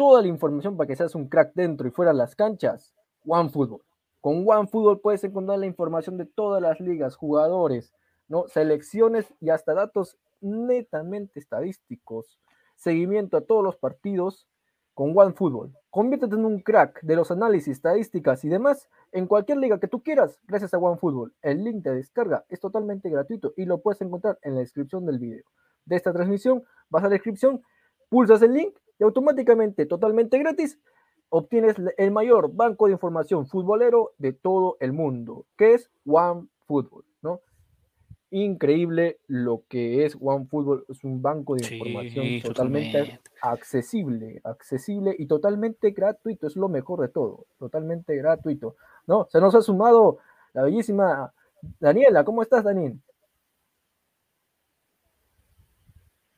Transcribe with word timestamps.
toda 0.00 0.22
la 0.22 0.28
información 0.28 0.78
para 0.78 0.88
que 0.88 0.96
seas 0.96 1.14
un 1.14 1.28
crack 1.28 1.52
dentro 1.52 1.86
y 1.86 1.90
fuera 1.90 2.12
de 2.12 2.16
las 2.16 2.34
canchas, 2.34 2.94
OneFootball. 3.26 3.82
Con 4.22 4.48
OneFootball 4.48 5.00
puedes 5.02 5.22
encontrar 5.24 5.58
la 5.58 5.66
información 5.66 6.16
de 6.16 6.24
todas 6.24 6.62
las 6.62 6.80
ligas, 6.80 7.16
jugadores, 7.16 7.92
¿no? 8.26 8.48
selecciones 8.48 9.26
y 9.40 9.50
hasta 9.50 9.74
datos 9.74 10.16
netamente 10.40 11.38
estadísticos. 11.38 12.40
Seguimiento 12.76 13.36
a 13.36 13.42
todos 13.42 13.62
los 13.62 13.76
partidos 13.76 14.48
con 14.94 15.12
OneFootball. 15.14 15.76
Conviértete 15.90 16.34
en 16.34 16.46
un 16.46 16.60
crack 16.60 17.02
de 17.02 17.16
los 17.16 17.30
análisis, 17.30 17.76
estadísticas 17.76 18.42
y 18.46 18.48
demás 18.48 18.88
en 19.12 19.26
cualquier 19.26 19.58
liga 19.58 19.78
que 19.80 19.88
tú 19.88 20.02
quieras 20.02 20.40
gracias 20.48 20.72
a 20.72 20.78
OneFootball. 20.78 21.34
El 21.42 21.62
link 21.62 21.84
de 21.84 21.96
descarga 21.96 22.46
es 22.48 22.58
totalmente 22.58 23.10
gratuito 23.10 23.52
y 23.54 23.66
lo 23.66 23.82
puedes 23.82 24.00
encontrar 24.00 24.38
en 24.40 24.54
la 24.54 24.60
descripción 24.60 25.04
del 25.04 25.18
video. 25.18 25.44
De 25.84 25.96
esta 25.96 26.10
transmisión, 26.10 26.64
vas 26.88 27.04
a 27.04 27.08
la 27.08 27.16
descripción, 27.16 27.60
pulsas 28.08 28.40
el 28.40 28.54
link 28.54 28.74
y 29.00 29.04
automáticamente, 29.04 29.86
totalmente 29.86 30.38
gratis, 30.38 30.78
obtienes 31.30 31.76
el 31.96 32.10
mayor 32.10 32.54
banco 32.54 32.86
de 32.86 32.92
información 32.92 33.46
futbolero 33.46 34.12
de 34.18 34.34
todo 34.34 34.76
el 34.78 34.92
mundo, 34.92 35.46
que 35.56 35.72
es 35.74 35.90
OneFootball, 36.04 37.04
¿no? 37.22 37.40
Increíble 38.30 39.18
lo 39.26 39.64
que 39.68 40.04
es 40.04 40.16
OneFootball, 40.20 40.84
es 40.88 41.02
un 41.02 41.22
banco 41.22 41.56
de 41.56 41.74
información 41.74 42.42
totalmente 42.42 43.20
accesible, 43.40 44.42
accesible 44.44 45.16
y 45.18 45.26
totalmente 45.26 45.92
gratuito, 45.92 46.46
es 46.46 46.56
lo 46.56 46.68
mejor 46.68 47.00
de 47.00 47.08
todo, 47.08 47.46
totalmente 47.58 48.14
gratuito, 48.16 48.76
¿no? 49.06 49.26
Se 49.30 49.40
nos 49.40 49.54
ha 49.54 49.62
sumado 49.62 50.18
la 50.52 50.62
bellísima 50.62 51.32
Daniela, 51.78 52.22
¿cómo 52.24 52.42
estás, 52.42 52.64
Daniel? 52.64 53.00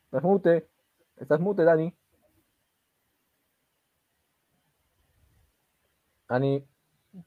Estás 0.05 0.23
mute, 0.23 0.69
estás 1.17 1.41
mute, 1.41 1.65
Dani. 1.65 1.93
Dani, 6.33 6.65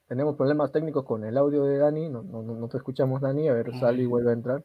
tenemos 0.07 0.35
problemas 0.35 0.71
técnicos 0.71 1.05
con 1.05 1.23
el 1.25 1.37
audio 1.37 1.63
de 1.63 1.77
Dani, 1.77 2.09
no, 2.09 2.23
no, 2.23 2.67
te 2.67 2.77
escuchamos 2.77 3.21
Dani, 3.21 3.47
a 3.49 3.53
ver, 3.53 3.71
sale 3.77 4.01
y 4.01 4.07
vuelve 4.07 4.31
a 4.31 4.33
entrar. 4.33 4.63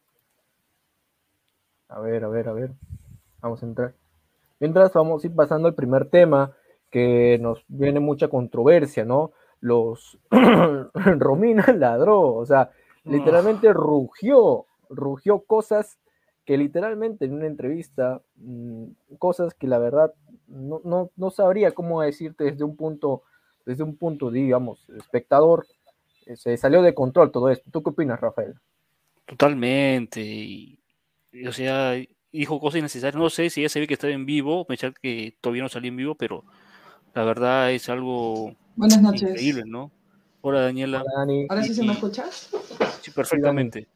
A 1.88 2.00
ver, 2.00 2.24
a 2.24 2.28
ver, 2.28 2.48
a 2.48 2.52
ver, 2.54 2.72
vamos 3.42 3.62
a 3.62 3.66
entrar. 3.66 3.94
Mientras 4.58 4.94
vamos 4.94 5.22
a 5.22 5.26
ir 5.26 5.34
pasando 5.34 5.68
al 5.68 5.74
primer 5.74 6.08
tema, 6.08 6.56
que 6.90 7.38
nos 7.38 7.62
viene 7.68 8.00
mucha 8.00 8.28
controversia, 8.28 9.04
¿no? 9.04 9.32
Los 9.60 10.18
Romina 10.94 11.66
ladró, 11.76 12.34
o 12.34 12.46
sea, 12.46 12.70
literalmente 13.04 13.74
rugió, 13.74 14.64
rugió 14.88 15.40
cosas 15.40 15.98
que 16.46 16.56
literalmente 16.56 17.26
en 17.26 17.34
una 17.34 17.46
entrevista, 17.46 18.22
mm, 18.36 18.84
cosas 19.18 19.52
que 19.52 19.66
la 19.66 19.78
verdad 19.78 20.14
no, 20.48 20.80
no, 20.82 21.10
no 21.14 21.30
sabría 21.30 21.72
cómo 21.72 22.00
decirte 22.00 22.44
desde 22.44 22.64
un 22.64 22.74
punto 22.74 23.22
desde 23.64 23.82
un 23.82 23.96
punto, 23.96 24.30
digamos, 24.30 24.88
espectador, 24.90 25.66
eh, 26.26 26.36
se 26.36 26.56
salió 26.56 26.82
de 26.82 26.94
control 26.94 27.30
todo 27.30 27.50
esto. 27.50 27.70
¿Tú 27.70 27.82
qué 27.82 27.90
opinas, 27.90 28.20
Rafael? 28.20 28.54
Totalmente. 29.26 30.20
Y, 30.20 30.78
o 31.46 31.52
sea, 31.52 31.94
dijo 32.32 32.60
cosas 32.60 32.78
innecesarias. 32.78 33.20
No 33.20 33.30
sé 33.30 33.50
si 33.50 33.62
ya 33.62 33.68
se 33.68 33.80
ve 33.80 33.86
que 33.86 33.94
estaba 33.94 34.12
en 34.12 34.26
vivo, 34.26 34.64
pensar 34.64 34.94
que 35.00 35.36
todavía 35.40 35.62
no 35.62 35.68
salió 35.68 35.88
en 35.88 35.96
vivo, 35.96 36.14
pero 36.14 36.44
la 37.14 37.24
verdad 37.24 37.72
es 37.72 37.88
algo 37.88 38.54
Buenas 38.76 39.02
noches. 39.02 39.30
increíble, 39.30 39.64
¿no? 39.66 39.90
Hola, 40.42 40.62
Daniela. 40.62 41.04
¿Ahora 41.48 41.62
sí 41.62 41.74
se 41.74 41.84
me 41.84 41.92
escucha? 41.92 42.24
Sí, 42.30 43.10
perfectamente. 43.10 43.88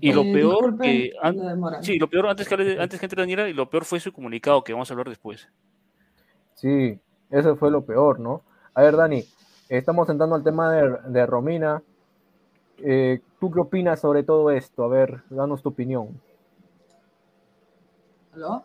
y 0.00 0.12
lo 0.12 0.22
eh, 0.22 0.32
peor 0.32 0.78
que 0.78 1.12
sí, 1.82 1.98
lo 1.98 2.08
peor 2.08 2.28
antes 2.28 2.48
que 2.48 2.54
antes 2.80 2.98
que 2.98 3.06
entre 3.06 3.20
Daniela 3.20 3.48
y 3.48 3.52
lo 3.52 3.68
peor 3.68 3.84
fue 3.84 4.00
su 4.00 4.12
comunicado 4.12 4.64
que 4.64 4.72
vamos 4.72 4.90
a 4.90 4.94
hablar 4.94 5.08
después. 5.08 5.48
Sí, 6.54 6.98
eso 7.30 7.56
fue 7.56 7.70
lo 7.70 7.84
peor, 7.84 8.18
¿no? 8.18 8.42
A 8.74 8.82
ver, 8.82 8.96
Dani, 8.96 9.24
estamos 9.68 10.08
entrando 10.08 10.34
al 10.34 10.42
tema 10.42 10.72
de, 10.72 11.26
Romina. 11.26 11.80
Eh, 12.78 13.20
¿Tú 13.38 13.50
qué 13.52 13.60
opinas 13.60 14.00
sobre 14.00 14.24
todo 14.24 14.50
esto? 14.50 14.82
A 14.82 14.88
ver, 14.88 15.22
danos 15.30 15.62
tu 15.62 15.68
opinión. 15.68 16.20
¿Aló? 18.32 18.64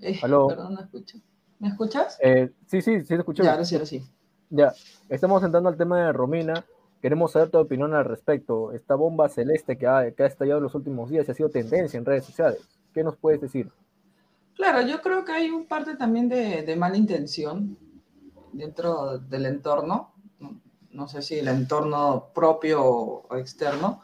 Eh, 0.00 0.18
¿Aló? 0.22 0.48
Perdón, 0.48 0.74
no 0.74 0.80
escucho. 0.80 1.18
¿Me 1.60 1.68
escuchas? 1.68 2.18
Eh, 2.20 2.50
sí, 2.66 2.82
sí, 2.82 3.00
sí, 3.02 3.06
te 3.06 3.14
escucho. 3.14 3.44
Ya, 3.44 3.52
ahora 3.52 3.64
sí, 3.64 3.76
ahora 3.76 3.86
sí. 3.86 4.02
Ya, 4.48 4.72
estamos 5.08 5.44
entrando 5.44 5.68
al 5.68 5.76
tema 5.76 6.06
de 6.06 6.12
Romina. 6.12 6.64
Queremos 7.00 7.30
saber 7.30 7.50
tu 7.50 7.58
opinión 7.58 7.94
al 7.94 8.06
respecto. 8.06 8.72
Esta 8.72 8.96
bomba 8.96 9.28
celeste 9.28 9.78
que 9.78 9.86
ha, 9.86 10.10
que 10.10 10.24
ha 10.24 10.26
estallado 10.26 10.58
en 10.58 10.64
los 10.64 10.74
últimos 10.74 11.08
días 11.08 11.28
y 11.28 11.30
ha 11.30 11.34
sido 11.34 11.50
tendencia 11.50 11.96
en 11.98 12.04
redes 12.04 12.24
sociales. 12.24 12.58
¿Qué 12.92 13.04
nos 13.04 13.16
puedes 13.16 13.40
decir? 13.40 13.70
Claro, 14.56 14.80
yo 14.82 15.00
creo 15.00 15.24
que 15.24 15.30
hay 15.30 15.50
un 15.50 15.66
parte 15.66 15.94
también 15.94 16.28
de, 16.28 16.62
de 16.62 16.74
mala 16.74 16.96
intención 16.96 17.78
dentro 18.52 19.18
del 19.18 19.46
entorno, 19.46 20.14
no 20.90 21.08
sé 21.08 21.22
si 21.22 21.38
el 21.38 21.48
entorno 21.48 22.30
propio 22.34 22.84
o 22.84 23.36
externo. 23.36 24.02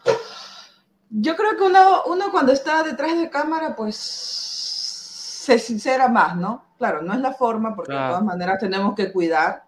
Yo 1.10 1.36
creo 1.36 1.56
que 1.56 1.64
uno, 1.64 2.04
uno 2.06 2.30
cuando 2.30 2.52
está 2.52 2.82
detrás 2.82 3.18
de 3.18 3.30
cámara, 3.30 3.74
pues 3.76 3.96
se 3.96 5.58
sincera 5.58 6.08
más, 6.08 6.36
¿no? 6.36 6.64
Claro, 6.76 7.02
no 7.02 7.14
es 7.14 7.20
la 7.20 7.32
forma, 7.32 7.74
porque 7.74 7.92
de 7.92 7.98
todas 7.98 8.24
maneras 8.24 8.58
tenemos 8.58 8.94
que 8.94 9.12
cuidar, 9.12 9.64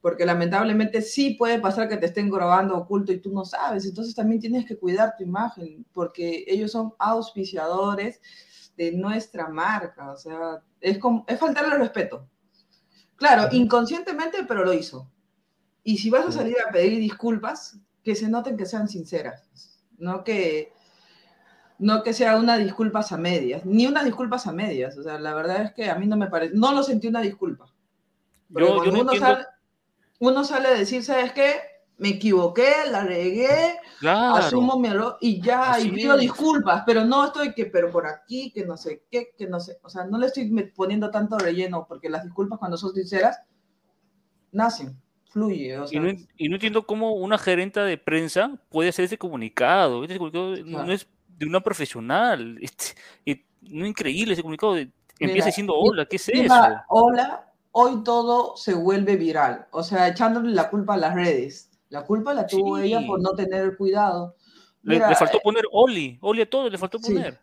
porque 0.00 0.24
lamentablemente 0.24 1.02
sí 1.02 1.34
puede 1.34 1.60
pasar 1.60 1.88
que 1.88 1.98
te 1.98 2.06
estén 2.06 2.30
grabando 2.30 2.76
oculto 2.76 3.12
y 3.12 3.20
tú 3.20 3.30
no 3.30 3.44
sabes, 3.44 3.84
entonces 3.84 4.14
también 4.14 4.40
tienes 4.40 4.64
que 4.64 4.78
cuidar 4.78 5.14
tu 5.16 5.24
imagen, 5.24 5.84
porque 5.92 6.44
ellos 6.46 6.72
son 6.72 6.94
auspiciadores 6.98 8.20
de 8.76 8.92
nuestra 8.92 9.48
marca, 9.48 10.12
o 10.12 10.16
sea, 10.16 10.62
es, 10.80 10.98
como, 10.98 11.24
es 11.28 11.38
faltarle 11.38 11.74
el 11.74 11.80
respeto, 11.80 12.26
Claro, 13.16 13.48
inconscientemente, 13.52 14.44
pero 14.46 14.64
lo 14.64 14.72
hizo. 14.72 15.10
Y 15.84 15.98
si 15.98 16.10
vas 16.10 16.26
a 16.26 16.32
salir 16.32 16.56
a 16.66 16.70
pedir 16.70 16.98
disculpas, 16.98 17.78
que 18.02 18.14
se 18.14 18.28
noten 18.28 18.56
que 18.56 18.66
sean 18.66 18.88
sinceras, 18.88 19.42
no 19.98 20.22
que 20.24 20.72
no 21.78 22.02
que 22.02 22.12
sea 22.14 22.36
una 22.36 22.56
disculpas 22.56 23.12
a 23.12 23.16
medias, 23.18 23.64
ni 23.66 23.86
unas 23.86 24.04
disculpas 24.04 24.46
a 24.46 24.52
medias. 24.52 24.96
O 24.96 25.02
sea, 25.02 25.18
la 25.18 25.34
verdad 25.34 25.62
es 25.62 25.72
que 25.74 25.90
a 25.90 25.94
mí 25.96 26.06
no 26.06 26.16
me 26.16 26.28
parece, 26.28 26.54
no 26.54 26.72
lo 26.72 26.82
sentí 26.82 27.06
una 27.06 27.20
disculpa. 27.20 27.66
Yo- 28.48 28.60
yo 28.68 28.74
cuando 28.76 28.92
no 28.92 29.00
uno, 29.02 29.12
entiendo- 29.12 29.34
sale, 29.36 29.46
uno 30.20 30.44
sale 30.44 30.68
a 30.68 30.72
decir, 30.74 31.04
¿sabes 31.04 31.32
qué? 31.32 31.54
Me 31.98 32.10
equivoqué, 32.10 32.70
la 32.90 33.04
regué, 33.04 33.78
Claro. 34.00 34.36
asumo 34.36 34.78
mi 34.78 34.88
error 34.88 35.16
y 35.20 35.40
ya, 35.40 35.70
Así 35.72 35.88
y 35.88 35.92
pido 35.92 36.14
es. 36.16 36.20
disculpas, 36.20 36.82
pero 36.84 37.04
no 37.06 37.24
estoy 37.24 37.54
que, 37.54 37.66
pero 37.66 37.90
por 37.90 38.06
aquí, 38.06 38.50
que 38.52 38.66
no 38.66 38.76
sé 38.76 39.04
qué, 39.10 39.30
que 39.38 39.46
no 39.46 39.58
sé, 39.60 39.78
o 39.82 39.88
sea, 39.88 40.04
no 40.04 40.18
le 40.18 40.26
estoy 40.26 40.50
poniendo 40.74 41.10
tanto 41.10 41.38
relleno, 41.38 41.86
porque 41.88 42.10
las 42.10 42.22
disculpas 42.24 42.58
cuando 42.58 42.76
son 42.76 42.92
sinceras, 42.92 43.38
nacen, 44.52 44.94
fluye, 45.30 45.78
o 45.78 45.84
Y 45.84 45.88
sea, 45.88 46.00
no, 46.00 46.10
y 46.36 46.48
no 46.48 46.56
entiendo 46.56 46.86
cómo 46.86 47.14
una 47.14 47.38
gerenta 47.38 47.84
de 47.84 47.98
prensa 47.98 48.52
puede 48.68 48.90
hacer 48.90 49.06
ese 49.06 49.18
comunicado. 49.18 50.02
Este 50.04 50.18
comunicado 50.18 50.56
no- 50.56 50.64
Claro. 50.64 50.86
no 50.86 50.92
es 50.92 51.06
de 51.38 51.46
una 51.46 51.60
profesional. 51.60 52.58
Y 53.24 53.42
no 53.74 53.86
increíble 53.86 54.34
ese 54.34 54.42
comunicado. 54.42 54.74
de- 54.74 54.90
empieza 55.18 55.46
diciendo, 55.46 55.74
hola, 55.74 56.04
¿qué 56.06 56.16
es 56.16 56.28
eso? 56.28 56.54
Hola, 56.88 57.50
hoy 57.72 58.04
todo 58.04 58.54
se 58.56 58.74
vuelve 58.74 59.16
viral, 59.16 59.66
o 59.70 59.82
sea, 59.82 60.08
echándole 60.08 60.52
la 60.52 60.68
culpa 60.70 60.94
a 60.94 60.98
las 60.98 61.14
redes. 61.14 61.65
La 61.88 62.04
culpa 62.04 62.34
la 62.34 62.46
tuvo 62.46 62.78
Sí. 62.78 62.84
ella 62.86 63.06
por 63.06 63.20
no 63.20 63.32
tener 63.34 63.76
cuidado. 63.76 64.36
Le, 64.82 64.94
Mira, 64.94 65.08
le 65.10 65.16
faltó 65.16 65.38
eh, 65.38 65.40
poner 65.42 65.64
Oli. 65.72 66.18
Oli 66.20 66.42
a 66.42 66.50
todo 66.50 66.68
le 66.68 66.78
faltó 66.78 66.98
poner. 67.00 67.38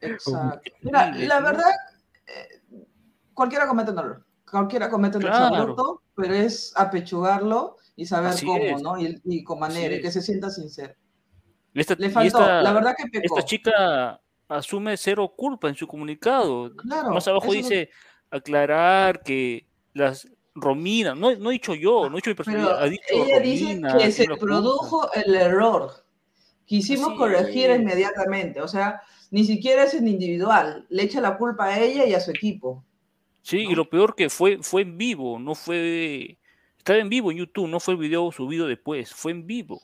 Exacto. 0.00 0.70
Mira, 0.82 1.10
la 1.16 1.40
verdad, 1.40 1.70
eh, 2.26 2.84
cualquiera 3.34 3.66
comete 3.66 3.90
un 3.90 3.98
error. 3.98 4.24
Cualquiera 4.50 4.88
comete 4.88 5.16
un 5.18 5.22
Claro. 5.24 5.46
exabrupto, 5.54 6.02
pero 6.14 6.34
es 6.34 6.72
apechugarlo 6.76 7.76
y 7.96 8.06
saber 8.06 8.30
Así 8.30 8.46
cómo, 8.46 8.58
es. 8.62 8.82
¿no? 8.82 8.98
Y, 9.00 9.20
y 9.24 9.42
con 9.44 9.58
manera, 9.58 9.96
y 9.96 10.00
que 10.00 10.10
se 10.12 10.22
sienta 10.22 10.50
sincero. 10.50 10.94
Esta, 11.74 11.94
Le 11.98 12.10
faltó, 12.10 12.38
esta- 12.38 12.62
la 12.62 12.72
verdad 12.72 12.94
que 12.96 13.06
pecó. 13.08 13.36
esta 13.38 13.46
chica 13.46 14.20
asume 14.48 14.96
cero 14.96 15.32
culpa 15.36 15.68
en 15.68 15.74
su 15.74 15.86
comunicado. 15.86 16.74
Claro, 16.76 17.10
Más 17.10 17.26
abajo 17.28 17.52
dice 17.52 17.90
aclarar 18.30 19.22
que 19.22 19.66
las 19.92 20.28
Romina, 20.56 21.14
no, 21.14 21.34
no 21.36 21.50
he 21.50 21.54
dicho 21.54 21.74
yo, 21.74 22.08
no 22.08 22.16
he 22.16 22.18
dicho 22.18 22.30
mi 22.30 22.34
Pero 22.34 22.44
personalidad, 22.44 22.82
ha 22.82 22.88
dicho 22.88 23.04
ella 23.10 23.40
dice 23.40 23.80
que 23.98 24.10
se 24.10 24.26
produjo 24.26 25.12
el 25.12 25.34
error. 25.34 25.92
Quisimos 26.64 27.10
Así 27.10 27.16
corregir 27.16 27.70
inmediatamente, 27.70 28.60
o 28.60 28.66
sea, 28.66 29.02
ni 29.30 29.44
siquiera 29.44 29.84
es 29.84 29.94
en 29.94 30.08
individual, 30.08 30.86
le 30.88 31.04
echa 31.04 31.20
la 31.20 31.36
culpa 31.36 31.66
a 31.66 31.78
ella 31.78 32.06
y 32.06 32.14
a 32.14 32.20
su 32.20 32.30
equipo. 32.30 32.82
Sí, 33.42 33.58
y 33.58 33.74
lo 33.74 33.88
peor 33.88 34.16
que 34.16 34.28
fue, 34.28 34.58
fue 34.62 34.82
en 34.82 34.98
vivo, 34.98 35.38
no 35.38 35.54
fue, 35.54 36.38
estaba 36.78 36.98
en 36.98 37.08
vivo 37.08 37.30
en 37.30 37.38
YouTube, 37.38 37.68
no 37.68 37.78
fue 37.78 37.94
el 37.94 38.00
video 38.00 38.32
subido 38.32 38.66
después, 38.66 39.12
fue 39.12 39.30
en 39.32 39.46
vivo. 39.46 39.80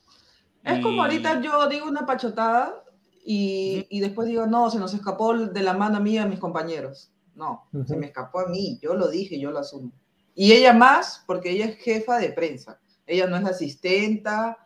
Es 0.64 0.81
como 0.81 1.02
ahorita 1.02 1.41
yo 1.41 1.69
digo 1.69 1.87
una 1.87 2.07
pachotada 2.07 2.83
y, 3.25 3.87
y 3.91 4.00
después 4.00 4.26
digo, 4.26 4.47
no, 4.47 4.71
se 4.71 4.79
nos 4.79 4.95
escapó 4.95 5.37
de 5.37 5.62
la 5.62 5.75
mano 5.75 6.00
mía 6.00 6.23
a 6.23 6.26
mis 6.26 6.38
compañeros. 6.38 7.12
No, 7.35 7.69
se 7.87 7.97
me 7.97 8.07
escapó 8.07 8.41
a 8.41 8.47
mí, 8.47 8.79
yo 8.83 8.95
lo 8.95 9.09
dije, 9.09 9.41
yo 9.41 9.50
lo 9.50 9.61
asumo. 9.61 9.93
Y 10.35 10.53
ella 10.53 10.73
más, 10.73 11.23
porque 11.27 11.51
ella 11.51 11.67
es 11.67 11.77
jefa 11.79 12.19
de 12.19 12.31
prensa. 12.31 12.81
Ella 13.07 13.27
no 13.27 13.37
es 13.37 13.43
la 13.43 13.51
asistenta, 13.51 14.57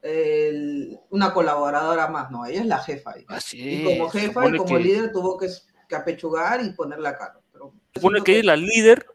el- 0.00 0.98
una 1.10 1.32
colaboradora 1.32 2.08
más, 2.08 2.30
no, 2.30 2.44
ella 2.46 2.60
es 2.60 2.66
la 2.66 2.78
jefa. 2.78 3.12
ahí. 3.14 3.24
Así 3.28 3.58
Y 3.60 3.84
como 3.84 4.08
jefa 4.08 4.48
y 4.48 4.56
como 4.56 4.64
que- 4.76 4.82
líder 4.82 5.12
tuvo 5.12 5.38
que, 5.38 5.48
que 5.88 5.94
apechugar 5.94 6.64
y 6.64 6.70
poner 6.72 6.98
la 6.98 7.16
cara. 7.16 7.38
Pero 7.52 7.72
supone 7.94 8.20
que 8.22 8.38
es 8.40 8.44
la 8.44 8.56
líder 8.56 9.06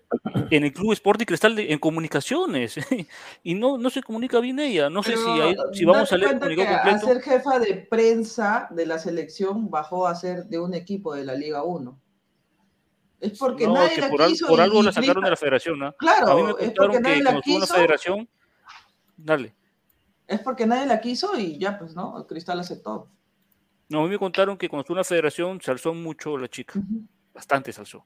en 0.52 0.64
el 0.64 0.72
Club 0.72 0.94
Sport 0.94 1.22
y 1.22 1.26
Cristal 1.26 1.56
de- 1.56 1.74
en 1.74 1.80
comunicaciones 1.80 2.76
y 3.44 3.54
no, 3.56 3.78
no 3.78 3.90
se 3.90 4.02
comunica 4.04 4.40
bien 4.40 4.60
ella. 4.60 4.90
No 4.90 5.04
sé 5.04 5.18
si, 5.18 5.24
Pero 5.24 5.44
hay- 5.44 5.56
si 5.74 5.84
vamos 5.86 6.12
a 6.14 6.18
leer 6.18 6.40
que 6.40 6.64
a 6.64 6.82
completo. 6.84 7.08
ser 7.08 7.22
jefa 7.22 7.60
de 7.60 7.74
prensa 7.90 8.68
de 8.72 8.86
la 8.86 9.00
selección 9.00 9.70
bajó 9.70 10.08
a 10.08 10.16
ser 10.16 10.46
de 10.46 10.60
un 10.60 10.74
equipo 10.74 11.14
de 11.16 11.26
la 11.26 11.34
Liga 11.36 11.64
1. 11.64 12.00
Es 13.20 13.38
porque 13.40 13.66
No, 13.66 13.74
nadie 13.74 13.96
que 13.96 14.02
la 14.02 14.10
por, 14.10 14.22
al- 14.22 14.30
quiso 14.30 14.48
por 14.48 14.62
algo 14.62 14.84
la 14.84 14.92
sacaron 14.92 15.24
de 15.24 15.30
la 15.32 15.36
federación. 15.36 15.84
¿ah? 15.84 15.96
Claro, 15.98 16.28
a 16.32 16.36
mí 16.36 16.44
me 16.44 16.54
contaron 16.54 17.02
que 17.02 17.10
estuvo 17.10 17.14
en 17.14 17.24
la 17.24 17.42
quiso. 17.42 17.68
federación, 17.74 18.30
dale. 19.18 19.56
Es 20.28 20.40
porque 20.42 20.66
nadie 20.68 20.86
la 20.86 21.00
quiso 21.02 21.38
y 21.38 21.58
ya, 21.58 21.80
pues, 21.80 21.96
¿no? 21.96 22.26
Cristal 22.28 22.60
aceptó. 22.60 23.10
No, 23.90 24.02
a 24.02 24.04
mí 24.04 24.10
me 24.10 24.20
contaron 24.20 24.58
que 24.58 24.68
cuando 24.70 24.82
estuvo 24.82 24.96
en 24.96 25.00
la 25.00 25.04
federación 25.06 25.62
se 25.62 25.72
alzó 25.72 25.94
mucho 25.94 26.38
la 26.38 26.48
chica, 26.50 26.80
bastante 27.34 27.72
se 27.72 27.80
alzó. 27.80 28.06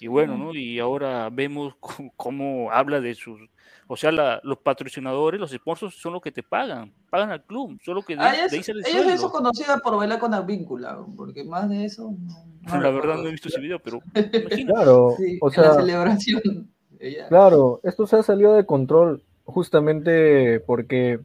Y 0.00 0.08
bueno, 0.08 0.36
¿no? 0.36 0.52
Y 0.54 0.78
ahora 0.78 1.28
vemos 1.30 1.74
cómo, 1.80 2.12
cómo 2.16 2.70
habla 2.70 3.00
de 3.00 3.14
sus, 3.14 3.40
o 3.86 3.96
sea, 3.96 4.12
la- 4.12 4.40
los 4.44 4.58
patrocinadores, 4.58 5.40
los 5.40 5.50
sponsors 5.50 5.94
son 5.94 6.12
los 6.14 6.22
que 6.22 6.32
te 6.32 6.42
pagan, 6.42 6.92
pagan 7.10 7.30
al 7.30 7.44
club, 7.44 7.78
solo 7.82 8.02
que 8.02 8.16
de, 8.16 8.22
Ah, 8.22 8.34
ella 8.34 8.46
de 8.48 8.56
ahí 8.84 9.08
es, 9.14 9.20
conocida 9.30 9.78
por 9.78 9.96
bailar 9.96 10.18
con 10.18 10.34
Advíncula, 10.34 10.98
porque 11.16 11.44
más 11.44 11.68
de 11.68 11.84
eso. 11.84 12.12
No, 12.18 12.46
no 12.76 12.80
La 12.82 12.90
verdad 12.90 13.16
no 13.16 13.26
he 13.28 13.32
visto 13.32 13.48
ese 13.48 13.60
video, 13.60 13.78
pero. 13.78 14.00
Claro, 14.66 15.14
Sí, 15.18 15.38
o 15.40 15.48
en 15.52 15.62
la 15.62 15.72
sea, 15.72 15.74
celebración. 15.74 16.70
Ella- 16.98 17.28
Claro, 17.28 17.80
esto 17.82 18.06
se 18.06 18.16
ha 18.16 18.22
salido 18.22 18.52
de 18.54 18.64
control 18.66 19.22
justamente 19.44 20.60
porque, 20.60 21.20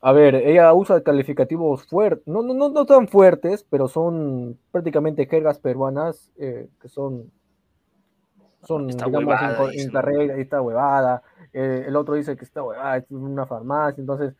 a 0.00 0.12
ver, 0.12 0.34
ella 0.36 0.72
usa 0.74 1.02
calificativos 1.02 1.86
fuertes, 1.86 2.26
no, 2.26 2.42
no, 2.42 2.54
no, 2.54 2.68
no 2.68 2.84
tan 2.86 3.08
fuertes, 3.08 3.64
pero 3.68 3.88
son 3.88 4.58
prácticamente 4.70 5.26
jergas 5.26 5.58
peruanas 5.58 6.30
eh, 6.38 6.68
que 6.80 6.88
son, 6.88 7.30
son 8.66 8.88
Esta 8.90 9.06
digamos, 9.06 9.34
esta 10.38 10.60
huevada, 10.60 11.22
eh, 11.52 11.84
el 11.86 11.96
otro 11.96 12.14
dice 12.14 12.36
que 12.36 12.44
esta 12.44 12.62
huevada 12.62 12.96
es 12.98 13.04
una 13.10 13.46
farmacia, 13.46 14.00
entonces, 14.00 14.34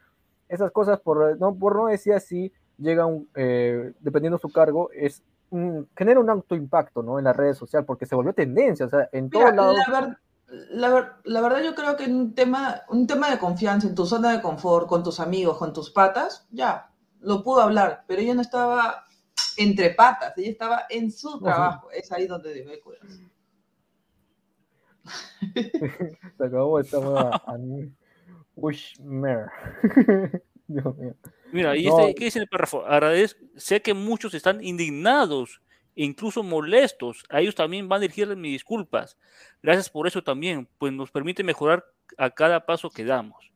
esas 0.49 0.71
cosas, 0.73 1.01
por 1.01 1.39
no, 1.39 1.55
por 1.55 1.77
no 1.77 1.87
decir 1.87 2.13
así, 2.15 2.53
llegan, 2.79 3.27
eh, 3.35 3.93
dependiendo 4.01 4.37
de 4.39 4.43
su 4.43 4.51
cargo, 4.53 4.91
es 4.93 5.23
un- 5.51 5.89
genera 5.97 6.21
un 6.21 6.29
alto 6.31 6.55
impacto, 6.55 7.03
¿no? 7.03 7.19
En 7.19 7.25
las 7.25 7.37
redes 7.37 7.57
sociales, 7.57 7.87
porque 7.87 8.07
se 8.07 8.15
volvió 8.15 8.33
tendencia, 8.33 8.87
o 8.87 8.89
sea, 8.89 9.09
en 9.13 9.31
Mira, 9.31 9.55
todos 9.55 9.77
lados. 9.77 9.89
la, 9.89 10.01
ver- 10.01 10.19
la 10.71 10.89
ver- 10.89 11.13
la 11.25 11.41
verdad 11.41 11.63
yo 11.63 11.75
creo 11.75 11.97
que 11.97 12.05
en 12.05 12.17
un 12.17 12.35
tema, 12.35 12.83
un 12.89 13.07
tema 13.07 13.31
de 13.31 13.39
confianza, 13.39 13.87
en 13.87 13.95
tu 13.95 14.07
zona 14.07 14.33
de 14.33 14.43
confort, 14.43 14.89
con 14.89 15.03
tus 15.03 15.21
amigos, 15.21 15.57
con 15.59 15.73
tus 15.73 15.91
patas, 15.91 16.47
ya, 16.51 16.91
lo 17.21 17.43
pudo 17.43 17.61
hablar, 17.63 18.05
pero 18.07 18.21
ella 18.21 18.35
no 18.35 18.43
estaba 18.43 19.05
entre 19.57 19.91
patas, 19.91 20.37
ella 20.37 20.51
estaba 20.51 20.83
en 20.91 21.11
su 21.11 21.41
trabajo, 21.41 21.91
es 21.91 22.11
ahí 22.13 22.27
donde 22.27 22.53
debe 22.53 22.81
cuidarse. 22.81 23.23
Se 26.37 26.45
acabó 26.45 26.81
esta 26.81 27.01
nueva. 27.01 27.43
Dios 30.67 30.97
mío. 30.97 31.15
Mira, 31.53 31.77
y 31.77 31.87
No. 31.87 31.99
este, 32.01 32.15
¿qué 32.15 32.25
dice 32.27 32.39
el 32.39 32.49
párrafo? 32.49 32.85
Agradez- 32.87 33.37
sé 33.57 33.83
que 33.83 33.95
muchos 33.95 34.35
están 34.35 34.65
indignados 34.65 35.61
e 35.97 36.05
incluso 36.05 36.43
molestos. 36.43 37.25
A 37.29 37.41
ellos 37.41 37.55
también 37.55 37.89
van 37.89 37.99
a 37.99 38.01
dirigirles 38.03 38.37
mis 38.39 38.53
disculpas. 38.53 39.19
Gracias 39.63 39.91
por 39.91 40.07
eso 40.07 40.23
también, 40.23 40.69
pues 40.79 40.93
nos 40.93 41.11
permite 41.11 41.43
mejorar 41.45 41.85
a 42.17 42.31
cada 42.31 42.65
paso 42.67 42.91
que 42.91 43.05
damos. 43.05 43.51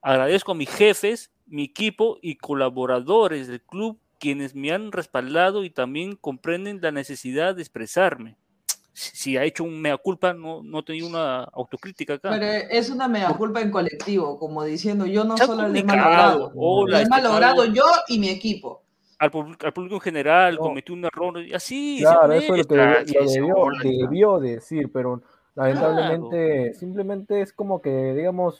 Agradezco 0.00 0.52
a 0.52 0.54
mis 0.54 0.70
jefes, 0.70 1.30
mi 1.46 1.64
equipo 1.64 2.18
y 2.22 2.36
colaboradores 2.36 3.46
del 3.48 3.62
club 3.62 3.98
quienes 4.20 4.54
me 4.54 4.72
han 4.72 4.90
respaldado 4.90 5.62
y 5.64 5.70
también 5.70 6.16
comprenden 6.16 6.80
la 6.82 6.90
necesidad 6.90 7.54
de 7.54 7.62
expresarme. 7.62 8.36
Si 8.98 9.36
ha 9.36 9.44
hecho 9.44 9.62
un 9.62 9.80
mea 9.80 9.96
culpa, 9.96 10.34
no, 10.34 10.60
no 10.62 10.82
tenido 10.82 11.06
una 11.06 11.44
autocrítica 11.44 12.14
acá. 12.14 12.30
Pero 12.30 12.46
es 12.46 12.90
una 12.90 13.06
mea 13.06 13.32
culpa 13.34 13.60
en 13.60 13.70
colectivo, 13.70 14.38
como 14.38 14.64
diciendo, 14.64 15.06
yo 15.06 15.22
no 15.22 15.36
solo 15.38 15.68
le 15.68 15.78
he 15.78 15.84
malogrado, 15.84 16.50
hola, 16.56 16.90
le 16.90 16.98
he 16.98 17.02
este 17.02 17.10
malogrado 17.10 17.64
yo 17.66 17.84
y 18.08 18.18
mi 18.18 18.28
equipo. 18.28 18.82
al, 19.20 19.30
público, 19.30 19.64
al 19.64 19.72
público 19.72 19.94
en 19.96 20.00
general, 20.00 20.54
No. 20.56 20.60
cometió 20.62 20.94
un 20.94 21.04
error, 21.04 21.40
y 21.40 21.54
así, 21.54 21.98
Claro, 22.00 22.32
eso 22.32 22.54
es 22.56 22.58
lo 22.58 22.66
que 22.66 22.74
debió, 22.74 23.20
lo 23.20 23.30
debió, 23.30 23.56
hola, 23.56 23.78
debió 23.82 24.38
decir, 24.40 24.90
pero 24.92 25.22
lamentablemente 25.54 26.74
simplemente 26.74 27.40
es 27.40 27.52
como 27.52 27.80
que, 27.80 28.14
digamos, 28.14 28.58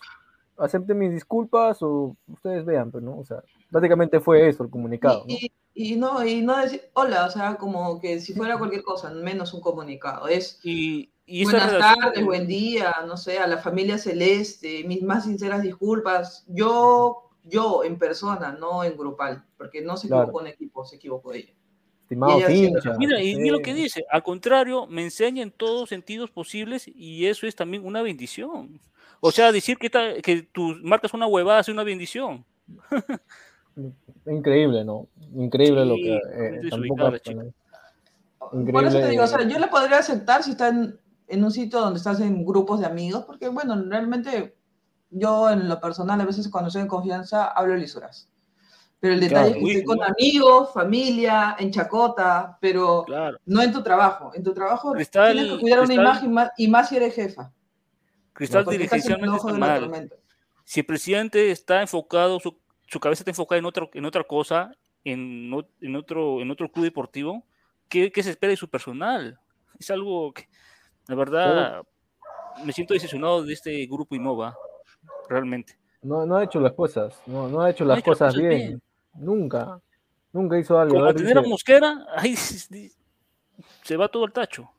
acepten 0.57 0.99
mis 0.99 1.12
disculpas 1.12 1.83
o 1.83 2.16
ustedes 2.28 2.64
vean, 2.64 2.92
pero 2.92 3.04
no, 3.04 3.18
o 3.18 3.25
sea, 3.25 3.42
prácticamente 3.71 4.21
fue 4.21 4.49
eso 4.49 4.62
el 4.62 4.71
comunicado, 4.71 5.25
¿no? 5.26 5.35
Y, 5.35 5.47
y, 5.47 5.50
y 5.85 5.97
no, 5.97 6.25
y 6.26 6.42
no 6.42 6.56
decir 6.58 6.82
hola, 6.94 7.26
o 7.26 7.30
sea, 7.30 7.56
como 7.56 8.00
que 8.00 8.20
si 8.20 8.35
fuera 8.35 8.58
cualquier 8.58 8.82
cosa, 8.82 9.11
menos 9.11 9.54
un 9.54 9.61
comunicado. 9.61 10.26
Es 10.28 10.58
Y, 10.64 11.11
y 11.25 11.44
buenas 11.44 11.73
relación- 11.73 12.00
tardes, 12.00 12.25
buen 12.25 12.47
día, 12.47 12.94
no 13.06 13.16
sé, 13.16 13.38
a 13.38 13.47
la 13.47 13.58
familia 13.58 13.97
celeste, 13.99 14.82
mis 14.85 15.02
más 15.02 15.25
sinceras 15.25 15.62
disculpas. 15.62 16.44
Yo, 16.49 17.30
yo 17.44 17.85
en 17.85 17.99
persona, 17.99 18.52
no 18.58 18.82
en 18.82 18.97
grupal, 18.97 19.44
porque 19.56 19.80
no 19.80 19.97
se 19.97 20.08
Claro. 20.08 20.25
equivocó 20.25 20.40
en 20.40 20.47
equipo, 20.49 20.85
se 20.85 20.97
equivocó 20.97 21.32
ella. 21.32 21.52
Siempre- 22.08 22.54
hinchas. 22.54 22.97
Mira, 22.99 23.23
y, 23.23 23.32
y 23.37 23.50
lo 23.50 23.58
sí. 23.58 23.62
que 23.64 23.75
dice, 23.75 24.04
al 24.11 24.23
contrario, 24.23 24.87
me 24.87 25.02
enseña 25.02 25.42
en 25.42 25.50
todos 25.50 25.90
sentidos 25.90 26.30
posibles 26.30 26.88
y 26.88 27.26
eso 27.26 27.47
es 27.47 27.54
también 27.54 27.85
una 27.85 28.00
bendición. 28.02 28.80
O 29.20 29.30
sea, 29.30 29.52
decir 29.52 29.76
que, 29.78 29.90
ta- 29.90 30.14
que 30.23 30.42
tus 30.42 30.82
marcas 30.82 31.12
una 31.12 31.26
huevada 31.26 31.61
es 31.61 31.68
una 31.68 31.85
bendición. 31.85 32.44
Increíble, 34.26 34.85
¿no? 34.85 35.06
Increíble 35.35 35.85
lo 35.85 35.94
Sí, 35.97 36.02
que... 36.02 36.20
totalmente 36.20 36.66
eh, 36.66 36.70
tampoco. 36.70 37.02
¿no? 37.35 37.52
Por 38.38 38.61
Increíble. 38.61 38.88
eso 38.88 38.99
te 39.00 39.08
digo, 39.08 39.25
o 39.25 39.26
sea, 39.26 39.42
yo 39.47 39.58
le 39.58 39.68
podría 39.68 39.99
aceptar 39.99 40.42
si 40.42 40.52
está 40.52 40.68
en, 40.68 40.99
en 41.28 41.44
un 41.44 41.50
sitio 41.50 41.80
donde 41.80 41.99
estás 41.99 42.20
en 42.20 42.44
grupos 42.44 42.80
de 42.80 42.87
amigos, 42.87 43.25
porque 43.25 43.49
bueno, 43.49 43.76
realmente 43.88 44.56
yo 45.11 45.50
en 45.50 45.68
lo 45.68 45.80
personal 45.80 46.20
a 46.20 46.25
veces 46.25 46.49
cuando 46.49 46.68
estoy 46.68 46.82
en 46.82 46.88
confianza 46.88 47.47
hablo 47.49 47.76
lisuras. 47.76 48.28
Pero 49.00 49.14
el 49.14 49.20
detalle 49.20 49.50
Claro, 49.52 49.58
es 49.61 49.64
que 49.64 49.70
estoy 49.78 49.85
con 49.85 49.99
no. 49.99 50.04
amigos, 50.06 50.73
familia, 50.73 51.56
en 51.58 51.70
chacota, 51.70 52.58
pero 52.61 53.04
Claro. 53.06 53.38
no 53.47 53.62
en 53.62 53.73
tu 53.73 53.82
trabajo. 53.82 54.32
En 54.35 54.42
tu 54.42 54.52
trabajo 54.52 54.92
Cristal- 54.92 55.32
tienes 55.35 55.52
que 55.52 55.61
cuidar 55.61 55.78
una 55.80 55.87
Cristal- 55.88 56.04
imagen 56.04 56.32
más, 56.32 56.50
y 56.56 56.68
más 56.68 56.88
si 56.88 56.97
eres 56.97 57.14
jefa. 57.14 57.52
Cristal 58.32 58.64
el 58.66 58.70
dirigencialmente 58.70 59.37
está 59.37 59.52
mal. 59.52 60.11
Si 60.64 60.80
el 60.80 60.87
presidente 60.87 61.50
está 61.52 61.80
enfocado, 61.80 62.40
su, 62.40 62.58
su 62.88 62.99
cabeza 63.00 63.21
está 63.23 63.30
enfocada 63.30 63.59
en 63.59 63.64
otra, 63.66 63.88
en 63.95 64.04
otra 64.04 64.25
cosa, 64.25 64.73
en, 65.04 65.52
otro, 65.97 66.40
en 66.40 66.50
otro 66.50 66.71
club 66.71 66.85
deportivo, 66.85 67.45
¿qué, 67.88 68.11
qué 68.11 68.23
se 68.23 68.30
espera 68.30 68.50
de 68.50 68.57
su 68.57 68.68
personal? 68.68 69.38
Es 69.78 69.90
algo 69.90 70.33
que, 70.33 70.49
la 71.07 71.14
verdad, 71.14 71.83
me 72.64 72.73
siento 72.73 72.95
decepcionado 72.95 73.45
de 73.45 73.52
este 73.52 73.87
grupo 73.87 74.14
Innova, 74.16 74.57
realmente. 75.28 75.78
No, 76.02 76.26
no 76.26 76.37
ha 76.37 76.45
hecho 76.45 76.61
las 76.61 76.73
cosas, 76.73 77.21
no, 77.26 77.49
no 77.49 77.61
ha 77.61 77.71
hecho 77.71 77.85
No 77.85 77.88
las 77.90 77.99
hecho 77.99 78.11
cosas 78.11 78.35
cosas 78.35 78.40
bien. 78.49 78.59
bien. 78.68 78.83
Nunca. 79.14 79.80
Nunca 80.33 80.59
hizo 80.59 80.78
algo. 80.78 80.95
Como 80.97 81.14
tener 81.14 81.38
a 81.38 81.42
Mosquera, 81.42 82.07
ahí 82.14 82.37
se 83.83 83.97
va 83.97 84.09
todo 84.09 84.25
el 84.25 84.33
tacho. 84.33 84.71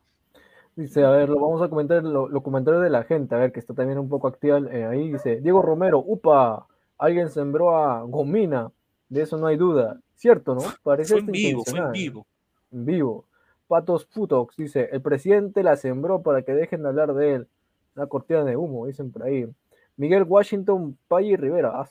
Dice, 0.76 1.04
a 1.04 1.10
ver, 1.10 1.28
lo 1.28 1.40
vamos 1.40 1.60
a 1.62 1.68
comentar 1.68 2.02
lo- 2.02 2.28
los 2.28 2.42
comentarios 2.42 2.82
de 2.82 2.90
la 2.90 3.02
gente, 3.04 3.34
a 3.34 3.38
ver, 3.38 3.52
que 3.52 3.60
está 3.60 3.74
también 3.74 3.98
un 3.98 4.08
poco 4.08 4.28
activa 4.28 4.58
eh, 4.70 4.84
ahí. 4.86 5.12
Dice, 5.12 5.40
Diego 5.40 5.60
Romero, 5.60 5.98
upa, 5.98 6.66
alguien 7.00 7.30
sembró 7.30 7.76
a 7.76 8.02
Gomina, 8.02 8.70
de 9.08 9.22
eso 9.22 9.36
no 9.36 9.46
hay 9.46 9.56
duda. 9.56 9.98
Cierto, 10.16 10.54
¿no? 10.54 10.62
Parece 10.82 11.14
Fue 11.14 11.20
en 11.20 11.26
vivo, 11.26 11.64
fue 11.64 11.78
en 11.78 11.92
vivo. 11.92 12.26
En 12.72 12.84
vivo. 12.84 13.24
Patos 13.66 14.04
Putox 14.04 14.56
dice, 14.56 14.88
el 14.92 15.00
presidente 15.00 15.62
la 15.62 15.76
sembró 15.76 16.22
para 16.22 16.42
que 16.42 16.52
dejen 16.52 16.82
de 16.82 16.88
hablar 16.88 17.14
de 17.14 17.34
él. 17.34 17.48
Una 17.96 18.06
cortina 18.06 18.44
de 18.44 18.56
humo, 18.56 18.86
dicen 18.86 19.10
por 19.10 19.22
ahí. 19.24 19.48
Miguel 19.96 20.24
Washington 20.24 20.96
Paye 21.08 21.36
Rivera, 21.36 21.72
ah. 21.74 21.88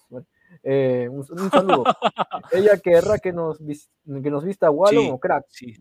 Eh, 0.64 1.08
un, 1.10 1.20
un 1.20 1.52
saludo. 1.52 1.84
Ella 2.52 2.78
querrá 2.78 3.18
que 3.20 3.32
nos, 3.32 3.60
que 3.60 4.30
nos 4.32 4.44
vista 4.44 4.70
Wallon 4.72 5.04
Sí. 5.06 5.10
o 5.12 5.20
crack. 5.20 5.46
Sí, 5.50 5.76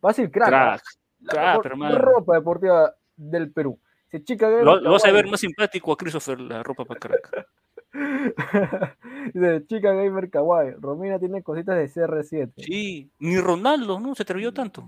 Fácil 0.00 0.30
crack. 0.30 0.48
crack. 0.48 0.82
La 1.20 1.30
crack, 1.32 1.46
mejor 1.50 1.66
hermano. 1.66 1.98
ropa 1.98 2.34
deportiva 2.34 2.94
del 3.16 3.50
Perú. 3.52 3.78
Chica 4.24 4.48
Lo, 4.48 4.80
lo 4.80 4.92
vas 4.92 5.04
a 5.04 5.12
ver 5.12 5.26
más 5.26 5.40
simpático 5.40 5.92
a 5.92 5.96
Christopher, 5.96 6.40
la 6.40 6.62
ropa 6.62 6.84
para 6.84 6.98
crack. 7.00 7.46
Dice, 9.34 9.66
chica 9.66 9.92
gamer 9.92 10.30
kawaii. 10.30 10.72
Romina 10.78 11.18
tiene 11.18 11.42
cositas 11.42 11.76
de 11.76 11.88
CR7. 11.88 12.52
Sí, 12.58 13.10
ni 13.18 13.38
Ronaldo, 13.38 13.98
¿no? 14.00 14.14
Se 14.14 14.22
atrevió 14.22 14.52
tanto. 14.52 14.84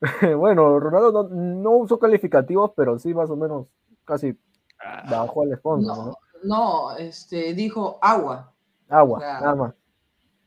bueno, 0.36 0.78
Ronaldo 0.78 1.28
no, 1.28 1.28
no 1.28 1.70
usó 1.78 1.98
calificativos, 1.98 2.72
pero 2.76 2.98
sí 2.98 3.14
más 3.14 3.30
o 3.30 3.36
menos 3.36 3.66
casi 4.04 4.36
Ah, 4.78 5.02
bajó 5.10 5.42
al 5.42 5.58
fondo, 5.58 5.94
¿no? 5.94 6.04
No, 6.04 6.16
no, 6.44 6.96
este, 6.96 7.54
dijo 7.54 7.98
agua. 8.02 8.52
Agua, 8.88 9.18
nada 9.20 9.54
más. 9.54 9.74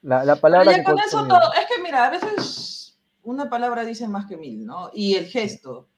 La, 0.02 0.24
la 0.24 0.36
Pero 0.36 0.42
palabra 0.42 0.72
ya 0.72 0.78
que 0.78 0.84
con 0.84 0.98
eso 1.00 1.18
consumió. 1.18 1.40
todo, 1.40 1.54
es 1.54 1.66
que 1.68 1.82
mira, 1.82 2.06
a 2.06 2.10
veces 2.10 3.00
una 3.24 3.50
palabra 3.50 3.84
dice 3.84 4.08
más 4.08 4.28
que 4.28 4.38
mil, 4.38 4.66
¿no? 4.66 4.92
Y 4.94 5.16
el 5.16 5.26
gesto, 5.26 5.89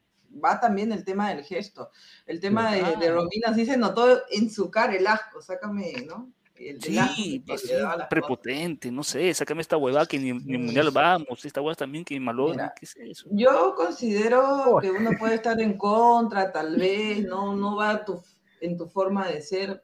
va 0.44 0.60
también 0.60 0.92
el 0.92 1.04
tema 1.04 1.30
del 1.30 1.44
gesto. 1.44 1.90
El 2.26 2.40
tema 2.40 2.72
de, 2.72 2.84
de. 2.98 3.12
Romina 3.12 3.54
sí 3.54 3.66
se 3.66 3.78
notó 3.78 4.22
en 4.30 4.50
su 4.50 4.70
cara 4.72 4.96
el 4.96 5.06
asco, 5.08 5.42
sácame, 5.42 5.94
¿no? 6.08 6.32
El, 6.56 6.78
el 6.84 7.00
asco 7.00 7.16
Sí, 7.16 7.44
que 7.46 7.54
así, 7.54 7.68
le 7.68 7.74
daba 7.80 7.94
a 7.94 7.98
las 7.98 8.08
cosas. 8.08 8.10
prepotente, 8.10 8.92
no 8.92 9.04
sé, 9.04 9.34
sácame 9.34 9.62
esta 9.62 9.78
huevada 9.78 10.06
que 10.06 10.20
ni, 10.20 10.32
ni 10.32 10.58
mundial 10.58 10.92
vamos, 10.92 11.44
esta 11.46 11.60
huevada 11.62 11.76
también 11.78 12.06
que 12.06 12.20
malona, 12.20 12.54
Mira, 12.54 12.74
¿qué 12.80 12.86
es 12.86 12.96
eso? 12.98 13.30
Yo 13.32 13.74
considero 13.76 14.78
que 14.82 14.92
uno 14.92 15.12
puede 15.18 15.36
estar 15.36 15.60
en 15.60 15.78
contra, 15.78 16.52
tal 16.52 16.76
vez, 16.78 17.24
no, 17.26 17.56
no 17.56 17.76
va 17.78 18.06
tu- 18.06 18.22
en 18.60 18.78
tu 18.78 18.88
forma 18.88 19.28
de 19.28 19.42
ser, 19.42 19.84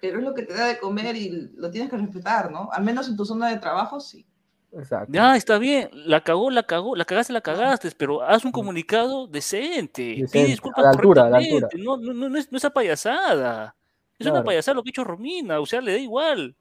pero 0.00 0.18
es 0.18 0.24
lo 0.24 0.34
que 0.34 0.42
te 0.42 0.54
da 0.54 0.66
de 0.66 0.78
comer 0.78 1.14
y 1.16 1.50
lo 1.56 1.70
tienes 1.70 1.90
que 1.90 1.96
respetar, 1.98 2.50
¿no? 2.50 2.70
Al 2.72 2.82
menos 2.82 3.08
en 3.08 3.16
tu 3.16 3.24
zona 3.24 3.48
de 3.50 3.58
trabajo, 3.58 4.00
sí. 4.00 4.26
Exacto. 4.72 5.12
Ya, 5.12 5.34
está 5.36 5.58
bien, 5.58 5.90
la 5.92 6.22
cagó, 6.22 6.50
la 6.50 6.62
cagó, 6.62 6.94
la 6.94 7.04
cagaste, 7.04 7.32
la 7.32 7.40
cagaste, 7.40 7.90
pero 7.96 8.22
haz 8.22 8.44
un 8.44 8.52
comunicado 8.52 9.26
decente, 9.26 10.02
Decente, 10.02 10.28
pide 10.32 10.42
a 10.42 10.46
disculpas 10.46 10.84
la 10.84 10.90
altura, 10.90 11.22
a 11.22 11.30
la 11.30 11.36
correctamente, 11.38 11.78
no, 11.78 11.96
no, 11.96 12.12
no, 12.12 12.28
no 12.28 12.38
es, 12.38 12.52
no 12.52 12.56
esa 12.58 12.70
payasada, 12.70 13.74
es 14.18 14.26
una 14.26 14.44
payasada 14.44 14.76
lo 14.76 14.82
que 14.84 14.90
ha 14.90 14.92
hecho 14.92 15.02
Romina, 15.04 15.58
o 15.58 15.66
sea, 15.66 15.80
le 15.80 15.92
da 15.92 15.98
igual, 15.98 16.54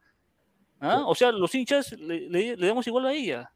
¿ah? 0.80 1.04
o 1.06 1.14
sea, 1.14 1.32
los 1.32 1.54
hinchas 1.54 1.92
le, 2.00 2.22
le- 2.30 2.58
le 2.58 2.68
damos 2.68 2.88
igual 2.88 3.06
a 3.06 3.14
ella, 3.14 3.52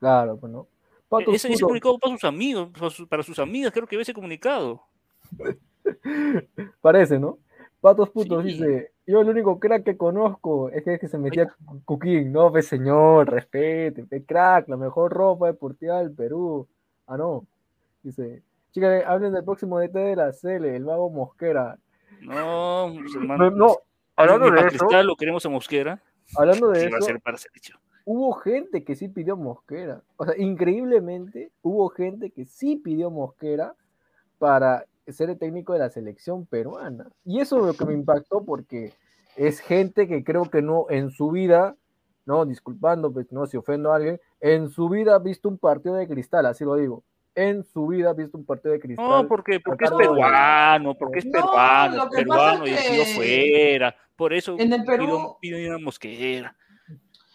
Claro, 0.00 0.36
pues 0.38 0.50
no. 0.52 0.66
Patos 1.08 1.34
E-, 1.34 1.36
ese, 1.36 1.52
ese 1.52 1.62
comunicado 1.64 1.98
para 1.98 2.14
sus 2.14 2.24
amigos, 2.24 2.70
para 2.72 2.88
sus, 2.90 3.08
para 3.08 3.22
sus 3.22 3.38
amigas, 3.38 3.72
creo 3.72 3.86
que 3.86 3.96
ve 3.96 4.02
ese 4.02 4.14
comunicado. 4.14 4.80
Parece, 6.80 7.18
¿no? 7.18 7.38
Patos 7.80 8.10
Putos 8.10 8.42
Sí. 8.44 8.52
dice, 8.52 8.92
yo 9.08 9.22
el 9.22 9.28
único 9.30 9.58
crack 9.58 9.84
que 9.84 9.96
conozco 9.96 10.68
es 10.68 10.84
que, 10.84 10.94
es 10.94 11.00
que 11.00 11.08
se 11.08 11.18
metía 11.18 11.52
Cuquín, 11.84 12.30
no, 12.30 12.50
pues 12.50 12.66
señor, 12.66 13.30
respete, 13.30 14.04
pe 14.04 14.22
crack, 14.24 14.68
la 14.68 14.76
mejor 14.76 15.12
ropa 15.12 15.46
deportiva 15.46 15.98
del 15.98 16.12
Perú. 16.12 16.68
Ah, 17.06 17.16
no. 17.16 17.46
Dice, 18.02 18.42
chicas, 18.70 19.02
hablen 19.06 19.32
del 19.32 19.44
próximo 19.44 19.78
DT 19.80 19.94
de 19.98 20.16
la 20.16 20.32
Cele, 20.32 20.76
el 20.76 20.84
vago 20.84 21.08
Mosquera. 21.10 21.78
No, 22.20 22.92
pues, 22.94 23.14
No, 23.14 23.20
hermano, 23.20 23.50
no, 23.50 23.76
hablando 24.14 24.50
de 24.50 24.58
eso, 24.58 24.68
Cristal 24.68 25.06
lo 25.06 25.16
queremos 25.16 25.44
a 25.46 25.48
Mosquera, 25.48 26.02
hablando 26.36 26.68
de 26.68 26.80
¿qué 26.80 26.90
va 26.90 26.96
a 26.96 26.98
eso, 26.98 27.06
ser 27.06 27.20
para 27.20 27.38
selección? 27.38 27.78
hubo 28.04 28.32
gente 28.32 28.84
que 28.84 28.94
sí 28.94 29.08
pidió 29.08 29.36
Mosquera. 29.36 30.02
O 30.16 30.24
sea, 30.24 30.34
increíblemente, 30.38 31.50
hubo 31.62 31.88
gente 31.90 32.30
que 32.30 32.46
sí 32.46 32.76
pidió 32.76 33.10
Mosquera 33.10 33.74
para 34.38 34.86
ser 35.12 35.30
el 35.30 35.38
técnico 35.38 35.72
de 35.72 35.78
la 35.80 35.90
selección 35.90 36.46
peruana. 36.46 37.06
Y 37.24 37.40
eso 37.40 37.58
es 37.60 37.66
lo 37.66 37.74
que 37.74 37.84
me 37.84 37.94
impactó 37.94 38.44
porque 38.44 38.92
es 39.36 39.60
gente 39.60 40.06
que 40.08 40.24
creo 40.24 40.44
que 40.50 40.62
no 40.62 40.86
en 40.90 41.10
su 41.10 41.30
vida, 41.30 41.76
no, 42.26 42.44
disculpando, 42.44 43.12
pues 43.12 43.30
no, 43.32 43.46
si 43.46 43.56
ofendo 43.56 43.92
a 43.92 43.96
alguien, 43.96 44.20
en 44.40 44.68
su 44.70 44.88
vida 44.88 45.14
ha 45.14 45.18
visto 45.18 45.48
un 45.48 45.58
partido 45.58 45.94
de 45.94 46.06
cristal, 46.08 46.46
así 46.46 46.64
lo 46.64 46.74
digo. 46.76 47.04
En 47.34 47.62
su 47.62 47.86
vida 47.86 48.10
ha 48.10 48.14
visto 48.14 48.36
un 48.36 48.44
partido 48.44 48.72
de 48.72 48.80
cristal. 48.80 49.08
No, 49.08 49.28
porque, 49.28 49.60
porque 49.60 49.84
es 49.84 49.92
peruano, 49.92 50.94
porque 50.96 51.20
es 51.20 51.26
No, 51.26 51.32
peruano, 51.32 52.10
peruano 52.10 52.66
y 52.66 52.72
nacido 52.72 53.04
que 53.04 53.14
fuera. 53.14 53.94
Por 54.16 54.32
eso 54.34 54.56
en 54.58 54.72
el 54.72 54.82
pido, 54.82 54.96
Perú- 54.96 55.36
pido 55.40 55.74
a 55.74 55.78
Mosquera. 55.78 56.56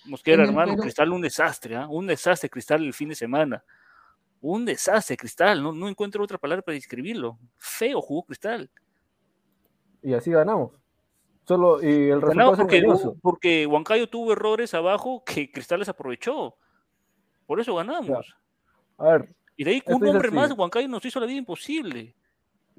Mosquera, 0.06 0.44
hermano, 0.44 0.74
Perú- 0.74 0.82
Cristal 0.82 1.10
un 1.14 1.22
desastre, 1.22 1.78
¿ah? 1.78 1.88
un 1.90 2.06
desastre 2.06 2.50
Cristal 2.50 2.84
el 2.84 2.94
fin 2.94 3.10
de 3.10 3.16
semana. 3.16 3.64
Un 4.46 4.66
desastre 4.66 5.16
Cristal, 5.16 5.64
no, 5.64 5.72
no 5.72 5.88
encuentro 5.88 6.22
otra 6.22 6.38
palabra 6.38 6.62
para 6.62 6.76
describirlo. 6.76 7.40
Feo 7.56 8.02
jugó 8.02 8.24
Cristal. 8.26 8.70
Y 10.02 10.14
así 10.14 10.32
ganamos. 10.32 10.74
Solo, 11.48 11.82
y 11.82 12.10
el 12.10 12.22
resultado 12.22 12.58
porque, 12.58 12.78
engañoso. 12.80 13.16
porque 13.22 13.66
Huancayo 13.66 14.10
tuvo 14.10 14.34
errores 14.34 14.74
abajo 14.74 15.24
que 15.26 15.50
Cristal 15.50 15.80
les 15.80 15.88
aprovechó. 15.88 16.58
Por 17.46 17.62
eso 17.62 17.74
ganamos. 17.74 18.36
A 18.98 19.12
ver, 19.12 19.34
Y 19.56 19.64
de 19.64 19.72
ahí 19.72 19.84
un 19.86 20.06
hombre 20.06 20.30
más, 20.30 20.52
Huancayo 20.52 20.90
nos 20.90 21.06
hizo 21.06 21.22
la 21.22 21.26
vida 21.26 21.38
imposible. 21.38 22.14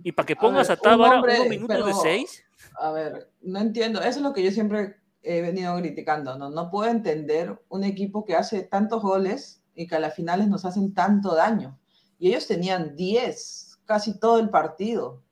Y 0.03 0.12
para 0.12 0.27
que 0.27 0.35
A 0.35 0.38
pongas 0.38 0.68
ver, 0.68 0.77
a 0.77 0.81
un 0.81 0.85
Tábara 0.85 1.16
hombre, 1.16 1.37
unos 1.37 1.48
minutos 1.48 1.87
de 1.87 1.94
seis, 1.94 2.44
A 2.79 2.92
ver, 2.92 3.31
no 3.40 3.59
entiendo, 3.59 4.00
eso 4.00 4.18
es 4.18 4.22
lo 4.22 4.35
que 4.35 4.44
yo 4.44 4.50
siempre 4.50 4.96
he 5.22 5.40
venido 5.40 5.74
criticando, 5.79 6.37
¿no? 6.37 6.50
No 6.50 6.70
puedo 6.70 6.90
entender 6.90 7.59
un 7.70 7.85
equipo 7.85 8.27
que 8.27 8.37
hace 8.37 8.64
tantos 8.64 9.00
goles 9.00 9.63
y 9.74 9.87
que 9.87 9.96
a 9.96 10.00
las 10.00 10.14
finales 10.14 10.48
nos 10.48 10.64
hacen 10.64 10.94
tanto 10.94 11.34
daño. 11.34 11.78
Y 12.18 12.28
ellos 12.28 12.46
tenían 12.46 12.94
10, 12.96 13.78
casi 13.84 14.18
todo 14.18 14.38
el 14.38 14.48
partido. 14.50 15.22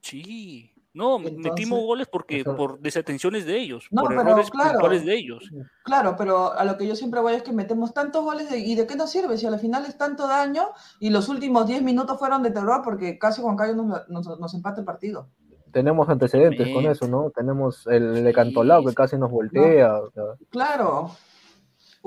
Sí, 0.00 0.72
no, 0.94 1.16
Entonces, 1.18 1.38
metimos 1.42 1.80
goles 1.84 2.08
porque 2.10 2.40
eso- 2.40 2.56
por 2.56 2.78
desatenciones 2.80 3.44
de 3.44 3.58
ellos, 3.58 3.86
No, 3.90 4.02
por 4.02 4.10
pero 4.10 4.22
errores 4.22 4.50
claro. 4.50 4.72
puntuales 4.72 5.04
de 5.04 5.14
ellos. 5.14 5.50
Claro, 5.84 6.14
pero 6.16 6.52
a 6.52 6.64
lo 6.64 6.78
que 6.78 6.86
yo 6.86 6.96
siempre 6.96 7.20
voy 7.20 7.34
es 7.34 7.42
que 7.42 7.52
metemos 7.52 7.92
tantos 7.92 8.24
goles 8.24 8.48
de- 8.50 8.58
y 8.60 8.74
de 8.76 8.86
qué 8.86 8.96
nos 8.96 9.10
sirve 9.10 9.36
si 9.36 9.46
a 9.46 9.50
la 9.50 9.58
final 9.58 9.84
es 9.84 9.98
tanto 9.98 10.26
daño 10.26 10.68
y 11.00 11.10
los 11.10 11.28
últimos 11.28 11.66
10 11.66 11.82
minutos 11.82 12.18
fueron 12.18 12.42
de 12.42 12.50
terror 12.50 12.80
porque 12.82 13.18
casi 13.18 13.42
Juan 13.42 13.56
Carlos 13.56 13.84
nos, 13.86 14.08
nos, 14.08 14.40
nos 14.40 14.54
empata 14.54 14.80
el 14.80 14.86
partido. 14.86 15.28
tenemos 15.72 16.08
antecedentes 16.08 16.72
con 16.72 16.86
eso, 16.86 17.06
¿no? 17.06 17.30
Tenemos 17.36 17.86
el 17.88 18.24
de 18.24 18.32
Cantolao 18.32 18.82
que 18.82 18.94
casi 18.94 19.18
nos 19.18 19.30
voltea. 19.30 19.98
o 20.00 20.10
sea, 20.10 20.22
Claro. 20.48 21.10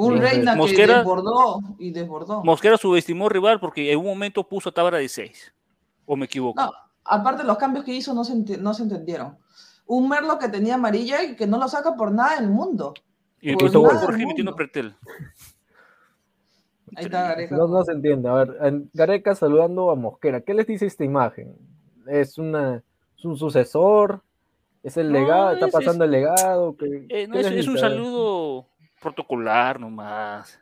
Un 0.02 0.14
Sí, 0.16 0.20
Reina 0.22 0.56
Mosquera- 0.56 0.88
que 0.94 0.98
desbordó 1.00 1.60
y 1.78 1.92
desbordó. 1.92 2.42
Mosquera 2.44 2.78
subestimó 2.78 3.26
al 3.26 3.32
rival 3.32 3.60
porque 3.60 3.92
en 3.92 4.00
un 4.00 4.06
momento 4.06 4.48
puso 4.48 4.70
a 4.70 4.72
Tábara 4.72 4.98
de 5.00 5.10
seis. 5.10 5.54
¿O 6.06 6.16
me 6.16 6.26
equivoco? 6.26 6.62
No, 6.62 6.72
aparte 7.04 7.44
los 7.44 7.58
cambios 7.58 7.84
que 7.84 7.94
hizo 7.94 8.14
no 8.14 8.24
se, 8.24 8.36
no 8.58 8.74
se 8.74 8.84
entendieron. 8.84 9.38
Un 9.86 10.08
Merlo 10.08 10.40
que 10.40 10.48
tenía 10.48 10.76
amarilla 10.76 11.22
y 11.24 11.36
que 11.36 11.48
no 11.48 11.58
lo 11.58 11.68
saca 11.68 11.96
por 11.98 12.14
nada 12.14 12.40
del 12.40 12.50
mundo. 12.50 12.94
y 13.42 13.54
por 13.54 13.64
empezó 13.64 13.82
del 13.82 14.12
metiendo 14.18 14.36
mundo. 14.52 14.56
Pretel. 14.56 14.96
Ahí 16.96 17.06
está 17.06 17.24
Gareca. 17.30 17.56
No, 17.58 17.68
no 17.68 17.84
se 17.84 17.92
entiende. 17.92 18.30
A 18.30 18.34
ver, 18.34 18.58
Gareca 18.94 19.36
saludando 19.36 19.92
a 19.92 19.96
Mosquera. 19.96 20.42
¿Qué 20.42 20.54
les 20.54 20.66
dice 20.66 20.86
esta 20.86 21.04
imagen? 21.04 21.56
¿Es, 22.08 22.38
una, 22.38 22.84
es 23.18 23.26
un 23.26 23.38
sucesor? 23.38 24.22
¿Es 24.82 24.96
el 24.98 25.12
No, 25.12 25.20
legado? 25.20 25.52
¿Está 25.52 25.66
es- 25.68 25.74
pasando 25.74 26.06
el 26.06 26.12
legado? 26.12 26.76
¿Qué, 26.78 27.06
Eh, 27.10 27.28
no, 27.28 27.34
qué 27.34 27.42
es, 27.60 27.68
un 27.68 27.78
saludo 27.78 28.68
protocolar 29.00 29.80
nomás. 29.80 30.60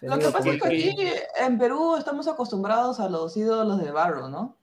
Lo 0.00 0.18
que 0.18 0.28
pasa 0.28 0.50
es 0.50 0.62
que 0.62 0.68
aquí 0.68 0.96
en 1.40 1.58
Perú 1.58 1.96
estamos 1.96 2.28
acostumbrados 2.28 3.00
a 3.00 3.08
los 3.08 3.36
ídolos 3.36 3.78
de 3.82 3.90
barro, 3.90 4.28
¿no? 4.28 4.56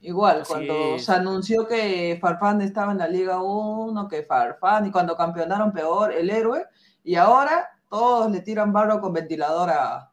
Igual, 0.00 0.40
Así 0.40 0.52
cuando 0.52 0.96
es. 0.96 1.04
se 1.04 1.12
anunció 1.12 1.68
que 1.68 2.18
Farfán 2.20 2.60
estaba 2.60 2.90
en 2.90 2.98
la 2.98 3.06
Liga 3.06 3.40
1, 3.40 4.08
que 4.08 4.24
Farfán, 4.24 4.86
y 4.86 4.90
cuando 4.90 5.16
campeonaron 5.16 5.72
peor, 5.72 6.12
el 6.12 6.28
héroe, 6.28 6.66
y 7.04 7.14
ahora 7.14 7.68
todos 7.88 8.30
le 8.32 8.40
tiran 8.40 8.72
barro 8.72 9.00
con 9.00 9.12
ventilador 9.12 9.70
a, 9.70 10.10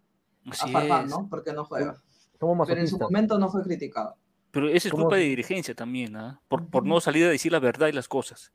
Farfán, 0.72 1.06
es. 1.06 1.10
¿no? 1.10 1.28
Porque 1.28 1.54
no 1.54 1.66
juega. 1.66 1.96
Pero 2.40 2.80
en 2.80 2.88
su 2.88 3.00
momento 3.00 3.40
no 3.40 3.50
fue 3.50 3.64
criticado. 3.64 4.16
Pero 4.52 4.68
eso 4.70 4.88
es 4.88 4.92
¿Cómo 4.92 5.06
culpa 5.06 5.18
de 5.18 5.24
dirigencia 5.24 5.76
también, 5.76 6.16
¿ah? 6.16 6.40
por, 6.48 6.68
por 6.70 6.86
no 6.86 7.02
salir 7.02 7.26
a 7.26 7.30
decir 7.30 7.52
la 7.52 7.60
verdad 7.60 7.88
y 7.88 7.92
las 7.92 8.08
cosas. 8.08 8.54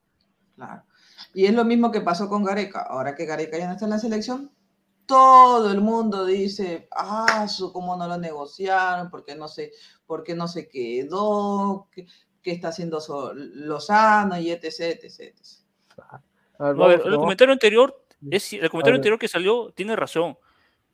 Claro. 0.55 0.85
Y 1.35 1.47
es 1.47 1.55
lo 1.55 1.65
mismo 1.65 1.91
que 1.91 2.01
pasó 2.01 2.29
con 2.29 2.45
Gareca. 2.45 2.81
Ahora 2.83 3.15
que 3.15 3.27
Gareca 3.27 3.59
ya 3.59 3.67
no 3.67 3.73
está 3.73 3.85
en 3.87 3.91
la 3.91 3.99
selección, 3.99 4.51
todo 5.07 5.71
el 5.73 5.81
mundo 5.81 6.25
dice, 6.25 6.89
ah, 6.97 7.47
su, 7.49 7.73
cómo 7.73 7.97
no 7.97 8.07
lo 8.09 8.17
negociaron, 8.17 9.11
por 9.11 9.25
qué 9.25 9.35
no 9.35 9.49
se, 9.49 9.73
por 10.07 10.23
qué 10.23 10.35
no 10.35 10.49
se 10.49 10.69
quedó, 10.69 11.89
qué, 11.93 12.07
qué 12.43 12.53
está 12.53 12.69
haciendo 12.69 13.01
So- 13.01 13.33
Lozano 13.35 14.39
y 14.39 14.51
etc, 14.51 14.65
etc, 14.81 15.21
etc. 15.21 15.41
A 16.59 16.65
ver, 16.69 16.77
No, 16.77 16.85
a 16.87 16.93
el 16.95 17.01
vamos- 17.03 17.19
comentario 17.19 17.53
anterior, 17.53 18.01
es, 18.31 18.53
el 18.53 18.71
comentario 18.71 18.97
anterior 18.97 19.19
que 19.19 19.29
salió 19.29 19.73
tiene 19.73 19.95
razón, 19.97 20.39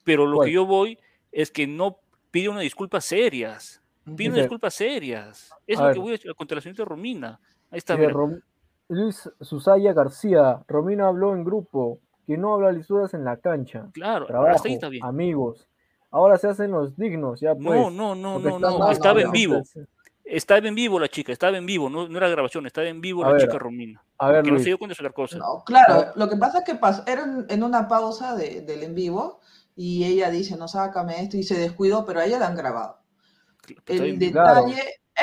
pero 0.05 0.27
lo 0.27 0.41
que 0.41 0.51
yo 0.53 0.67
voy 0.67 0.99
es 1.31 1.51
que 1.51 1.67
no 1.67 1.99
pide 2.31 2.49
una 2.49 2.61
disculpa 2.61 3.01
serias, 3.01 3.81
pide 4.17 4.31
una 4.31 4.39
disculpas 4.39 4.75
serias. 4.75 5.51
Es 5.67 5.79
A 5.79 5.83
lo 5.83 5.87
ver. 5.89 5.95
que 5.95 6.01
voy 6.01 6.09
a 6.09 6.13
decir 6.13 6.35
contra 6.35 6.57
la 6.57 6.61
señorita 6.63 6.85
Romina. 6.85 7.41
Ahí 7.71 7.79
está, 7.79 7.95
Dice 7.95 8.07
mira. 8.09 8.19
Rom- 8.19 8.43
Luis 8.91 9.31
Susaya 9.41 9.93
García, 9.93 10.63
Romina 10.69 11.07
habló 11.09 11.33
en 11.35 11.45
grupo, 11.45 11.99
que 12.27 12.37
no 12.37 12.55
habla 12.55 12.73
lisuras 12.73 13.15
en 13.15 13.25
la 13.25 13.37
cancha. 13.39 13.89
Claro, 13.93 14.27
Trabajo, 14.27 14.63
ahí 14.65 14.75
está 14.75 14.89
bien. 14.89 15.05
amigos. 15.05 15.69
Ahora 16.11 16.37
se 16.39 16.49
hacen 16.49 16.73
los 16.73 16.97
dignos, 16.97 17.41
ya 17.41 17.55
pues. 17.55 17.65
No, 17.81 17.91
no, 17.91 18.15
no, 18.15 18.39
no, 18.41 18.59
no, 18.59 18.79
mal, 18.79 18.93
estaba 18.93 19.21
en 19.21 19.27
ya. 19.29 19.33
vivo. 19.33 19.63
Estaba 20.25 20.67
en 20.69 20.75
vivo 20.75 21.01
la 21.01 21.09
chica, 21.09 21.33
estaba 21.33 21.57
en 21.57 21.67
vivo, 21.67 21.89
no, 21.91 22.07
no 22.09 22.17
era 22.19 22.29
grabación, 22.29 22.67
estaba 22.67 22.87
en 22.87 23.01
vivo 23.01 23.23
A 23.25 23.29
la 23.29 23.33
ver, 23.33 23.43
chica 23.43 23.59
Romina. 23.59 24.03
A 24.19 24.31
ver, 24.31 24.43
Que 24.45 24.51
no 24.53 24.59
se 24.59 24.67
dio 24.67 24.79
cuenta 24.79 24.95
de 24.95 25.03
otra 25.07 25.13
cosa. 25.15 25.39
No, 25.39 25.65
claro, 25.65 26.13
lo 26.15 26.29
que 26.29 26.37
pasa 26.37 26.59
es 26.59 26.65
que 26.65 26.75
pas- 26.79 27.03
era 27.09 27.23
en, 27.23 27.47
en 27.49 27.63
una 27.65 27.89
pausa 27.89 28.37
de- 28.37 28.61
del 28.61 28.83
en 28.85 28.95
vivo 28.95 29.41
y 29.75 30.05
ella 30.05 30.31
dice, 30.31 30.57
no, 30.57 30.69
sácame 30.69 31.23
esto 31.23 31.37
y 31.37 31.43
se 31.43 31.59
descuidó, 31.59 32.05
pero 32.05 32.21
a 32.21 32.27
ella 32.27 32.39
la 32.39 32.47
han 32.49 32.57
grabado. 32.57 32.99
El 33.87 34.17
bien. 34.17 34.33
Claro. 34.33 34.67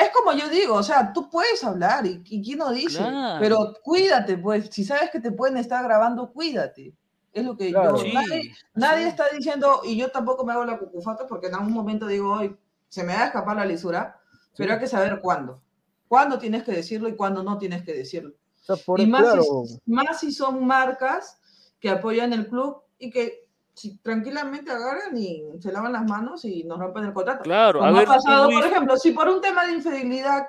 Es 0.00 0.10
como 0.10 0.32
yo 0.32 0.48
digo, 0.48 0.74
o 0.74 0.82
sea, 0.82 1.12
tú 1.12 1.28
puedes 1.30 1.62
hablar 1.64 2.06
y, 2.06 2.22
y 2.24 2.42
quién 2.42 2.58
no 2.58 2.70
dice, 2.70 2.98
Claro. 2.98 3.38
pero 3.40 3.74
cuídate, 3.82 4.36
pues, 4.38 4.68
si 4.70 4.84
sabes 4.84 5.10
que 5.10 5.20
te 5.20 5.32
pueden 5.32 5.56
estar 5.56 5.82
grabando, 5.84 6.32
cuídate. 6.32 6.94
Es 7.32 7.44
lo 7.44 7.56
que 7.56 7.70
Claro. 7.70 7.96
yo, 7.96 8.02
Sí, 8.02 8.12
nadie, 8.12 8.54
nadie 8.74 9.02
sí. 9.04 9.08
está 9.10 9.24
diciendo, 9.36 9.82
y 9.84 9.96
yo 9.96 10.10
tampoco 10.10 10.44
me 10.44 10.52
hago 10.52 10.64
la 10.64 10.78
cucufata 10.78 11.26
porque 11.26 11.48
en 11.48 11.54
algún 11.54 11.72
momento 11.72 12.06
digo, 12.06 12.32
hoy 12.32 12.56
se 12.88 13.04
me 13.04 13.14
va 13.14 13.22
a 13.22 13.26
escapar 13.26 13.56
la 13.56 13.64
lisura, 13.66 14.18
pero 14.56 14.72
hay 14.72 14.78
que 14.78 14.86
saber 14.88 15.20
cuándo. 15.20 15.62
Cuándo 16.08 16.38
tienes 16.38 16.62
que 16.64 16.72
decirlo 16.72 17.08
y 17.08 17.16
cuándo 17.16 17.42
no 17.42 17.58
tienes 17.58 17.82
que 17.84 17.92
decirlo. 17.92 18.30
o 18.30 18.64
sea, 18.64 18.76
por 18.84 18.98
y 19.00 19.06
más, 19.06 19.22
claro, 19.22 19.42
si, 19.42 19.78
más 19.86 20.20
si 20.20 20.32
son 20.32 20.66
marcas 20.66 21.38
que 21.80 21.90
apoyan 21.90 22.32
el 22.32 22.48
club 22.48 22.82
y 22.98 23.10
que 23.10 23.47
si 23.78 23.96
tranquilamente 23.98 24.70
agarran 24.70 25.16
y 25.16 25.44
se 25.60 25.72
lavan 25.72 25.92
las 25.92 26.04
manos 26.04 26.44
y 26.44 26.64
nos 26.64 26.78
rompen 26.78 27.04
el 27.04 27.12
contrato. 27.12 27.42
Claro, 27.44 27.82
a 27.82 27.90
ver, 27.92 28.02
ha 28.02 28.06
pasado, 28.06 28.44
Luis, 28.46 28.58
por 28.60 28.66
ejemplo, 28.70 28.96
si 28.96 29.12
por 29.12 29.28
un 29.28 29.40
tema 29.40 29.64
de 29.66 29.72
infidelidad 29.72 30.48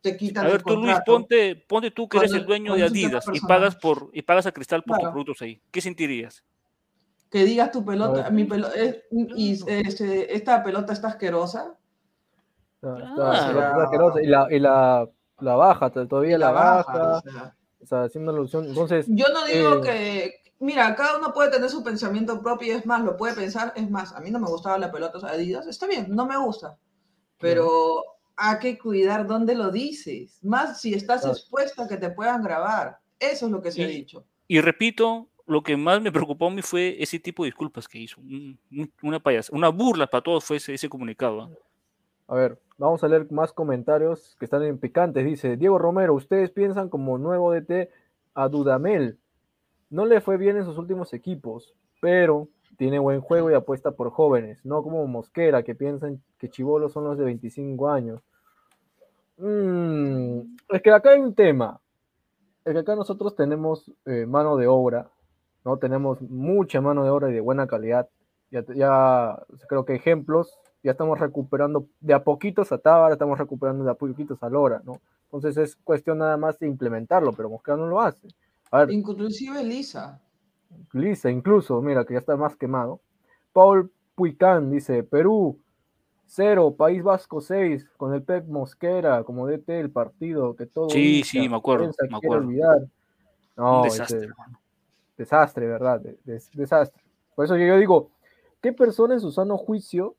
te 0.00 0.16
quitan 0.16 0.44
a 0.44 0.48
ver, 0.48 0.56
el 0.56 0.62
tú 0.62 0.70
Luis, 0.76 0.86
contrato. 0.86 1.12
ponte, 1.12 1.56
ponte 1.68 1.90
tú 1.90 2.08
que 2.08 2.18
eres 2.18 2.32
el 2.32 2.46
dueño 2.46 2.74
de 2.74 2.84
Adidas 2.84 3.24
y 3.32 3.40
pagas 3.40 3.76
por 3.76 4.08
y 4.12 4.22
pagas 4.22 4.46
a 4.46 4.52
Cristal 4.52 4.82
por 4.82 4.98
tus 4.98 5.08
productos 5.10 5.42
ahí. 5.42 5.60
¿Qué 5.70 5.80
sentirías? 5.80 6.42
que 7.30 7.44
digas 7.44 7.70
tu 7.70 7.84
pelota, 7.84 8.22
ver. 8.24 8.32
mi 8.32 8.42
pelo- 8.44 8.72
es- 8.74 9.04
y 9.12 9.52
este, 9.68 10.34
esta 10.34 10.64
pelota 10.64 10.92
está 10.92 11.08
asquerosa. 11.08 11.76
está- 12.82 12.98
está- 12.98 13.14
Claro. 13.14 13.60
está 13.60 13.82
asqueroso, 13.84 14.18
y 14.20 14.26
la, 14.26 14.46
y 14.50 14.58
la, 14.58 15.08
la 15.38 15.54
baja, 15.54 15.90
todavía 15.90 16.38
la, 16.38 16.50
baja, 16.50 17.18
o 17.18 17.20
sea. 17.20 17.54
o 17.82 17.86
sea, 17.86 18.02
haciendo 18.02 18.32
alusión. 18.32 18.64
Entonces, 18.66 19.06
Yo 19.08 19.26
no 19.32 19.44
digo 19.44 19.74
Eh, 19.76 19.80
que, 19.80 20.39
mira, 20.60 20.94
cada 20.94 21.18
uno 21.18 21.32
puede 21.32 21.50
tener 21.50 21.68
su 21.68 21.82
pensamiento 21.82 22.40
propio 22.40 22.68
y 22.68 22.76
es 22.76 22.86
más, 22.86 23.02
lo 23.02 23.16
puede 23.16 23.34
pensar, 23.34 23.72
es 23.74 23.90
más, 23.90 24.12
a 24.12 24.20
mí 24.20 24.30
no 24.30 24.38
me 24.38 24.46
gustaba 24.46 24.78
la 24.78 24.92
pelota 24.92 25.18
Adidas, 25.26 25.66
está 25.66 25.86
bien, 25.88 26.06
no 26.08 26.26
me 26.26 26.36
gusta, 26.38 26.78
pero 27.38 28.04
hay 28.36 28.58
que 28.58 28.78
cuidar 28.78 29.26
dónde 29.26 29.54
lo 29.54 29.70
dices, 29.70 30.38
más 30.42 30.80
si 30.80 30.94
estás 30.94 31.22
Claro. 31.22 31.36
expuesta 31.36 31.84
a 31.84 31.88
que 31.88 31.96
te 31.96 32.10
puedan 32.10 32.42
grabar, 32.42 32.98
eso 33.18 33.46
es 33.46 33.52
lo 33.52 33.60
que 33.60 33.72
se 33.72 33.84
ha 33.84 33.88
dicho. 33.88 34.24
Y 34.48 34.60
repito, 34.60 35.28
lo 35.46 35.62
que 35.62 35.76
más 35.76 36.00
me 36.00 36.12
preocupó 36.12 36.46
a 36.46 36.50
mí 36.50 36.62
fue 36.62 36.96
ese 37.02 37.18
tipo 37.18 37.42
de 37.42 37.48
disculpas 37.48 37.88
que 37.88 37.98
hizo. 37.98 38.20
Un- 38.20 38.58
un- 38.70 38.92
una 39.02 39.18
payas, 39.20 39.50
una 39.50 39.68
burla 39.68 40.06
para 40.06 40.22
todos 40.22 40.44
fue 40.44 40.56
ese, 40.58 40.74
ese 40.74 40.88
comunicado. 40.88 41.42
¿ah? 41.42 41.50
a 42.28 42.34
ver, 42.36 42.60
vamos 42.78 43.02
a 43.02 43.08
leer 43.08 43.26
más 43.32 43.52
comentarios 43.52 44.36
que 44.38 44.44
están 44.44 44.62
en 44.62 44.78
picantes. 44.78 45.24
Dice 45.24 45.56
Diego 45.56 45.78
Romero, 45.78 46.14
ustedes 46.14 46.50
piensan 46.52 46.88
como 46.88 47.18
nuevo 47.18 47.50
DT 47.52 47.90
a 48.34 48.48
Dudamel. 48.48 49.18
No 49.90 50.06
le 50.06 50.20
fue 50.20 50.36
bien 50.36 50.56
en 50.56 50.64
sus 50.64 50.78
últimos 50.78 51.12
equipos, 51.12 51.74
pero 52.00 52.48
tiene 52.76 52.98
buen 52.98 53.20
juego 53.20 53.50
y 53.50 53.54
apuesta 53.54 53.90
por 53.90 54.10
jóvenes, 54.10 54.64
no 54.64 54.82
como 54.82 55.06
Mosquera, 55.06 55.62
que 55.62 55.74
piensan 55.74 56.22
que 56.38 56.48
Chivolos 56.48 56.92
son 56.92 57.04
los 57.04 57.18
de 57.18 57.24
25 57.24 57.90
años. 57.90 58.22
Mm, 59.36 60.56
es 60.68 60.82
que 60.82 60.90
acá 60.90 61.10
hay 61.10 61.20
un 61.20 61.34
tema. 61.34 61.80
Es 62.64 62.72
que 62.72 62.78
acá 62.78 62.94
nosotros 62.94 63.34
tenemos 63.34 63.92
eh, 64.06 64.26
mano 64.26 64.56
de 64.56 64.66
obra, 64.66 65.10
¿no? 65.64 65.78
Tenemos 65.78 66.22
mucha 66.22 66.80
mano 66.80 67.04
de 67.04 67.10
obra 67.10 67.30
y 67.30 67.32
de 67.32 67.40
buena 67.40 67.66
calidad. 67.66 68.08
Ya, 68.50 68.64
ya 68.74 69.42
creo 69.68 69.84
que 69.84 69.94
ejemplos, 69.94 70.58
ya 70.82 70.92
estamos 70.92 71.18
recuperando 71.18 71.86
de 72.00 72.14
a 72.14 72.24
poquitos 72.24 72.72
a 72.72 72.78
Tábara, 72.78 73.14
estamos 73.14 73.38
recuperando 73.38 73.84
de 73.84 73.90
a 73.90 73.94
poquitos 73.94 74.42
a 74.42 74.48
Lora, 74.48 74.82
¿no? 74.84 75.00
Entonces 75.24 75.56
es 75.56 75.76
cuestión 75.76 76.18
nada 76.18 76.36
más 76.36 76.58
de 76.58 76.66
implementarlo, 76.66 77.32
pero 77.32 77.48
Mosquera 77.48 77.76
no 77.76 77.86
lo 77.86 78.00
hace. 78.00 78.28
A 78.70 78.78
ver, 78.80 78.90
Inclusive 78.92 79.62
Lisa. 79.64 80.20
Lisa, 80.92 81.30
incluso, 81.30 81.80
mira, 81.82 82.04
que 82.04 82.14
ya 82.14 82.20
está 82.20 82.36
más 82.36 82.56
quemado. 82.56 83.00
Paul 83.52 83.90
Puicán 84.14 84.70
dice, 84.70 85.02
Perú, 85.02 85.58
0, 86.26 86.74
País 86.76 87.02
Vasco 87.02 87.40
6, 87.40 87.88
con 87.96 88.14
el 88.14 88.22
Pep 88.22 88.46
Mosquera 88.46 89.24
como 89.24 89.46
DT 89.46 89.72
del 89.72 89.90
partido, 89.90 90.54
que 90.54 90.66
todo 90.66 90.90
Sí, 90.90 91.22
sí, 91.24 91.48
me 91.48 91.56
acuerdo, 91.56 91.90
me 92.08 92.16
acuerdo. 92.16 92.46
olvidar. 92.46 92.78
No, 93.56 93.78
un 93.78 93.82
dice, 93.82 93.98
desastre. 94.02 94.28
desastre, 95.16 95.66
¿verdad? 95.66 96.00
De- 96.00 96.18
des- 96.24 96.50
desastre. 96.52 97.02
Por 97.34 97.44
eso 97.44 97.56
yo 97.56 97.76
digo, 97.78 98.10
¿qué 98.62 98.72
persona 98.72 99.14
en 99.14 99.20
su 99.20 99.32
sano 99.32 99.56
juicio 99.58 100.14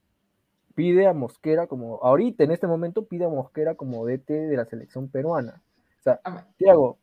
pide 0.74 1.06
a 1.06 1.14
Mosquera 1.14 1.66
como, 1.66 1.96
ahorita 2.02 2.44
en 2.44 2.50
este 2.50 2.66
momento 2.66 3.06
pide 3.06 3.24
a 3.24 3.28
Mosquera 3.28 3.74
como 3.74 4.04
DT 4.06 4.32
de 4.48 4.56
la 4.56 4.66
selección 4.66 5.08
peruana? 5.08 5.62
O 5.98 6.02
sea, 6.02 6.20
Tiago, 6.58 6.98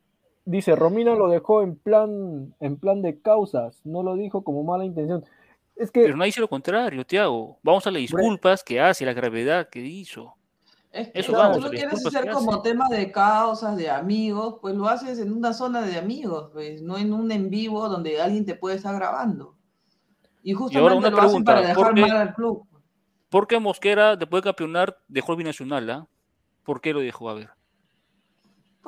dice, 0.49 0.75
Romina 0.75 1.15
lo 1.15 1.27
dejó 1.29 1.61
en 1.61 1.75
plan, 1.75 2.53
en 2.59 2.77
plan 2.77 3.01
de 3.01 3.21
causas, 3.21 3.81
no 3.85 4.03
lo 4.03 4.15
dijo 4.15 4.43
como 4.43 4.63
mala 4.63 4.85
intención. 4.85 5.23
Es 5.75 5.91
que, 5.91 6.01
Pero 6.01 6.17
no 6.17 6.25
dice 6.25 6.41
lo 6.41 6.47
contrario, 6.49 7.05
Tiago. 7.05 7.57
Vamos 7.63 7.87
a 7.87 7.91
las 7.91 8.01
disculpas 8.01 8.63
que 8.63 8.81
hace, 8.81 9.05
la 9.05 9.13
gravedad 9.13 9.69
que 9.69 9.79
hizo. 9.79 10.35
Es 10.91 11.09
que 11.09 11.19
Eso 11.19 11.31
si 11.31 11.37
vamos, 11.37 11.57
tú 11.57 11.63
lo 11.63 11.69
quieres 11.69 12.05
hacer 12.05 12.29
como 12.31 12.53
hace. 12.55 12.69
tema 12.71 12.89
de 12.89 13.11
causas, 13.11 13.77
de 13.77 13.89
amigos, 13.89 14.57
pues 14.59 14.75
lo 14.75 14.87
haces 14.87 15.19
en 15.19 15.31
una 15.31 15.53
zona 15.53 15.83
de 15.83 15.97
amigos, 15.97 16.49
pues, 16.51 16.81
no 16.81 16.97
en 16.97 17.13
un 17.13 17.31
en 17.31 17.49
vivo 17.49 17.87
donde 17.87 18.19
alguien 18.19 18.45
te 18.45 18.55
puede 18.55 18.75
estar 18.77 18.95
grabando. 18.95 19.55
Y 20.41 20.53
justamente 20.53 20.97
una 20.97 21.09
lo 21.11 21.17
hacen 21.17 21.27
pregunta, 21.43 21.51
para 21.53 21.67
dejar 21.67 21.75
¿por 21.75 21.93
qué- 21.93 22.01
mal 22.01 22.11
al 22.11 22.33
club. 22.33 22.65
¿Por 23.29 23.47
qué 23.47 23.59
Mosquera, 23.59 24.15
después 24.15 24.41
de 24.41 24.49
campeonar, 24.49 24.97
dejó 25.07 25.33
el 25.33 25.37
binacional? 25.37 25.89
¿ah? 25.91 26.07
¿Por 26.63 26.81
qué 26.81 26.91
lo 26.93 26.99
dejó? 27.01 27.29
A 27.29 27.35
ver. 27.35 27.49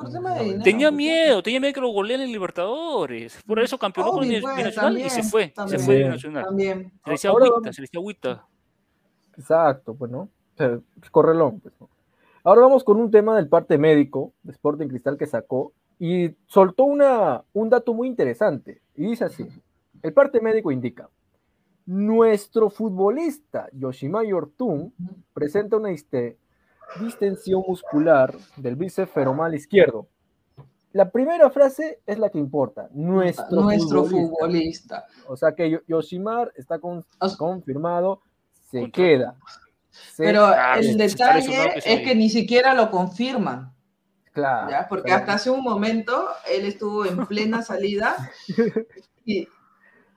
Por 0.02 0.12
tema 0.12 0.36
de 0.36 0.44
dinero. 0.44 0.64
Tenía 0.64 0.90
pues, 0.90 0.98
miedo, 0.98 1.44
tenía 1.44 1.60
miedo 1.60 1.74
que 1.74 1.82
lo 1.82 1.90
goleen 1.90 2.22
en 2.22 2.32
Libertadores. 2.32 3.42
Por 3.46 3.60
eso 3.60 3.78
campeonó 3.78 4.12
con 4.12 4.24
el 4.24 4.42
pues, 4.42 4.56
binacional 4.56 4.98
y 4.98 5.10
se 5.10 5.22
también, 5.22 5.30
fue. 5.30 5.54
Se 5.68 5.80
fue 5.80 5.96
de 5.96 6.04
binacional. 6.04 6.46
También. 6.46 6.92
Se 7.04 7.10
le 7.10 7.12
decía 7.14 7.30
Ahora 7.30 7.46
agüita, 7.46 7.74
se 7.74 7.82
le 7.82 7.84
decía 7.86 8.00
agüita. 8.00 8.48
exacto, 9.38 9.96
pues, 9.96 10.12
¿no? 10.12 10.30
Correlón, 11.12 11.60
pues, 11.60 11.74
¿no? 11.80 11.90
Ahora 12.44 12.62
vamos 12.62 12.84
con 12.84 12.98
un 12.98 13.12
tema 13.12 13.36
del 13.36 13.48
parte 13.48 13.78
médico 13.78 14.34
de 14.42 14.52
Sporting 14.52 14.88
Cristal 14.88 15.18
que 15.18 15.28
sacó 15.28 15.74
y 16.00 16.32
soltó 16.48 16.86
una, 16.86 17.44
un 17.54 17.70
dato 17.70 17.94
muy 17.94 18.08
interesante. 18.08 18.82
Y 18.96 19.08
dice 19.08 19.26
así, 19.26 19.48
el 20.02 20.14
parte 20.14 20.42
médico 20.42 20.72
indica, 20.72 21.10
nuestro 21.86 22.70
futbolista 22.70 23.68
Yoshimar 23.74 24.26
Ortun 24.34 24.94
presenta 25.34 25.78
una 25.78 25.92
distensión 27.00 27.64
muscular 27.68 28.36
del 28.58 28.76
bíceps 28.76 29.12
femoral 29.12 29.54
izquierdo. 29.56 30.08
La 30.94 31.10
primera 31.10 31.50
frase 31.50 32.02
es 32.06 32.20
la 32.20 32.30
que 32.30 32.38
importa, 32.38 32.90
nuestro, 32.92 33.62
Nuestro 33.62 34.04
futbolista. 34.04 34.28
futbolista. 34.30 35.06
O 35.28 35.38
sea 35.38 35.56
que 35.56 35.70
Yo- 35.70 35.80
Yoshimar 35.88 36.52
está 36.58 36.80
con- 36.80 37.06
O 37.20 37.28
sea- 37.30 37.38
confirmado, 37.38 38.22
se 38.70 38.92
queda. 38.92 39.36
Se- 39.90 40.24
Pero 40.24 40.46
Ah, 40.46 40.76
el 40.80 40.98
lesionado 40.98 41.40
detalle 41.40 41.82
que 41.82 41.94
es 41.94 42.02
que 42.02 42.16
ni 42.16 42.30
siquiera 42.30 42.74
lo 42.74 42.92
confirman, 42.92 43.74
claro, 44.34 44.70
¿ya? 44.70 44.88
Porque 44.90 45.08
claro. 45.08 45.22
hasta 45.22 45.34
hace 45.34 45.50
un 45.50 45.64
momento 45.64 46.28
él 46.50 46.66
estuvo 46.66 47.06
en 47.06 47.26
plena 47.26 47.62
salida 47.62 48.16
y, 49.26 49.48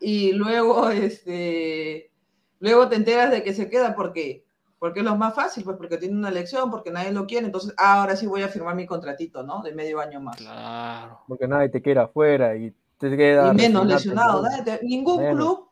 y 0.01 0.33
luego, 0.33 0.91
este, 0.91 2.11
luego 2.59 2.89
te 2.89 2.97
enteras 2.97 3.31
de 3.31 3.43
que 3.45 3.55
se 3.55 3.69
queda 3.69 3.95
porque 3.95 4.44
Porque 4.85 5.01
es 5.01 5.07
lo 5.07 5.17
más 5.17 5.35
fácil, 5.35 5.65
pues 5.65 5.79
porque 5.79 5.97
tiene 5.97 6.15
una 6.15 6.29
elección, 6.29 6.71
porque 6.71 6.91
nadie 6.91 7.11
lo 7.11 7.27
quiere, 7.27 7.47
entonces 7.47 7.73
ah, 7.79 8.01
ahora 8.03 8.17
sí 8.17 8.27
voy 8.27 8.43
a 8.43 8.49
firmar 8.49 8.75
mi 8.75 8.85
contratito, 8.85 9.43
¿no? 9.43 9.63
De 9.63 9.73
medio 9.75 9.99
año 9.99 10.21
más. 10.21 10.37
Claro. 10.37 11.21
Porque 11.27 11.49
nadie 11.49 11.71
te 11.71 11.81
quiere 11.81 12.01
afuera 12.01 12.55
y 12.55 12.71
te 12.99 13.17
queda. 13.17 13.51
Y 13.51 13.57
menos 13.57 13.87
lesionado. 13.87 14.43
nadie 14.43 14.63
te- 14.63 14.85
ningún 14.85 15.23
Menos. 15.23 15.37
club 15.37 15.69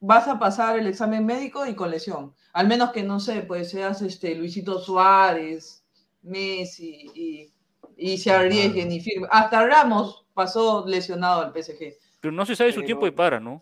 vas 0.00 0.28
a 0.28 0.38
pasar 0.38 0.78
el 0.78 0.86
examen 0.88 1.24
médico 1.24 1.64
y 1.64 1.74
con 1.74 1.90
lesión. 1.90 2.34
Al 2.52 2.68
menos 2.68 2.90
que, 2.90 3.02
no 3.02 3.18
sé, 3.18 3.40
pues 3.40 3.70
seas 3.70 4.02
este 4.02 4.34
Luisito 4.34 4.78
Suárez, 4.78 5.82
Messi 6.20 7.06
y, 7.14 7.50
y 7.96 8.18
se 8.18 8.30
arriesguen 8.30 8.92
y 8.92 9.00
firmen. 9.00 9.30
Hasta 9.32 9.66
Ramos 9.66 10.26
pasó 10.34 10.84
lesionado 10.86 11.40
al 11.40 11.52
PSG. 11.54 11.94
Pero 12.20 12.32
no 12.32 12.44
se 12.44 12.54
sabe 12.56 12.72
su 12.72 12.76
Pero- 12.80 12.86
tiempo 12.88 13.06
de 13.06 13.12
para, 13.12 13.40
¿no? 13.40 13.60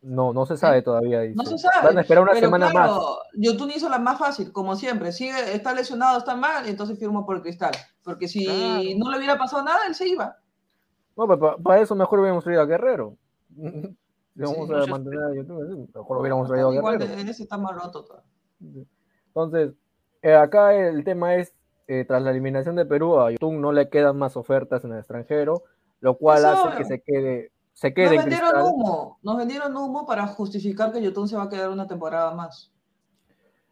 Sí. 0.00 0.06
No, 0.08 0.32
no 0.32 0.46
se 0.46 0.56
sabe 0.56 0.82
todavía. 0.82 1.20
No 1.34 1.42
dice. 1.42 1.58
se 1.58 1.68
sabe. 1.68 1.86
Van 1.88 1.98
a 1.98 2.00
esperar 2.02 2.22
una 2.22 2.32
pero 2.32 2.46
semana 2.46 2.66
más. 2.72 2.72
claro, 2.88 3.18
Yotun 3.34 3.70
hizo 3.70 3.88
la 3.88 3.98
más 3.98 4.18
fácil, 4.18 4.52
como 4.52 4.76
siempre. 4.76 5.10
Sigue, 5.12 5.54
está 5.54 5.74
lesionado, 5.74 6.18
está 6.18 6.36
mal, 6.36 6.66
y 6.66 6.70
entonces 6.70 6.98
firmó 6.98 7.26
por 7.26 7.42
Cristal. 7.42 7.72
Porque 8.04 8.28
si 8.28 8.44
Claro. 8.44 8.82
no 8.98 9.10
le 9.10 9.18
hubiera 9.18 9.36
pasado 9.38 9.62
nada, 9.64 9.80
él 9.88 9.94
se 9.94 10.08
iba. 10.08 10.36
No, 11.16 11.26
para 11.62 11.80
eso 11.80 11.94
mejor 11.96 12.20
hubiéramos 12.20 12.44
traído 12.44 12.62
a 12.62 12.66
Guerrero. 12.66 13.16
Si 14.38 14.44
vamos 14.44 14.68
Sí, 14.68 14.72
a 14.72 14.76
no 14.78 14.86
mantener 14.86 15.18
a 15.18 15.34
YouTube, 15.34 15.90
mejor 15.92 16.18
hubiéramos 16.18 16.46
traído 16.46 16.70
a 16.70 16.74
Igual 16.76 16.98
Guerrero. 16.98 17.24
de- 17.24 17.30
ese 17.32 17.42
está 17.42 17.58
más 17.58 17.74
roto. 17.74 18.04
todavía. 18.04 18.84
Entonces, 19.26 19.72
eh, 20.22 20.34
acá 20.34 20.74
el 20.74 21.02
tema 21.02 21.34
es, 21.34 21.52
eh, 21.88 22.04
tras 22.06 22.22
la 22.22 22.30
eliminación 22.30 22.76
de 22.76 22.86
Perú, 22.86 23.18
a 23.18 23.32
YouTube 23.32 23.54
no 23.54 23.72
le 23.72 23.88
quedan 23.88 24.16
más 24.16 24.36
ofertas 24.36 24.84
en 24.84 24.92
el 24.92 24.98
extranjero, 24.98 25.64
lo 25.98 26.16
cual 26.18 26.44
hace 26.44 26.76
que 26.76 26.84
se 26.84 27.00
quede, 27.02 27.50
se 27.78 27.90
Nos 27.90 27.94
quede 27.94 28.14
en 28.16 28.20
vendieron 28.22 28.50
Cristal. 28.50 28.72
humo, 28.72 29.18
nos 29.22 29.36
vendieron 29.36 29.76
humo 29.76 30.04
para 30.04 30.26
justificar 30.26 30.90
que 30.90 31.00
Yotun 31.00 31.28
se 31.28 31.36
va 31.36 31.44
a 31.44 31.48
quedar 31.48 31.70
una 31.70 31.86
temporada 31.86 32.34
más. 32.34 32.72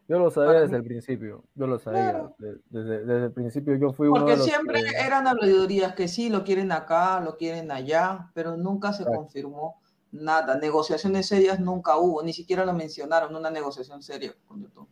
Yo 0.07 0.17
lo 0.17 0.31
sabía 0.31 0.47
Para 0.51 0.61
desde 0.61 0.71
mí. 0.71 0.77
el 0.77 0.83
principio, 0.85 1.43
yo 1.55 1.67
lo 1.67 1.77
sabía. 1.77 2.11
Claro. 2.11 2.35
Desde, 2.69 2.99
desde 3.03 3.25
el 3.25 3.31
principio 3.33 3.75
yo 3.75 3.91
fui 3.91 4.07
uno 4.07 4.19
Porque 4.19 4.31
de 4.31 4.37
los 4.37 4.45
siempre 4.45 4.81
que- 4.81 4.95
eran 5.05 5.27
habladurías 5.27 5.93
que 5.93 6.07
sí, 6.07 6.29
lo 6.29 6.45
quieren 6.45 6.71
acá, 6.71 7.19
lo 7.19 7.35
quieren 7.35 7.69
allá, 7.69 8.31
pero 8.33 8.55
nunca 8.55 8.93
se 8.93 9.03
confirmó 9.03 9.81
nada. 10.13 10.57
Negociaciones 10.57 11.27
serias 11.27 11.59
nunca 11.59 11.97
hubo, 11.97 12.23
ni 12.23 12.31
siquiera 12.31 12.63
lo 12.63 12.71
mencionaron, 12.73 13.35
una 13.35 13.49
negociación 13.51 14.01
seria 14.01 14.33
con 14.47 14.61
Yotun. 14.61 14.87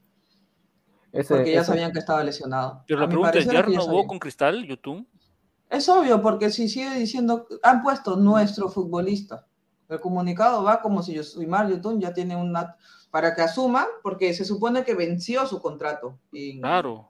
ese- 1.14 1.34
Porque 1.36 1.54
ya 1.54 1.62
ese- 1.62 1.68
sabían 1.72 1.94
que 1.94 2.00
estaba 2.00 2.22
lesionado. 2.22 2.84
Pero 2.86 3.00
A 3.00 3.04
la 3.04 3.08
pregunta 3.08 3.38
es, 3.40 3.46
¿ya 3.46 3.62
renovó 3.62 4.06
con 4.06 4.20
Cristal, 4.20 4.66
YouTube? 4.66 5.08
Es 5.70 5.90
obvio, 5.90 6.22
porque 6.22 6.50
si 6.52 6.70
sigue 6.70 6.96
diciendo, 6.96 7.48
han 7.64 7.82
puesto 7.82 8.16
nuestro 8.16 8.70
futbolista. 8.70 9.46
El 9.90 10.00
comunicado 10.00 10.64
va 10.64 10.82
como 10.82 11.02
si 11.04 11.14
Yosimar 11.14 11.68
Yotun 11.70 12.00
ya 12.00 12.14
tiene 12.14 12.36
una 12.36 12.76
para 13.12 13.34
que 13.34 13.42
asuman, 13.42 13.86
porque 14.04 14.34
se 14.34 14.44
supone 14.46 14.84
que 14.84 14.94
venció 14.94 15.46
su 15.48 15.62
contrato. 15.62 16.18
en- 16.34 16.60
Claro. 16.60 17.08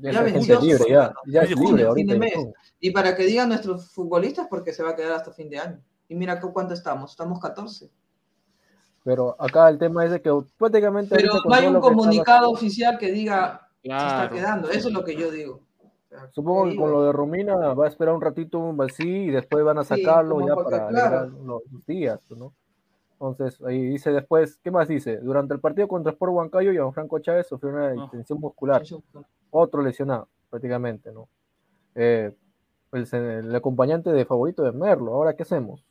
ya 0.00 0.22
venció 0.22 0.60
su 0.60 0.66
ya, 0.66 0.78
contrato. 0.78 1.20
ya 1.26 1.42
es 1.42 1.48
Fin 1.48 1.58
de 1.58 1.66
libre 1.66 1.84
ahorita. 1.86 2.14
de 2.14 2.30
YouTube. 2.30 2.54
Y 2.80 2.90
para 2.90 3.16
que 3.16 3.24
digan 3.24 3.48
nuestros 3.48 3.90
futbolistas, 3.90 4.46
porque 4.50 4.72
se 4.72 4.82
va 4.82 4.90
a 4.90 4.96
quedar 4.96 5.12
hasta 5.12 5.32
fin 5.32 5.48
de 5.48 5.58
año. 5.58 5.80
Y 6.08 6.14
mira 6.14 6.40
cu- 6.40 6.52
cuánto 6.52 6.74
estamos, 6.74 7.10
estamos 7.12 7.40
14. 7.40 7.90
Pero 9.04 9.36
acá 9.40 9.68
el 9.68 9.78
tema 9.78 10.04
es 10.04 10.10
de 10.10 10.20
que 10.20 10.30
prácticamente 10.58 11.14
Pero 11.14 11.34
no 11.44 11.54
hay 11.54 11.66
un 11.66 11.80
comunicado 11.80 12.50
oficial 12.50 12.98
que 12.98 13.12
diga 13.12 13.68
se 13.82 13.88
está 13.92 14.06
Claro. 14.06 14.34
quedando. 14.34 14.70
Eso 14.70 14.88
es 14.88 14.94
lo 14.94 15.04
que 15.04 15.14
yo 15.16 15.30
digo. 15.30 15.60
Supongo 16.30 16.68
que 16.70 16.76
con 16.76 16.90
lo 16.90 17.04
de 17.04 17.12
Romina 17.12 17.56
va 17.74 17.84
a 17.84 17.88
esperar 17.88 18.14
un 18.14 18.20
ratito 18.20 18.74
así 18.82 19.08
y 19.24 19.30
después 19.30 19.64
van 19.64 19.78
a 19.78 19.84
sacarlo 19.84 20.46
ya 20.46 20.54
para 20.54 20.88
claro. 20.88 21.26
los, 21.44 21.62
días, 21.86 22.20
¿no? 22.30 22.52
Entonces, 23.12 23.62
ahí 23.62 23.82
dice 23.82 24.12
después, 24.12 24.58
¿qué 24.62 24.70
más 24.70 24.88
dice? 24.88 25.18
Durante 25.18 25.54
el 25.54 25.60
partido 25.60 25.88
contra 25.88 26.12
Sport 26.12 26.32
Huancayo, 26.32 26.72
Gianfranco 26.72 27.18
Chávez 27.18 27.46
sufrió 27.46 27.72
una 27.72 27.90
distensión 27.92 28.38
muscular, 28.40 28.82
otro 29.50 29.82
lesionado, 29.82 30.28
prácticamente, 30.50 31.10
¿no? 31.12 31.28
Eh, 31.94 32.32
el, 32.92 33.14
el 33.14 33.54
acompañante 33.54 34.12
de 34.12 34.24
favorito 34.26 34.62
de 34.62 34.72
Merlo, 34.72 35.14
¿ahora 35.14 35.34
qué 35.34 35.44
hacemos? 35.44 35.84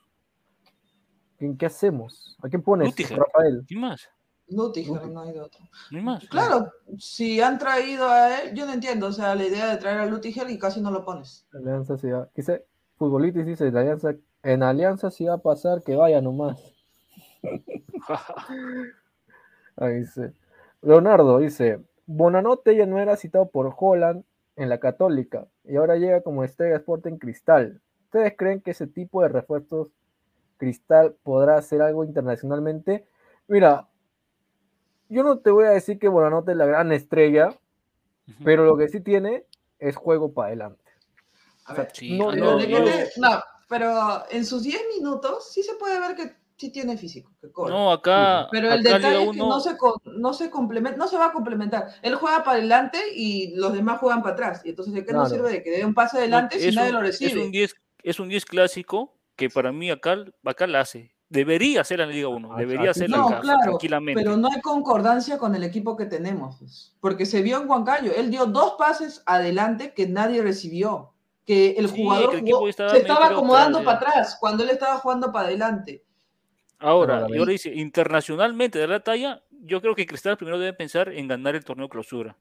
¿Quién- 1.38 1.58
¿Qué 1.58 1.66
hacemos? 1.66 2.38
¿A 2.42 2.50
quién 2.50 2.62
pones, 2.62 2.90
Lutiger. 2.90 3.18
Rafael? 3.18 3.64
¿Quién 3.68 3.82
más? 3.82 4.10
No, 4.48 4.70
dijeron, 4.70 5.14
no 5.14 5.22
hay 5.22 5.34
de 5.34 5.42
otro. 5.42 5.66
No 5.92 5.98
hay 5.98 6.04
más. 6.04 6.28
Claro, 6.28 6.72
si 7.00 7.42
han 7.42 7.58
traído 7.58 8.08
a 8.08 8.42
él, 8.42 8.56
yo 8.56 8.66
no 8.66 8.74
entiendo, 8.74 9.08
o 9.08 9.12
sea, 9.12 9.34
la 9.34 9.46
idea 9.46 9.68
de 9.68 9.78
traer 9.78 10.00
a 10.00 10.06
Lutiger 10.06 10.50
y 10.50 10.60
casi 10.60 10.82
no 10.82 10.92
lo 10.92 11.04
pones. 11.04 11.48
Alianza 11.54 11.98
Ciudad. 11.98 12.30
Dice, 12.36 12.66
futbolitis 12.98 13.46
dice, 13.46 13.72
la 13.72 13.82
alianza, 13.82 14.16
en 14.44 14.62
Alianza 14.62 15.10
sí 15.10 15.26
va 15.26 15.36
a 15.36 15.40
pasar 15.40 15.82
que 15.84 15.96
vaya 15.96 16.22
nomás. 16.22 16.60
Ahí 19.78 20.02
dice. 20.02 20.34
Leonardo 20.82 21.40
dice, 21.40 21.82
Bonanote 22.06 22.76
ya 22.76 22.86
no 22.86 23.00
era 23.00 23.18
citado 23.18 23.50
por 23.50 23.74
Holland 23.78 24.24
en 24.56 24.70
la 24.70 24.80
Católica 24.80 25.48
y 25.64 25.76
ahora 25.76 25.96
llega 25.96 26.22
como 26.22 26.44
estrella 26.44 26.78
Sporting 26.78 27.18
Cristal. 27.18 27.82
¿Ustedes 28.06 28.36
creen 28.38 28.62
que 28.62 28.72
ese 28.72 28.88
tipo 28.88 29.22
de 29.22 29.30
refuerzos 29.30 29.88
Cristal 30.58 31.16
podrá 31.24 31.58
hacer 31.58 31.82
algo 31.82 32.04
internacionalmente? 32.04 33.08
Mira, 33.48 33.88
yo 35.10 35.24
no 35.24 35.40
te 35.40 35.52
voy 35.52 35.66
a 35.66 35.70
decir 35.72 36.00
que 36.00 36.08
Bonanote 36.08 36.52
es 36.52 36.58
la 36.58 36.66
gran 36.66 36.92
estrella, 36.92 37.50
pero 38.44 38.66
lo 38.66 38.78
que 38.78 38.88
sí 38.90 39.02
tiene 39.02 39.46
es 39.80 39.96
juego 39.96 40.34
para 40.34 40.48
adelante. 40.48 40.84
A 41.66 41.72
O 41.72 41.76
sea, 41.76 41.84
ver, 41.86 41.96
Sí, 41.96 42.18
no- 42.18 42.28
pero, 42.32 42.44
no, 42.44 42.60
no, 43.18 44.24
en 44.30 44.46
sus 44.46 44.64
10 44.64 44.82
minutos 44.96 45.52
sí 45.52 45.64
se 45.64 45.76
puede 45.76 46.00
ver 46.00 46.16
que 46.16 46.36
sí 46.58 46.72
tiene 46.72 46.98
físico, 46.98 47.32
que 47.42 47.52
corre. 47.52 47.72
No, 47.72 47.92
acá. 47.92 48.48
Pero 48.52 48.68
el 48.72 48.80
acá 48.80 48.98
detalle 49.00 49.24
es 49.24 49.32
que 49.32 49.42
Uno- 49.42 49.50
no 49.50 49.60
se, 49.60 49.78
co- 49.78 50.02
no, 50.06 50.34
se 50.34 50.50
complementa, 50.50 50.98
no 50.98 51.08
se 51.08 51.18
va 51.18 51.28
a 51.28 51.34
complementar. 51.34 51.88
Él 52.02 52.16
juega 52.16 52.44
para 52.44 52.58
adelante 52.58 53.00
y 53.14 53.56
los 53.56 53.74
demás 53.74 54.00
juegan 54.00 54.22
para 54.22 54.34
atrás. 54.34 54.62
Y 54.64 54.70
entonces, 54.70 54.94
¿de 54.94 55.06
qué 55.06 55.14
nos 55.14 55.30
sirve 55.30 55.52
de 55.52 55.64
que 55.64 55.72
dé 55.72 55.86
un 55.86 55.94
pase 55.94 56.18
adelante 56.18 56.60
si 56.60 56.70
es 56.70 56.76
nadie 56.76 56.90
un- 56.90 56.96
lo 56.96 57.02
recibe? 57.02 57.32
Es 57.32 57.38
un 57.38 57.52
10 57.52 57.76
es 58.04 58.20
un 58.20 58.30
10 58.30 58.46
clásico 58.46 59.18
que 59.36 59.50
para 59.50 59.72
mí 59.72 59.90
acá, 59.90 60.16
acá 60.44 60.68
la 60.68 60.82
hace. 60.82 61.15
Debería 61.30 61.84
ser 61.84 62.00
en 62.02 62.10
la 62.10 62.14
Liga 62.14 62.28
1. 62.28 62.54
Ah, 62.54 62.58
Debería 62.60 62.92
aquí 62.92 63.00
ser. 63.00 63.10
No, 63.10 63.28
acá, 63.28 63.42
claro, 63.42 63.60
tranquilamente. 63.64 64.22
pero 64.22 64.38
no 64.38 64.48
hay 64.54 64.62
concordancia 64.62 65.38
con 65.38 65.56
el 65.56 65.64
equipo 65.64 65.98
que 65.98 66.06
tenemos. 66.06 66.58
pues. 66.60 66.96
Porque 67.00 67.26
se 67.26 67.42
vio 67.42 67.62
en 67.62 67.68
Huancayo. 67.70 68.12
Él 68.16 68.30
dio 68.30 68.46
dos 68.46 68.76
pases 68.78 69.24
adelante 69.26 69.94
que 69.96 70.08
nadie 70.08 70.42
recibió. 70.44 71.12
Que 71.46 71.72
el 71.78 71.90
Sí, 71.90 71.98
jugador 72.04 72.30
que 72.32 72.36
el 72.38 72.42
equipo 72.42 72.58
jugó- 72.58 72.70
estaba 72.70 72.90
se 72.92 72.98
estaba 73.00 73.28
acomodando 73.28 73.80
atrás, 73.80 74.00
para 74.00 74.10
atrás 74.12 74.38
cuando 74.40 74.64
él 74.64 74.70
estaba 74.70 74.98
jugando 74.98 75.32
para 75.32 75.48
adelante. 75.48 76.04
Ahora, 76.80 77.16
Pero 77.18 77.28
la 77.30 77.36
y 77.36 77.40
ahora 77.40 77.52
dice, 77.52 77.74
internacionalmente 77.74 78.80
de 78.80 78.88
la 78.88 79.00
talla, 79.00 79.44
yo 79.52 79.82
creo 79.82 79.96
que 79.96 80.06
Cristal 80.06 80.38
primero 80.38 80.60
debe 80.60 80.74
pensar 80.74 81.10
en 81.10 81.28
ganar 81.28 81.56
el 81.56 81.64
torneo 81.64 81.88
clausura. 81.90 82.36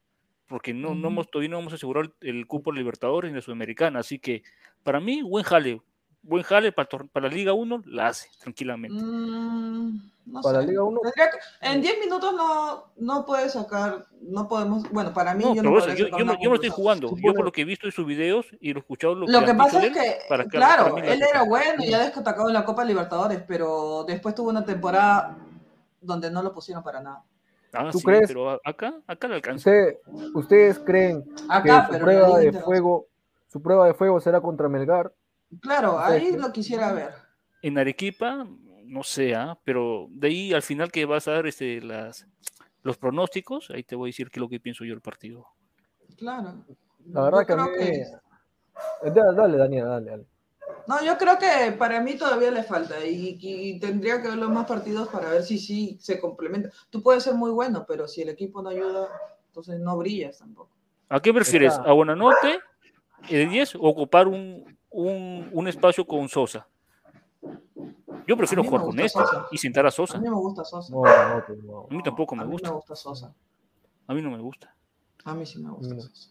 Porque 0.47 0.75
no, 0.75 0.95
no 0.95 1.09
hemos, 1.09 1.31
todavía 1.31 1.51
no 1.51 1.59
hemos 1.59 1.73
asegurado 1.73 2.13
el, 2.21 2.29
el 2.29 2.47
cupo 2.47 2.71
Libertadores 2.73 3.31
ni 3.31 3.37
de 3.37 3.43
Sudamericana. 3.43 4.01
Así 4.01 4.19
que, 4.19 4.43
para 4.83 5.01
mí, 5.01 5.23
buen 5.23 5.45
jale. 5.45 5.81
Buen 6.27 6.43
jale 6.43 6.73
para, 6.73 6.89
la 7.15 7.29
Liga 7.29 7.53
1, 7.53 7.83
la 7.87 8.09
hace 8.09 8.29
tranquilamente. 8.41 8.97
Mm, 8.99 10.11
no 10.27 10.41
Para 10.41 10.63
sé. 10.63 10.69
Liga 10.69 10.83
uno. 10.83 11.01
Tendría 11.03 11.31
que- 11.31 11.39
en 11.71 11.83
10 11.83 12.01
minutos 12.01 12.33
no, 12.35 12.85
no 12.97 13.27
puedes 13.27 13.53
sacar, 13.53 14.07
no 14.23 14.49
podemos, 14.49 14.91
bueno, 14.91 15.13
para 15.13 15.35
mí 15.35 15.45
No, 15.45 15.55
yo 15.55 15.63
no 15.63 15.77
eso, 15.79 15.89
yo, 15.93 16.07
sacar 16.07 16.21
yo 16.21 16.35
yo 16.41 16.49
no 16.49 16.55
estoy 16.55 16.71
jugando. 16.71 17.15
Yo 17.15 17.35
por 17.35 17.45
lo 17.45 17.53
que 17.53 17.61
he 17.61 17.65
visto 17.67 17.87
en 17.87 17.93
sus 17.93 18.07
videos 18.07 18.47
y 18.59 18.73
lo 18.73 18.79
he 18.79 18.81
escuchado 18.81 19.15
lo, 19.15 19.27
Lo 19.27 19.45
que 19.45 19.55
pasa 19.55 19.85
es 19.85 19.93
que, 19.93 20.17
para 20.29 20.45
que- 20.45 20.51
claro, 20.57 20.95
para 20.95 21.13
él 21.13 21.23
era 21.23 21.43
bueno 21.43 21.85
y 21.85 21.93
ha 21.93 21.99
destacado 21.99 22.49
en 22.49 22.55
la 22.55 22.65
Copa 22.65 22.85
Libertadores, 22.87 23.43
pero 23.47 24.05
después 24.05 24.35
tuvo 24.35 24.49
una 24.49 24.65
temporada 24.65 25.37
donde 26.01 26.31
no 26.31 26.43
lo 26.43 26.55
pusieron 26.55 26.83
para 26.83 27.01
nada. 27.03 27.23
Ah, 27.75 27.91
¿Tú 27.93 27.99
sí, 27.99 28.05
crees? 28.05 28.29
pero 28.29 28.61
acá, 28.65 28.95
acá 29.07 29.29
le 29.29 29.35
alcanza. 29.35 29.69
¿Usted- 29.71 29.99
¿Ustedes 30.35 30.79
creen 30.79 31.25
Acá, 31.51 31.87
que 31.91 31.95
su 31.99 32.01
prueba 32.01 32.39
de 32.39 32.53
fuego, 32.53 33.07
su 33.49 33.61
prueba 33.61 33.87
de 33.87 33.95
fuego 33.95 34.21
será 34.21 34.41
contra 34.41 34.69
Melgar? 34.71 35.13
Claro, 35.61 35.97
¿Ustedes 35.97 36.23
ahí 36.23 36.37
lo 36.37 36.53
quisiera 36.53 36.93
ver. 36.93 37.11
En 37.63 37.79
Arequipa, 37.79 38.47
no 38.85 39.03
sé, 39.03 39.35
¿ah? 39.35 39.59
pero 39.65 40.07
de 40.11 40.29
ahí 40.29 40.53
al 40.53 40.63
final 40.63 40.91
que 40.93 41.05
vas 41.07 41.27
a 41.29 41.33
dar 41.33 41.47
este, 41.47 41.81
las, 41.81 42.27
los 42.83 42.97
pronósticos, 42.99 43.71
ahí 43.71 43.83
te 43.83 43.97
voy 43.97 44.09
a 44.09 44.11
decir 44.11 44.31
qué 44.31 44.39
es 44.39 44.43
lo 44.43 44.49
que 44.49 44.61
pienso 44.61 44.85
yo 44.85 44.93
del 44.93 45.01
partido. 45.01 45.47
Claro. 46.17 46.65
La 47.07 47.23
verdad 47.23 47.41
Yo 47.41 47.47
que 47.47 47.53
a 47.53 47.57
mí... 47.57 47.63
creo 47.63 47.77
que- 47.79 48.03
Eh, 49.05 49.11
Dale, 49.15 49.37
dale, 49.37 49.57
Daniel, 49.57 49.85
dale, 49.87 50.11
dale. 50.11 50.27
No, 50.87 51.03
yo 51.03 51.17
creo 51.17 51.39
que 51.39 51.73
para 51.79 52.01
mí 52.01 52.15
todavía 52.17 52.51
le 52.51 52.63
falta 52.63 53.05
y, 53.07 53.39
y 53.41 53.79
tendría 53.79 54.21
que 54.21 54.29
ver 54.29 54.37
los 54.37 54.51
más 54.51 54.67
partidos 54.67 55.09
para 55.09 55.31
ver 55.31 55.43
si 55.45 55.59
sí 55.59 55.97
se 56.01 56.21
complementa. 56.21 56.71
Tú 56.91 57.03
puedes 57.03 57.23
ser 57.23 57.35
muy 57.35 57.53
bueno, 57.53 57.85
pero 57.89 58.07
si 58.09 58.23
el 58.23 58.29
equipo 58.31 58.61
no 58.63 58.69
ayuda, 58.71 59.09
entonces 59.47 59.79
no 59.81 59.97
brillas 59.97 60.39
tampoco. 60.39 60.71
¿A 61.09 61.21
qué 61.21 61.33
prefieres? 61.33 61.73
¿A 61.75 61.93
Buenanote 61.93 62.59
de 63.31 63.47
10 63.47 63.77
o 63.77 63.81
ocupar 63.83 64.27
un, 64.27 64.74
un, 64.95 65.49
un 65.53 65.69
espacio 65.69 66.07
con 66.07 66.29
Sosa? 66.29 66.67
Yo 68.27 68.37
prefiero 68.37 68.63
A 68.63 68.65
jugar 68.65 68.81
con 68.83 68.91
gusta 68.97 69.05
este 69.05 69.19
Sosa. 69.21 69.47
y 69.51 69.59
sentar 69.59 69.85
a 69.85 69.89
A 69.89 69.93
Sosa. 69.93 70.19
mí 70.19 70.29
me 70.29 70.35
gusta 70.37 70.65
Sosa. 70.65 70.93
No, 70.95 71.03
no, 71.03 71.45
no, 71.49 71.63
no. 71.65 71.87
A 71.91 71.95
mí 71.95 72.03
tampoco 72.03 72.35
me 72.35 72.43
a 72.43 72.47
mí 72.47 72.53
gusta. 72.53 72.69
me 72.71 72.75
gusta 72.77 72.97
Sosa. 72.97 73.35
A 74.07 74.15
mí 74.15 74.23
no 74.23 74.31
me 74.31 74.39
gusta. 74.39 74.75
A 75.25 75.35
mí 75.35 75.45
sí 75.45 75.59
me 75.63 75.71
gusta. 75.71 75.95
Sosa. 76.01 76.31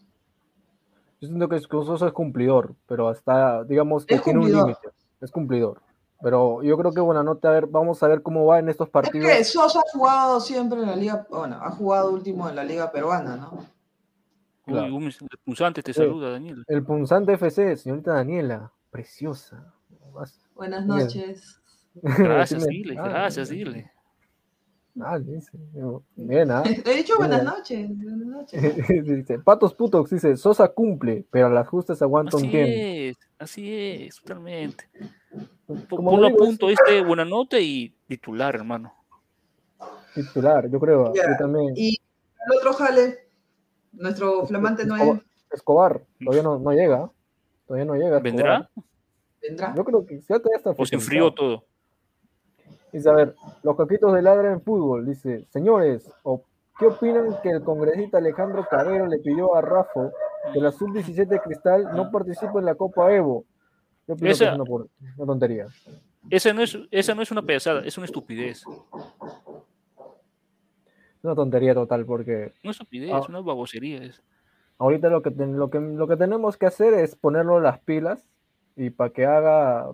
Yo 1.20 1.28
siento 1.28 1.48
que 1.48 1.60
Sosa 1.60 2.06
es 2.08 2.12
cumplidor, 2.12 2.74
pero 2.86 3.08
hasta, 3.08 3.62
digamos 3.64 4.04
que 4.04 4.16
Es 4.16 4.22
tiene 4.22 4.40
un 4.40 4.50
límite. 4.52 4.88
Es 5.20 5.30
cumplidor. 5.30 5.80
Pero 6.22 6.62
yo 6.62 6.76
creo 6.78 6.92
que 6.92 7.00
buena 7.00 7.22
nota, 7.22 7.48
a 7.48 7.52
ver, 7.52 7.66
vamos 7.66 8.02
a 8.02 8.08
ver 8.08 8.22
cómo 8.22 8.46
va 8.46 8.58
en 8.58 8.68
estos 8.68 8.88
Es 8.88 8.92
partidos. 8.92 9.28
que 9.30 9.44
Sosa 9.44 9.80
ha 9.80 9.96
jugado 9.96 10.40
siempre 10.40 10.80
en 10.80 10.86
la 10.86 10.96
liga, 10.96 11.26
bueno, 11.30 11.58
ha 11.60 11.70
jugado 11.70 12.10
último 12.12 12.48
en 12.48 12.56
la 12.56 12.64
liga 12.64 12.90
peruana, 12.90 13.36
¿no? 13.36 13.58
Claro. 14.66 14.94
Uy, 14.96 15.04
un 15.20 15.28
pulsante 15.44 15.82
te 15.82 15.92
Sí. 15.92 16.00
saluda, 16.00 16.30
Daniel. 16.30 16.64
El 16.68 16.82
punzante 16.84 17.34
FC, 17.34 17.76
señorita 17.76 18.14
Daniela, 18.14 18.72
preciosa. 18.90 19.74
Vas- 20.12 20.40
Buenas 20.54 20.86
noches. 20.86 21.60
Gracias, 21.94 22.66
dile, 22.68 22.96
Ah, 22.98 23.08
gracias, 23.08 23.48
dile. 23.50 23.90
Ah, 25.00 25.18
dice. 25.18 25.58
Bien, 26.14 26.50
¿ah? 26.52 26.62
He 26.86 26.94
dicho 26.96 27.14
buenas 27.18 27.42
noches. 27.44 27.88
Buenas 27.98 28.26
noches. 28.26 28.62
dice, 29.04 29.38
Patos 29.40 29.74
Putox 29.74 30.10
dice, 30.10 30.36
Sosa 30.36 30.68
cumple, 30.68 31.26
pero 31.30 31.48
a 31.48 31.50
las 31.50 31.66
justas 31.68 32.00
aguanta 32.00 32.36
un 32.36 32.44
Así 32.44 32.50
tiempo. 32.52 32.72
es, 32.72 33.16
así 33.38 33.74
es, 34.06 34.16
totalmente. 34.20 34.88
Ponlo 35.88 36.26
a 36.26 36.30
digo, 36.30 36.42
es 36.42 36.48
punto 36.48 36.70
este 36.70 37.02
buena 37.02 37.24
nota 37.24 37.58
y 37.58 37.92
titular, 38.06 38.54
hermano. 38.54 38.94
titular, 40.14 40.70
yo 40.70 40.78
creo. 40.78 41.12
Yo 41.12 41.22
también. 41.38 41.74
Y 41.76 41.96
el 42.46 42.58
otro 42.58 42.72
jale, 42.74 43.23
nuestro 43.96 44.46
flamante 44.46 44.84
no 44.86 44.96
Escobar, 44.96 45.22
Escobar, 45.50 46.00
todavía 46.22 46.42
no, 46.42 46.58
no 46.58 46.70
llega. 46.72 47.10
Todavía 47.66 47.84
no 47.84 47.94
llega. 47.94 48.16
Escobar. 48.18 48.22
¿Vendrá? 48.22 48.70
vendrá. 49.42 49.74
Yo 49.76 49.84
creo 49.84 50.06
que 50.06 50.20
ya 50.20 50.36
está 50.36 50.70
¿O 50.76 50.86
se 50.86 50.94
enfrió 50.96 51.32
todo? 51.32 51.64
Dice, 52.92 53.08
a 53.08 53.12
ver, 53.12 53.34
los 53.62 53.76
caquitos 53.76 54.14
de 54.14 54.22
ladra 54.22 54.52
en 54.52 54.60
fútbol. 54.62 55.04
Dice, 55.06 55.46
señores, 55.50 56.08
o- 56.22 56.42
¿qué 56.78 56.86
opinan 56.86 57.36
que 57.42 57.50
el 57.50 57.62
congresista 57.62 58.18
Alejandro 58.18 58.66
Cabero 58.70 59.06
le 59.06 59.18
pidió 59.18 59.54
a 59.56 59.60
Rafa 59.60 60.10
que 60.52 60.60
la 60.60 60.70
sub-17 60.70 61.40
Cristal 61.42 61.88
no 61.96 62.10
participe 62.10 62.58
en 62.58 62.64
la 62.66 62.74
Copa 62.76 63.12
Evo? 63.12 63.44
Yo 64.06 64.14
Esa- 64.20 64.56
que 64.56 64.62
es 64.62 65.16
una, 65.18 65.26
tontería. 65.26 65.66
Esa 66.30 66.52
no, 66.52 66.62
es, 66.62 66.78
esa 66.90 67.14
no 67.14 67.22
es 67.22 67.30
una 67.30 67.42
payasada, 67.42 67.80
es 67.84 67.96
una 67.98 68.04
estupidez. 68.06 68.64
Es 71.24 71.26
una 71.26 71.34
tontería 71.36 71.72
total 71.72 72.04
porque 72.04 72.52
Una 72.62 72.72
estupidez, 72.72 73.10
Ah. 73.10 73.22
una 73.30 73.40
babosería. 73.40 74.02
Es. 74.04 74.20
ahorita 74.76 75.08
lo 75.08 75.22
que, 75.22 75.30
ten- 75.30 75.56
lo, 75.58 75.70
que, 75.70 75.80
lo 75.80 76.06
que 76.06 76.16
tenemos 76.18 76.58
que 76.58 76.66
hacer 76.66 76.92
es 76.92 77.14
ponerlo 77.14 77.60
las 77.60 77.78
pilas 77.78 78.26
y 78.76 78.90
para 78.90 79.08
que 79.08 79.24
haga, 79.24 79.92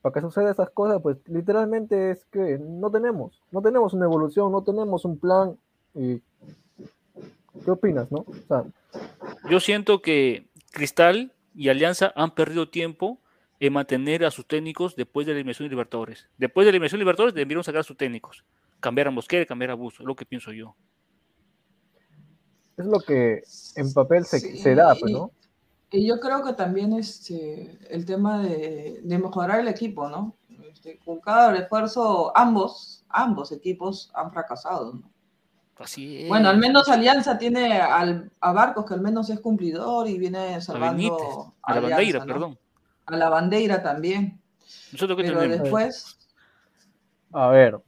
para 0.00 0.12
que 0.12 0.20
suceda 0.22 0.50
esas 0.50 0.70
cosas, 0.70 1.00
pues 1.00 1.18
literalmente 1.28 2.10
es 2.10 2.24
que 2.32 2.58
no 2.58 2.90
tenemos, 2.90 3.40
no 3.52 3.62
tenemos 3.62 3.92
una 3.94 4.06
evolución, 4.06 4.50
no 4.50 4.64
tenemos 4.64 5.04
un 5.04 5.18
plan. 5.20 5.56
Y, 5.94 6.20
¿Qué 7.64 7.70
opinas, 7.70 8.10
no? 8.10 8.24
O 8.26 8.34
sea, 8.48 8.64
Yo 9.48 9.60
siento 9.60 10.02
que 10.02 10.46
Cristal 10.72 11.30
y 11.54 11.68
Alianza 11.68 12.12
han 12.16 12.32
perdido 12.34 12.68
tiempo 12.68 13.18
en 13.60 13.72
mantener 13.74 14.24
a 14.24 14.32
sus 14.32 14.46
técnicos 14.46 14.96
después 14.96 15.26
de 15.26 15.32
la 15.34 15.38
eliminación 15.38 15.66
de 15.68 15.70
Libertadores. 15.70 16.28
Después 16.38 16.64
de 16.64 16.72
la 16.72 16.76
eliminación 16.76 16.98
de 16.98 17.04
Libertadores 17.04 17.34
debieron 17.34 17.62
sacar 17.62 17.82
a 17.82 17.84
sus 17.84 17.96
técnicos. 17.96 18.44
Cambiar 18.82 19.06
a 19.06 19.10
Mosquera, 19.12 19.46
cambiar 19.46 19.70
a 19.70 19.74
es 19.74 20.00
lo 20.00 20.16
que 20.16 20.26
pienso 20.26 20.52
yo. 20.52 20.74
es 22.76 22.84
lo 22.84 22.98
que 22.98 23.42
en 23.76 23.92
papel 23.92 24.24
se, 24.24 24.40
Sí, 24.40 24.58
se 24.58 24.74
da, 24.74 24.94
pues, 24.98 25.10
y- 25.12 25.14
¿no? 25.14 25.30
Y 25.92 26.08
yo 26.08 26.18
creo 26.18 26.42
que 26.42 26.54
también 26.54 26.92
este, 26.94 27.78
el 27.94 28.04
tema 28.06 28.42
de, 28.42 29.00
de 29.04 29.18
mejorar 29.18 29.60
el 29.60 29.68
equipo, 29.68 30.08
¿no? 30.08 30.34
Este, 30.72 30.98
con 31.04 31.20
cada 31.20 31.52
refuerzo, 31.52 32.36
ambos, 32.36 33.04
ambos 33.10 33.52
equipos 33.52 34.10
han 34.14 34.32
fracasado, 34.32 34.94
¿no? 34.94 35.12
Así 35.78 36.22
es. 36.22 36.28
Bueno, 36.28 36.48
al 36.48 36.58
menos 36.58 36.88
Alianza 36.88 37.38
tiene 37.38 37.78
al, 37.80 38.32
a 38.40 38.52
Barcos, 38.52 38.84
que 38.86 38.94
al 38.94 39.00
menos 39.02 39.30
es 39.30 39.38
cumplidor 39.40 40.08
y 40.08 40.18
viene 40.18 40.56
a 40.56 40.60
salvando 40.60 40.96
Benítez, 40.96 41.36
a 41.62 41.72
la 41.72 41.76
Alianza, 41.78 41.96
bandeira, 41.96 42.18
¿no? 42.20 42.26
perdón. 42.32 42.58
A 43.06 43.16
la 43.16 43.28
bandeira 43.28 43.82
también. 43.82 44.40
Nosotros 44.92 45.16
que 45.18 45.24
Pero 45.24 45.40
tenemos. 45.40 45.60
después, 45.62 46.18
A 47.32 47.48
ver, 47.48 47.80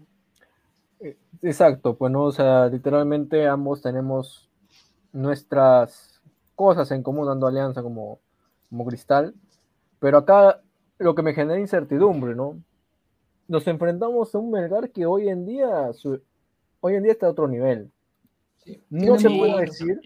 exacto, 1.44 1.96
pues 1.96 2.10
no, 2.12 2.24
o 2.24 2.32
sea, 2.32 2.66
literalmente 2.68 3.46
ambos 3.46 3.80
tenemos 3.82 4.50
nuestras 5.12 6.20
cosas 6.54 6.90
en 6.90 7.02
común 7.02 7.26
dando 7.26 7.46
alianza 7.46 7.82
como, 7.82 8.18
como 8.68 8.84
cristal, 8.86 9.34
pero 10.00 10.18
acá 10.18 10.60
lo 10.98 11.14
que 11.14 11.22
me 11.22 11.34
genera 11.34 11.58
incertidumbre, 11.58 12.34
¿no? 12.34 12.58
Nos 13.48 13.66
enfrentamos 13.68 14.34
a 14.34 14.38
un 14.38 14.50
Melgar 14.50 14.90
que 14.90 15.06
hoy 15.06 15.28
en 15.28 15.44
día, 15.46 15.92
su- 15.92 16.20
hoy 16.80 16.94
en 16.94 17.02
día 17.02 17.12
está 17.12 17.26
a 17.26 17.30
otro 17.30 17.46
nivel. 17.48 17.90
sí, 18.58 18.80
No 18.88 19.16
puede 19.16 19.38
buenos- 19.38 19.60
decir, 19.60 20.00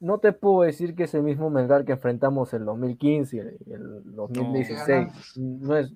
no 0.00 0.18
te 0.18 0.32
puedo 0.32 0.62
decir 0.62 0.94
que 0.94 1.04
es 1.04 1.14
el 1.14 1.22
mismo 1.24 1.50
Melgar 1.50 1.84
que 1.84 1.92
enfrentamos 1.92 2.52
el 2.54 2.64
2015 2.64 3.36
y 3.66 3.72
el 3.72 4.02
2016. 4.14 5.36
No, 5.36 5.76
es, 5.76 5.92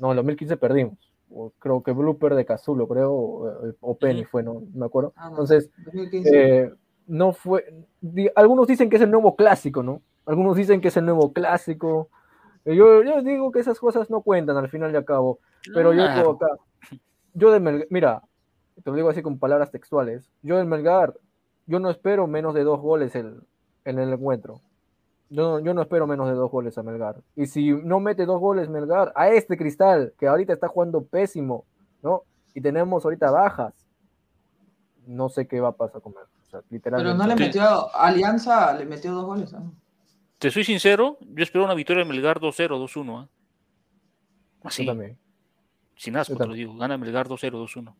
no, 0.00 0.10
el 0.10 0.16
2015 0.16 0.56
perdimos. 0.56 1.07
O 1.30 1.50
creo 1.58 1.82
que 1.82 1.92
Blooper 1.92 2.34
de 2.34 2.44
Cazulo, 2.44 2.88
creo, 2.88 3.12
o, 3.12 3.72
o 3.80 3.94
Penny 3.96 4.24
fue, 4.24 4.42
no, 4.42 4.54
no 4.54 4.62
me 4.74 4.86
acuerdo. 4.86 5.12
Ah, 5.16 5.28
Entonces, 5.30 5.70
2015. 5.84 6.30
eh, 6.64 6.72
no 7.06 7.32
fue. 7.32 7.64
di- 8.00 8.30
algunos 8.34 8.66
dicen 8.66 8.88
que 8.90 8.96
es 8.96 9.02
el 9.02 9.10
nuevo 9.10 9.36
clásico, 9.36 9.82
¿no? 9.82 10.02
Algunos 10.26 10.56
dicen 10.56 10.80
que 10.80 10.88
es 10.88 10.96
el 10.96 11.04
nuevo 11.04 11.32
clásico. 11.32 12.08
Eh, 12.64 12.74
Yo, 12.76 13.02
yo 13.02 13.22
digo 13.22 13.50
que 13.52 13.60
esas 13.60 13.78
cosas 13.78 14.10
no 14.10 14.22
cuentan 14.22 14.56
al 14.56 14.68
final 14.68 14.92
y 14.92 14.96
al 14.96 15.04
cabo. 15.04 15.38
Pero 15.74 15.92
yo 15.94 16.02
digo 16.16 16.30
acá, 16.32 16.48
yo 17.34 17.50
de 17.50 17.60
Melgar, 17.60 17.86
mira, 17.90 18.22
te 18.82 18.90
lo 18.90 18.96
digo 18.96 19.08
así 19.10 19.22
con 19.22 19.38
palabras 19.38 19.70
textuales. 19.70 20.30
Yo 20.42 20.56
del 20.56 20.66
Melgar, 20.66 21.14
yo 21.66 21.78
no 21.78 21.90
espero 21.90 22.26
menos 22.26 22.54
de 22.54 22.64
dos 22.64 22.80
goles 22.80 23.14
el- 23.14 23.42
en 23.84 23.98
el 23.98 24.12
encuentro. 24.12 24.60
Yo, 25.30 25.42
no- 25.42 25.60
yo 25.60 25.74
no 25.74 25.82
espero 25.82 26.06
menos 26.06 26.26
de 26.28 26.34
dos 26.34 26.50
goles 26.50 26.76
a 26.78 26.82
Melgar. 26.82 27.16
Y 27.36 27.46
si 27.46 27.70
no 27.72 28.00
mete 28.00 28.24
dos 28.26 28.40
goles 28.40 28.68
Melgar, 28.68 29.12
a 29.14 29.28
este 29.28 29.56
Cristal, 29.56 30.14
que 30.18 30.26
ahorita 30.26 30.52
está 30.52 30.68
jugando 30.68 31.04
pésimo, 31.04 31.64
¿no? 32.02 32.22
Y 32.54 32.60
tenemos 32.60 33.04
ahorita 33.04 33.30
bajas, 33.30 33.74
no 35.06 35.28
sé 35.28 35.46
qué 35.46 35.60
va 35.60 35.68
a 35.68 35.72
pasar 35.72 36.00
con 36.02 36.12
Melgar. 36.12 36.28
O 36.46 36.50
sea, 36.50 36.60
Pero 36.70 37.14
no 37.14 37.26
le 37.26 37.36
metió, 37.36 37.94
Alianza 37.94 38.72
le 38.74 38.86
metió 38.86 39.12
dos 39.12 39.26
goles. 39.26 39.52
¿no? 39.52 39.72
Te 40.38 40.50
soy 40.50 40.64
sincero, 40.64 41.18
yo 41.20 41.42
espero 41.42 41.64
una 41.64 41.74
victoria 41.74 42.04
de 42.04 42.08
Melgar 42.08 42.40
2-0, 42.40 42.78
2-1. 42.78 43.18
¿ah? 43.20 43.28
Yo 44.62 44.68
Así, 44.68 44.86
también. 44.86 45.18
sin 45.94 46.16
asco 46.16 46.32
yo 46.34 46.38
te 46.38 46.46
lo 46.46 46.54
digo. 46.54 46.74
Gana 46.76 46.96
Melgar 46.96 47.28
2-0, 47.28 47.50
2-1. 47.58 47.94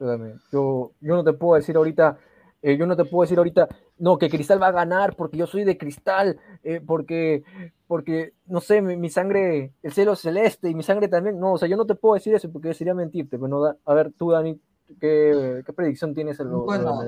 Yo 0.00 0.06
también. 0.06 0.40
Yo, 0.52 0.90
yo 1.00 1.14
no 1.14 1.22
te 1.24 1.32
puedo 1.34 1.54
decir 1.54 1.76
ahorita, 1.76 2.18
eh, 2.62 2.76
yo 2.76 2.86
no 2.86 2.96
te 2.96 3.04
puedo 3.04 3.22
decir 3.22 3.38
ahorita, 3.38 3.68
no, 3.98 4.18
que 4.18 4.28
Cristal 4.30 4.60
va 4.62 4.68
a 4.68 4.72
ganar 4.72 5.14
porque 5.16 5.36
yo 5.36 5.46
soy 5.46 5.64
de 5.64 5.76
Cristal, 5.78 6.38
eh, 6.64 6.80
porque, 6.84 7.44
porque, 7.86 8.32
no 8.46 8.60
sé, 8.60 8.80
mi, 8.82 8.96
mi 8.96 9.10
sangre, 9.10 9.72
el 9.82 9.92
cielo 9.92 10.16
celeste 10.16 10.68
y 10.70 10.74
mi 10.74 10.82
sangre 10.82 11.08
también. 11.08 11.38
No, 11.38 11.52
o 11.54 11.58
sea, 11.58 11.68
yo 11.68 11.76
no 11.76 11.86
te 11.86 11.94
puedo 11.94 12.14
decir 12.14 12.34
eso 12.34 12.50
porque 12.50 12.74
sería 12.74 12.94
mentirte. 12.94 13.36
Pero 13.38 13.48
no 13.48 13.60
da- 13.62 13.76
a 13.84 13.94
ver, 13.94 14.12
tú, 14.18 14.30
Dani, 14.32 14.58
¿qué, 15.00 15.62
qué 15.64 15.72
predicción 15.72 16.14
tienes 16.14 16.40
en 16.40 16.50
lo, 16.50 16.62
Bueno? 16.64 16.98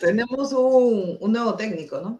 Tenemos 0.00 0.52
un, 0.52 1.16
un 1.20 1.32
nuevo 1.32 1.54
técnico, 1.54 2.00
¿no? 2.00 2.18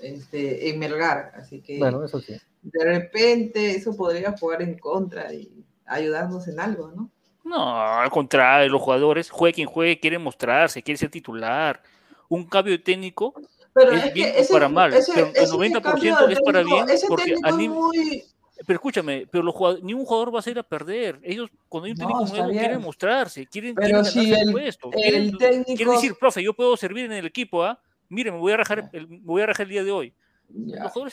Este, 0.00 0.68
en 0.70 0.78
Melgar, 0.80 1.32
así 1.36 1.60
que 1.60 1.78
Bueno, 1.78 2.04
eso 2.04 2.20
sí. 2.20 2.34
de 2.62 2.84
repente 2.84 3.70
eso 3.76 3.96
podría 3.96 4.36
jugar 4.36 4.62
en 4.62 4.76
contra 4.78 5.32
y 5.32 5.64
ayudarnos 5.86 6.48
en 6.48 6.58
algo, 6.58 6.90
¿no? 6.90 7.10
No, 7.44 7.80
al 8.00 8.10
contrario, 8.10 8.68
los 8.70 8.80
jugadores, 8.80 9.30
juegue 9.30 9.54
quien 9.54 9.68
juegue, 9.68 9.98
quieren 9.98 10.22
mostrarse, 10.22 10.82
quiere 10.82 10.98
ser 10.98 11.10
titular. 11.10 11.82
Un 12.28 12.44
cambio 12.46 12.72
de 12.72 12.78
técnico, 12.78 13.34
Pero 13.74 13.92
Es 13.92 14.04
es, 14.04 14.12
bien 14.12 14.32
que 14.32 14.40
ese, 14.40 14.52
para 14.52 14.68
mal, 14.68 14.92
ese- 14.92 15.12
pero 15.14 15.26
el 15.28 15.36
ese 15.36 15.52
90% 15.52 15.82
cambio 15.82 16.26
de 16.26 16.32
es 16.34 16.40
para 16.42 16.60
técnico- 16.62 16.84
bien, 16.86 16.98
porque 17.08 17.24
técnico 17.24 17.56
muy... 17.56 18.24
pero 18.66 18.76
escúchame, 18.76 19.26
pero 19.30 19.42
los 19.44 19.54
jugadores, 19.54 19.82
ni 19.84 19.94
un 19.94 20.04
jugador 20.04 20.34
va 20.34 20.38
a 20.40 20.42
salir 20.42 20.58
a 20.58 20.62
perder. 20.62 21.18
Ellos, 21.22 21.50
cuando 21.68 21.86
hay 21.86 21.92
un 21.92 21.98
No, 21.98 22.06
técnico 22.06 22.24
está 22.24 22.36
nuevo, 22.36 22.50
bien. 22.52 22.60
quieren 22.64 22.80
mostrarse, 22.82 23.46
quieren, 23.46 23.74
Pero 23.74 23.86
quieren 23.88 24.04
si 24.04 24.32
el 24.32 24.40
el- 24.40 24.52
puesto. 24.52 24.90
el 24.92 25.00
quieren, 25.00 25.38
técnico- 25.38 25.76
quieren 25.76 25.94
decir, 25.94 26.14
profe, 26.20 26.42
yo 26.42 26.52
puedo 26.54 26.76
servir 26.76 27.06
en 27.06 27.12
el 27.12 27.26
equipo, 27.26 27.64
¿ah? 27.64 27.80
Mire, 28.08 28.30
me 28.30 28.38
voy 28.38 28.52
a 28.52 28.58
rajar 28.58 28.90
el, 28.92 29.08
me 29.08 29.18
voy 29.24 29.40
a 29.42 29.46
rajar 29.46 29.64
el 29.64 29.70
día 29.70 29.84
de 29.84 29.90
hoy. 29.90 30.14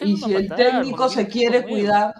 Y 0.01 0.17
si 0.17 0.33
el 0.35 0.49
matar, 0.49 0.57
técnico 0.57 0.97
cuando 0.97 1.15
se 1.15 1.27
quiere 1.29 1.59
técnico 1.61 1.79
cuidar, 1.79 2.13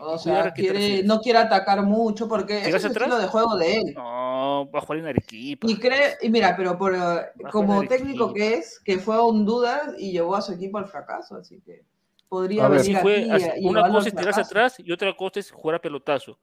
o 0.00 0.18
¿Cuidar 0.18 0.42
sea, 0.44 0.52
quiere, 0.52 1.02
no 1.02 1.20
quiere 1.20 1.38
atacar 1.38 1.82
mucho 1.82 2.28
porque 2.28 2.54
ese 2.58 2.60
es 2.60 2.66
¿Llegas 2.66 2.84
el 2.84 2.90
estilo 2.92 3.18
de 3.18 3.26
juego 3.26 3.56
de 3.56 3.76
él. 3.78 3.94
No, 3.94 4.70
va 4.72 4.78
a 4.78 4.82
jugar 4.82 4.98
en 4.98 5.06
Arequipa. 5.06 5.66
Y 5.68 5.76
cree, 5.78 6.16
y 6.22 6.30
mira, 6.30 6.56
pero 6.56 6.78
por, 6.78 6.96
como 7.50 7.80
técnico 7.86 8.24
equipo. 8.30 8.34
que 8.34 8.54
es, 8.54 8.78
que 8.80 8.98
fue 8.98 9.14
a 9.16 9.22
Honduras 9.22 9.94
y 9.98 10.12
llevó 10.12 10.36
a 10.36 10.42
su 10.42 10.52
equipo 10.52 10.78
al 10.78 10.86
fracaso, 10.86 11.36
así 11.36 11.60
que 11.60 11.84
podría 12.28 12.68
venir 12.68 12.96
fue, 12.98 13.22
aquí 13.30 13.30
así- 13.44 13.60
y 13.60 13.66
una 13.66 13.88
cosa 13.90 14.08
es 14.08 14.14
tirarse 14.14 14.40
atrás 14.40 14.74
y 14.80 14.92
otra 14.92 15.16
cosa 15.16 15.40
es 15.40 15.50
jugar 15.50 15.76
a 15.76 15.80
pelotazo. 15.80 16.38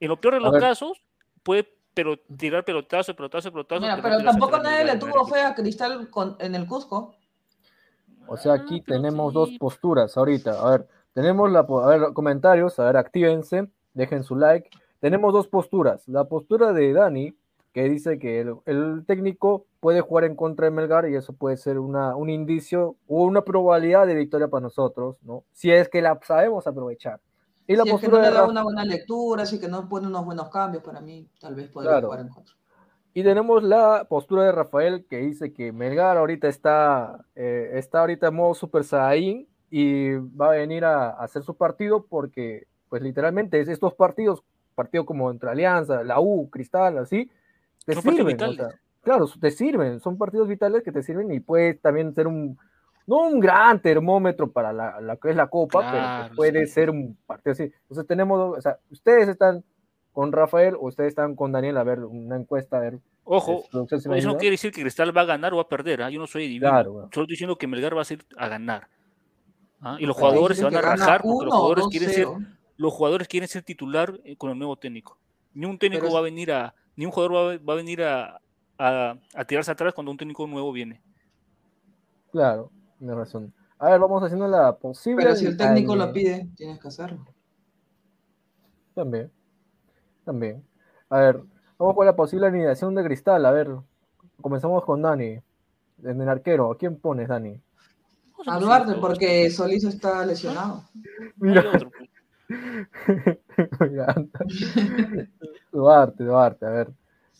En 0.00 0.08
lo 0.08 0.20
peor 0.20 0.34
de 0.34 0.40
los 0.40 0.52
casos, 0.58 1.00
puede 1.42 1.68
pero, 1.94 2.18
tirar 2.18 2.64
pelotazo, 2.64 3.14
pelotazo, 3.14 3.52
pelotazo. 3.52 3.80
Mira, 3.82 4.00
pero 4.00 4.22
tampoco 4.24 4.58
nadie 4.58 4.84
le 4.84 4.96
tuvo 4.96 5.26
fe 5.26 5.40
a 5.42 5.54
Cristal 5.54 6.08
con- 6.10 6.36
en 6.40 6.54
el 6.54 6.66
Cusco. 6.66 7.14
O 8.26 8.36
sea, 8.36 8.52
Ah, 8.52 8.56
aquí 8.56 8.80
pero 8.80 9.00
tenemos 9.02 9.30
sí. 9.32 9.34
dos 9.38 9.50
posturas 9.58 10.16
ahorita. 10.16 10.52
A 10.60 10.70
ver, 10.70 10.88
tenemos 11.14 11.50
la, 11.50 11.60
a 11.60 11.86
ver, 11.86 12.12
comentarios, 12.12 12.78
a 12.78 12.84
ver, 12.84 12.96
actívense, 12.96 13.68
dejen 13.94 14.24
su 14.24 14.36
like. 14.36 14.70
Tenemos 15.00 15.32
dos 15.32 15.48
posturas. 15.48 16.06
La 16.08 16.24
postura 16.24 16.72
de 16.72 16.92
Dani, 16.92 17.34
que 17.72 17.88
dice 17.88 18.18
que 18.18 18.40
el, 18.40 18.54
el 18.66 19.04
técnico 19.06 19.66
puede 19.80 20.00
jugar 20.00 20.24
en 20.24 20.36
contra 20.36 20.66
de 20.66 20.70
Melgar 20.70 21.08
y 21.08 21.16
eso 21.16 21.32
puede 21.32 21.56
ser 21.56 21.78
una, 21.78 22.14
un 22.14 22.30
indicio 22.30 22.96
o 23.08 23.24
una 23.24 23.42
probabilidad 23.42 24.06
de 24.06 24.14
victoria 24.14 24.48
para 24.48 24.62
nosotros, 24.62 25.16
¿no? 25.22 25.44
Si 25.52 25.70
es 25.70 25.88
que 25.88 26.02
la 26.02 26.18
sabemos 26.22 26.66
aprovechar. 26.66 27.20
Y 27.66 27.76
la 27.76 27.84
si 27.84 27.90
es 27.90 27.94
que 28.00 28.08
postura 28.08 28.22
no 28.22 28.30
le 28.30 28.36
da 28.36 28.48
una 28.48 28.62
buena 28.62 28.84
lectura, 28.84 29.42
así 29.44 29.58
que 29.58 29.68
no 29.68 29.88
pone 29.88 30.06
unos 30.06 30.24
buenos 30.24 30.48
cambios 30.50 30.82
para 30.82 31.00
mí, 31.00 31.28
tal 31.40 31.54
vez 31.54 31.68
podría 31.70 31.92
Claro. 31.92 32.06
jugar 32.08 32.20
en 32.20 32.28
cuatro. 32.28 32.54
Y 33.14 33.22
tenemos 33.22 33.62
la 33.62 34.06
postura 34.08 34.44
de 34.44 34.52
Rafael 34.52 35.06
que 35.08 35.18
dice 35.18 35.52
que 35.52 35.72
Melgar 35.72 36.16
ahorita 36.16 36.48
está, 36.48 37.24
eh, 37.34 37.72
está 37.74 38.00
ahorita 38.00 38.28
en 38.28 38.34
modo 38.34 38.54
Super 38.54 38.84
Saiyan 38.84 39.46
y 39.74 40.12
va 40.16 40.48
a 40.48 40.56
venir 40.56 40.84
a, 40.84 41.08
a 41.12 41.24
hacer 41.24 41.42
su 41.42 41.54
partido 41.56 42.04
porque, 42.06 42.66
pues 42.90 43.00
literalmente, 43.00 43.58
es- 43.58 43.68
estos 43.68 43.94
partidos, 43.94 44.42
partidos 44.74 45.06
como 45.06 45.30
entre 45.30 45.48
Alianza, 45.48 46.04
la 46.04 46.20
U, 46.20 46.50
Cristal, 46.50 46.98
así, 46.98 47.30
te 47.86 47.94
Son 47.94 48.02
sirven. 48.02 48.40
o 48.42 48.52
sea, 48.52 48.68
claro, 49.00 49.26
te 49.40 49.50
sirven, 49.50 49.98
son 50.00 50.18
partidos 50.18 50.46
vitales 50.46 50.82
que 50.82 50.92
te 50.92 51.02
sirven 51.02 51.32
y 51.32 51.40
puede 51.40 51.72
también 51.72 52.14
ser 52.14 52.26
un, 52.26 52.58
no 53.06 53.22
un 53.28 53.40
gran 53.40 53.80
termómetro 53.80 54.50
para 54.52 54.74
la, 54.74 55.00
la 55.00 55.16
que 55.16 55.30
es 55.30 55.36
la 55.36 55.46
Copa, 55.46 55.90
pero 55.90 56.02
Claro, 56.02 56.24
pues 56.26 56.36
puede 56.36 56.66
sí. 56.66 56.72
ser 56.74 56.90
un 56.90 57.16
partido 57.26 57.52
así. 57.52 57.62
Entonces 57.64 58.06
tenemos, 58.06 58.58
o 58.58 58.60
sea, 58.60 58.76
ustedes 58.90 59.26
están 59.28 59.64
con 60.12 60.30
Rafael 60.32 60.74
o 60.74 60.88
ustedes 60.88 61.08
están 61.08 61.34
con 61.34 61.50
Daniel 61.52 61.78
a 61.78 61.84
ver 61.84 62.00
una 62.00 62.36
encuesta, 62.36 62.76
a 62.76 62.80
ver 62.80 62.98
Ojo, 63.24 63.64
si 63.88 64.08
me 64.10 64.18
eso 64.18 64.28
no 64.28 64.36
quiere 64.36 64.50
decir 64.52 64.70
que 64.72 64.82
Cristal 64.82 65.16
va 65.16 65.22
a 65.22 65.24
ganar 65.24 65.54
o 65.54 65.56
va 65.56 65.62
a 65.62 65.68
perder. 65.68 66.02
¿ah? 66.02 66.10
Yo 66.10 66.18
no 66.20 66.26
soy 66.26 66.42
divino. 66.42 66.68
Claro, 66.68 66.92
bueno. 66.92 67.08
Solo 67.14 67.24
estoy 67.24 67.32
diciendo 67.34 67.56
que 67.56 67.66
Melgar 67.66 67.96
va 67.96 68.02
a 68.02 68.04
ser 68.04 68.18
a 68.36 68.48
ganar. 68.48 68.88
¿Ah? 69.82 69.96
Y 70.00 70.06
los 70.06 70.16
jugadores 70.16 70.56
se 70.58 70.64
van 70.64 70.76
a 70.76 70.80
rajar 70.80 71.22
porque 71.22 71.44
los 71.46 71.54
jugadores 71.54 71.86
quieren 71.90 72.10
ser 72.10 72.26
2-0. 72.26 72.46
los 72.76 72.92
jugadores 72.92 73.28
quieren 73.28 73.48
ser 73.48 73.62
titular 73.62 74.18
eh, 74.24 74.36
con 74.36 74.50
el 74.50 74.58
nuevo 74.58 74.76
técnico. 74.76 75.18
Ni 75.54 75.66
un 75.66 75.78
técnico 75.78 76.02
Pero 76.04 76.14
va 76.14 76.20
a 76.20 76.22
venir 76.22 76.50
a, 76.52 76.74
ni 76.96 77.04
un 77.04 77.12
jugador 77.12 77.34
va 77.34 77.52
a, 77.52 77.58
va 77.58 77.72
a 77.74 77.76
venir 77.76 78.02
a, 78.02 78.40
a- 78.78 79.16
a 79.34 79.44
tirarse 79.44 79.70
atrás 79.70 79.92
cuando 79.92 80.10
un 80.10 80.16
técnico 80.16 80.46
nuevo 80.46 80.72
viene. 80.72 81.02
Claro, 82.30 82.70
tienes 82.98 83.16
razón. 83.16 83.52
A 83.78 83.90
ver, 83.90 84.00
vamos 84.00 84.22
haciendo 84.22 84.48
la 84.48 84.76
posible. 84.76 85.22
Pero 85.22 85.36
si 85.36 85.44
el 85.46 85.56
técnico 85.56 85.94
lo 85.96 86.12
pide, 86.12 86.48
tienes 86.56 86.78
que 86.80 86.88
hacerlo. 86.88 87.26
También. 88.94 89.30
También. 90.24 90.62
A 91.10 91.18
ver, 91.18 91.42
vamos 91.78 91.94
con 91.94 92.06
la 92.06 92.14
posible 92.16 92.46
alineación 92.46 92.94
de 92.94 93.04
Cristal. 93.04 93.44
A 93.44 93.50
ver, 93.50 93.68
comenzamos 94.40 94.84
con 94.84 95.02
Dani. 95.02 95.38
En 96.04 96.20
el 96.20 96.28
arquero, 96.28 96.70
¿a 96.72 96.76
quién 96.78 96.96
pones, 96.98 97.28
Dani? 97.28 97.60
Vamos 98.46 98.62
a 98.62 98.64
Duarte, 98.66 98.94
porque 99.00 99.50
Solís 99.50 99.84
está 99.84 100.24
lesionado. 100.26 100.84
no 101.36 101.52
hay 101.52 101.66
otro, 101.66 101.90
pues. 101.90 102.10
Mira, 103.90 104.14
Duarte, 105.72 106.24
Duarte, 106.24 106.66
a 106.66 106.70
ver. 106.70 106.92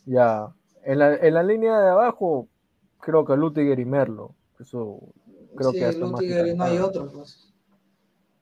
Ya. 0.06 0.52
En 0.84 0.98
la, 0.98 1.14
en 1.16 1.34
la 1.34 1.42
línea 1.42 1.78
de 1.80 1.90
abajo, 1.90 2.48
creo 3.00 3.24
que 3.24 3.36
Lutiger 3.36 3.78
y 3.78 3.84
Merlo. 3.84 4.34
Eso 4.58 4.98
creo 5.56 5.70
sí, 5.70 5.76
que 5.76 5.80
ya 5.82 5.88
está 5.90 6.06
más 6.06 6.12
Lutiger 6.12 6.46
y 6.48 6.54
no 6.56 6.64
hay 6.64 6.78
otro, 6.78 7.10
pues. 7.10 7.48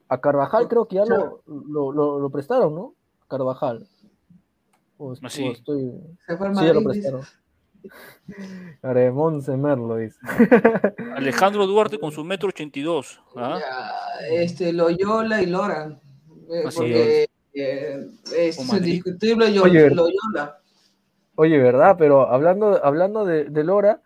A 0.08 0.20
Carvajal 0.20 0.68
creo 0.68 0.86
que 0.86 0.96
ya 0.96 1.04
lo, 1.04 1.42
lo, 1.46 1.92
lo- 1.92 2.18
lo 2.18 2.30
prestaron, 2.30 2.74
¿no? 2.74 2.94
Carvajal. 3.28 3.86
O, 4.98 5.14
Ah, 5.22 5.30
sí. 5.30 5.48
o 5.48 5.52
estoy... 5.52 5.92
Se 6.26 6.36
fue 6.36 6.48
al 6.48 6.56
Sí, 6.56 6.64
ya 6.66 6.74
lo 6.74 6.80
Madrid, 6.82 7.02
dice. 7.02 7.14
Aremón 8.82 9.42
Merlo 9.60 9.96
dice. 9.96 10.18
Alejandro 11.16 11.66
Duarte 11.66 11.98
con 11.98 12.12
su 12.12 12.24
metro 12.24 12.48
82. 12.48 13.20
¿ah? 13.36 13.58
Ya, 13.60 14.26
este, 14.42 14.72
Loyola 14.72 15.42
y 15.42 15.46
Loran. 15.46 16.00
eh, 16.50 16.62
Así 16.66 16.76
porque 16.78 17.26
eh, 17.54 18.06
es 18.36 18.56
Con 18.56 18.66
Madrid. 18.68 18.86
indiscutible 18.94 19.52
Yo- 19.52 19.64
Oye. 19.64 19.90
Loyola. 19.90 20.58
Oye, 21.36 21.58
¿verdad? 21.58 21.96
Pero 21.98 22.30
hablando, 22.30 22.84
hablando 22.84 23.24
de, 23.24 23.44
de 23.44 23.64
Lora, 23.64 24.02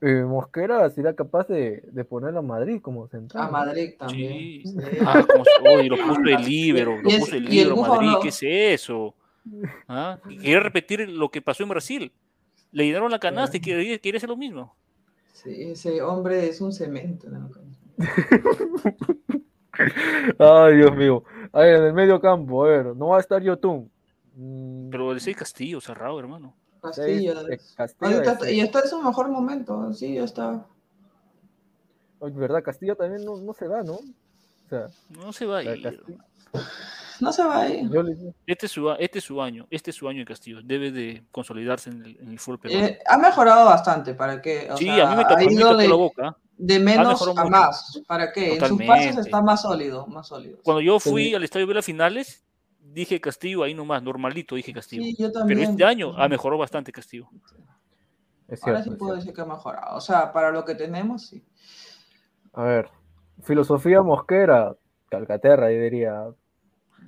eh, 0.00 0.24
Mosquera 0.26 0.88
será 0.90 1.14
capaz 1.14 1.46
de, 1.48 1.82
de 1.92 2.04
ponerlo 2.04 2.40
a 2.40 2.42
Madrid 2.42 2.80
como 2.82 3.06
central. 3.06 3.44
A. 3.44 3.50
Madrid 3.50 3.90
también. 3.98 4.32
Sí. 4.32 4.62
Sí. 4.66 4.76
Ah, 5.06 5.24
como 5.30 5.44
oye, 5.76 5.88
lo 5.88 5.96
puso 5.96 6.20
el 6.22 6.42
libero, 6.44 6.96
lo 7.00 7.08
es- 7.08 7.18
puso 7.20 7.36
el 7.36 7.44
libero 7.44 7.76
Madrid, 7.76 8.08
no. 8.08 8.20
¿qué 8.20 8.28
es 8.28 8.42
eso? 8.42 9.14
¿Ah? 9.88 10.18
Quiere 10.40 10.60
repetir 10.60 11.08
lo 11.08 11.30
que 11.30 11.40
pasó 11.42 11.62
en 11.62 11.68
Brasil. 11.68 12.12
Le 12.72 12.84
llenaron 12.86 13.10
la 13.10 13.18
canasta 13.18 13.56
y 13.56 13.60
quiere, 13.60 13.98
quiere 14.00 14.18
hacer 14.18 14.28
lo 14.28 14.36
mismo. 14.36 14.74
Sí, 15.32 15.50
ese 15.70 16.02
hombre 16.02 16.48
es 16.48 16.60
un 16.60 16.72
cemento. 16.72 17.28
¿no? 17.30 17.50
Ay, 20.38 20.76
Dios 20.76 20.94
mío. 20.96 21.24
A 21.52 21.60
ver, 21.60 21.76
en 21.76 21.84
el 21.84 21.92
medio 21.92 22.20
campo, 22.20 22.64
a 22.64 22.68
ver, 22.68 22.86
no 22.96 23.08
va 23.08 23.16
a 23.16 23.20
estar 23.20 23.42
Yotun. 23.42 23.90
Mm, 24.36 24.90
Pero 24.90 25.18
seis 25.18 25.36
Castillo 25.36 25.80
cerrado, 25.80 26.18
hermano. 26.20 26.54
Castillo. 26.82 27.34
seis, 27.40 27.48
eh, 27.50 27.54
es- 27.54 27.74
Castillo 27.76 28.22
está- 28.22 28.50
y 28.50 28.60
está 28.60 28.80
en 28.80 28.88
su 28.88 29.02
mejor 29.02 29.28
momento. 29.28 29.92
Sí, 29.92 30.14
ya 30.14 30.24
está. 30.24 30.66
Oye, 32.18 32.34
¿verdad? 32.36 32.62
Castillo 32.62 32.94
también 32.96 33.24
no, 33.24 33.36
no 33.38 33.54
se 33.54 33.66
va, 33.66 33.82
¿no? 33.82 33.94
O 33.94 34.68
sea, 34.68 34.86
No 35.08 35.32
se 35.32 35.46
va 35.46 35.58
a 35.58 35.64
ir. 35.64 36.02
No 37.20 37.32
se 37.32 37.42
va 37.44 37.62
a 37.62 37.68
ir. 37.68 37.90
yo 37.90 38.02
le- 38.02 38.16
Este 38.46 38.66
es, 38.66 38.72
su, 38.72 38.90
este 38.98 39.18
es 39.18 39.24
su 39.24 39.40
año, 39.42 39.66
este 39.70 39.90
es 39.90 39.96
su 39.96 40.08
año 40.08 40.20
en 40.20 40.24
Castillo. 40.26 40.60
Debe 40.62 40.90
de 40.90 41.24
consolidarse 41.30 41.90
en 41.90 42.02
el, 42.04 42.16
en 42.20 42.28
el 42.30 42.38
fútbol 42.38 42.60
peruano. 42.60 42.86
Eh, 42.86 42.98
ha 43.06 43.18
mejorado 43.18 43.64
bastante. 43.66 44.14
¿Para 44.14 44.40
qué? 44.40 44.68
O 44.70 44.76
sí, 44.76 44.84
sea, 44.86 45.10
a 45.12 45.16
mí 45.16 45.22
me 45.24 45.34
ha 45.34 45.52
ido 45.52 45.76
de, 45.76 45.88
la 45.88 45.94
boca. 45.94 46.36
de 46.56 46.78
menos 46.80 47.20
a 47.22 47.26
mucho. 47.32 47.44
más. 47.50 48.02
¿Para 48.06 48.32
qué? 48.32 48.54
En 48.54 48.60
sus 48.60 48.68
Totalmente. 48.78 49.20
está 49.20 49.42
más 49.42 49.62
sólido. 49.62 50.06
Más 50.06 50.28
sólido. 50.28 50.58
Cuando 50.62 50.80
yo 50.80 50.98
fui 51.00 51.26
Sí. 51.26 51.34
al 51.34 51.44
estadio 51.44 51.66
de 51.66 51.74
las 51.74 51.84
finales, 51.84 52.44
dije 52.80 53.20
Castillo 53.20 53.62
ahí 53.62 53.74
nomás, 53.74 54.02
normalito 54.02 54.54
dije 54.54 54.72
Castillo. 54.72 55.02
Sí, 55.02 55.12
yo 55.18 55.28
Pero 55.28 55.32
también. 55.40 55.60
este 55.60 55.84
año 55.84 56.14
ha 56.16 56.28
mejorado 56.28 56.58
bastante 56.58 56.90
Castillo. 56.92 57.28
Es 58.48 58.64
Ahora 58.66 58.82
sí 58.82 58.90
es 58.90 58.96
puedo 58.96 59.12
cierto. 59.12 59.16
decir 59.16 59.34
que 59.34 59.40
ha 59.42 59.44
mejorado. 59.44 59.96
O 59.96 60.00
sea, 60.00 60.32
para 60.32 60.50
lo 60.50 60.64
que 60.64 60.74
tenemos, 60.74 61.26
sí. 61.28 61.44
A 62.52 62.64
ver, 62.64 62.88
filosofía 63.44 64.02
Mosquera, 64.02 64.74
Calcaterra, 65.08 65.70
yo 65.70 65.80
diría. 65.80 66.24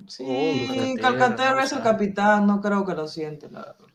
Sí, 0.07 0.95
Calcaterra, 1.01 1.19
Calcaterra 1.19 1.63
es 1.63 1.71
el 1.73 1.81
capitán, 1.81 2.47
no 2.47 2.61
creo 2.61 2.85
que 2.85 2.93
lo 2.93 3.07
siente, 3.07 3.49
la 3.49 3.59
verdad. 3.59 3.93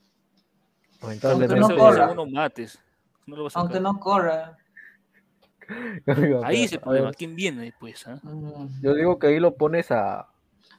Lamentablemente. 1.01 1.57
no 1.57 1.77
corra. 1.77 2.15
mates. 2.31 2.79
No 3.27 3.37
lo. 3.37 3.49
Aunque 3.55 3.81
no 3.81 4.01
corra. 4.01 4.57
Ahí 6.45 6.65
es 6.65 6.73
el 6.73 6.81
problema. 6.81 7.07
ver, 7.07 7.17
¿Quién 7.17 7.37
viene 7.37 7.65
después? 7.65 8.05
Mm. 8.23 8.83
Yo 8.83 8.95
digo 8.95 9.19
que 9.19 9.27
ahí 9.27 9.39
lo 9.39 9.55
pones 9.55 9.91
a. 9.91 10.27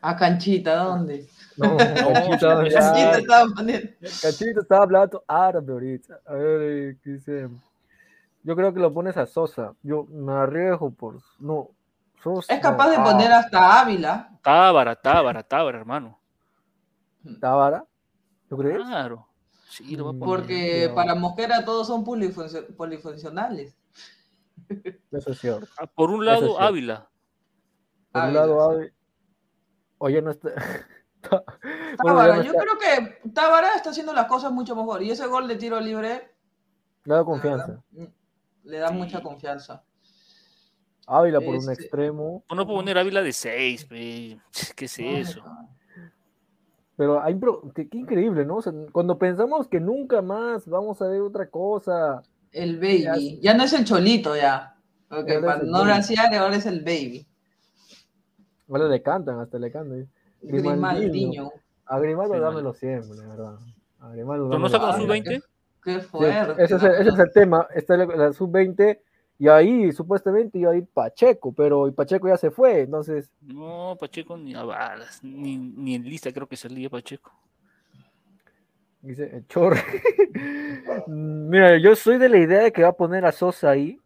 A 0.02 0.16
Canchita, 0.16 0.76
¿dónde? 0.76 1.28
No, 1.58 1.78
Canchita, 1.78 2.68
ya. 2.68 2.80
Canchita 2.80 3.18
estaba 3.20 3.46
poniendo. 3.56 3.90
Cachito 4.00 4.62
estaba 4.62 4.84
hablando 4.84 5.24
árabe 5.28 5.74
ahorita. 5.74 6.20
A 6.26 6.34
ver, 6.34 6.62
eh, 6.62 6.98
¿qué 7.04 7.10
dice? 7.12 7.50
Yo 8.44 8.56
creo 8.56 8.74
que 8.74 8.80
lo 8.80 8.94
pones 8.94 9.18
a 9.18 9.26
Sosa. 9.26 9.74
Yo 9.84 10.06
me 10.06 10.34
arriesgo 10.34 10.90
por. 10.90 11.20
No. 11.38 11.70
Es 12.48 12.60
capaz 12.60 12.90
de 12.90 12.98
poner 12.98 13.32
hasta 13.32 13.82
Ávila. 13.82 14.30
Tábara, 14.42 14.96
Tábara, 14.96 15.44
Tábara, 15.44 15.78
hermano. 15.80 16.20
¿Tábara? 17.40 17.86
¿Tú 18.48 18.58
crees? 18.58 18.78
Claro. 18.86 19.28
Sí, 19.70 19.96
lo 19.96 20.06
va 20.06 20.10
a 20.10 20.14
Mm, 20.14 20.20
poner. 20.20 20.36
Porque 20.36 20.92
para 20.96 21.16
Mosquera 21.16 21.64
todos 21.64 21.88
son 21.88 22.04
polifuncio- 22.04 22.76
polifuncionales. 22.76 23.78
Eso 25.12 25.32
es 25.32 25.40
cierto. 25.40 25.68
Ah, 25.78 25.86
Por 25.88 26.10
un 26.10 26.22
es 26.22 26.26
lado. 26.28 26.60
Ávila. 26.60 27.10
Por 28.12 28.24
un 28.24 28.34
lado, 28.34 28.70
sí. 28.72 28.76
Ávila. 28.76 28.94
Oye, 30.00 30.22
no 30.22 30.32
está. 30.32 30.50
Tábara, 32.04 32.38
no 32.38 32.44
yo 32.44 32.52
está. 32.54 32.64
creo 32.64 32.78
que 32.78 33.30
Tábara 33.30 33.76
está 33.76 33.90
haciendo 33.92 34.14
las 34.14 34.26
cosas 34.26 34.52
mucho 34.52 34.76
mejor. 34.76 35.04
Y 35.04 35.12
ese 35.12 35.28
gol 35.28 35.48
de 35.48 35.56
tiro 35.58 35.80
libre 35.80 36.34
Le 37.04 37.14
da 37.16 37.24
confianza. 37.24 37.82
verdad, 37.92 38.14
le 38.64 38.78
da 38.80 38.88
Sí. 38.90 38.94
mucha 38.96 39.22
confianza. 39.22 39.84
Ávila 41.10 41.40
por 41.42 41.56
un 41.56 41.70
Este- 41.70 41.74
extremo. 41.74 42.44
No 42.56 42.66
puedo 42.66 42.80
poner 42.80 42.98
Ávila 42.98 43.22
de 43.22 43.34
6, 43.34 43.86
¿Qué 44.76 44.86
es 44.86 45.00
eso? 45.00 45.44
Pero 46.96 47.22
hay, 47.24 47.40
qué, 47.76 47.88
qué 47.88 47.98
increíble, 47.98 48.46
¿no? 48.46 48.58
O 48.58 48.62
sea, 48.62 48.74
cuando 48.92 49.18
pensamos 49.18 49.68
que 49.68 49.80
nunca 49.80 50.22
más 50.22 50.68
vamos 50.68 51.02
a 51.02 51.08
ver 51.08 51.22
otra 51.22 51.50
cosa. 51.50 52.22
El 52.52 52.78
baby. 52.78 53.40
Ya 53.42 53.54
no 53.54 53.64
es 53.64 53.74
el 53.74 53.86
cholito 53.86 54.36
ya. 54.36 54.76
Porque 55.08 55.36
el 55.36 55.42
no 55.42 55.48
baby. 55.48 55.86
graciar 55.88 56.34
ahora 56.36 56.58
es 56.58 56.66
el 56.66 56.82
baby. 56.84 57.26
Ahora 58.70 58.88
le 58.88 59.02
cantan, 59.02 59.40
hasta 59.40 59.58
le 59.58 59.72
cantan. 59.72 60.08
Grimaldinho. 60.42 61.52
A 61.86 61.98
Grimaldo 62.00 62.34
Grimaldo. 62.34 62.40
dámelo 62.56 62.74
siempre, 62.74 63.18
la 63.18 63.28
verdad. 63.28 63.56
A 64.00 64.10
Grimaldo 64.10 64.48
¿Pero 64.50 64.60
no 64.60 64.66
está 64.68 64.80
con 64.80 64.94
siempre. 64.96 65.18
su 65.24 65.24
20? 65.30 65.44
Qué 65.84 66.02
Sí, 66.02 66.08
fuerte. 66.08 66.64
ese, 66.64 66.76
es 66.76 66.84
el, 66.84 66.92
ese 66.92 67.10
es 67.10 67.20
el 67.20 67.32
tema. 67.32 67.68
Está 67.74 67.98
la, 67.98 68.06
la 68.06 68.34
sub-20 68.34 69.00
y 69.40 69.48
ahí 69.48 69.92
supuestamente 69.94 70.60
iba 70.60 70.72
a 70.72 70.76
ir 70.76 70.86
Pacheco, 70.86 71.52
pero 71.54 71.88
y 71.88 71.92
Pacheco 71.92 72.28
ya 72.28 72.38
se 72.38 72.52
fue. 72.52 72.82
Entonces, 72.82 73.32
No, 73.42 73.96
Pacheco 74.00 74.38
ni 74.38 74.54
a 74.54 74.64
balas. 74.64 75.24
Ni, 75.24 75.58
ni 75.58 75.96
en 75.96 76.04
lista 76.04 76.32
creo 76.32 76.48
que 76.48 76.58
salía 76.58 76.90
Pacheco. 76.90 77.32
dice 79.02 79.30
el 79.34 79.48
Chorre. 79.48 79.82
Mira, 81.08 81.78
yo 81.78 81.96
soy 81.96 82.18
de 82.18 82.30
la 82.30 82.38
idea 82.38 82.64
de 82.64 82.72
que 82.72 82.84
va 82.84 82.90
a 82.90 82.94
poner 82.94 83.26
a 83.26 83.32
Sosa 83.32 83.72
ahí. 83.72 84.00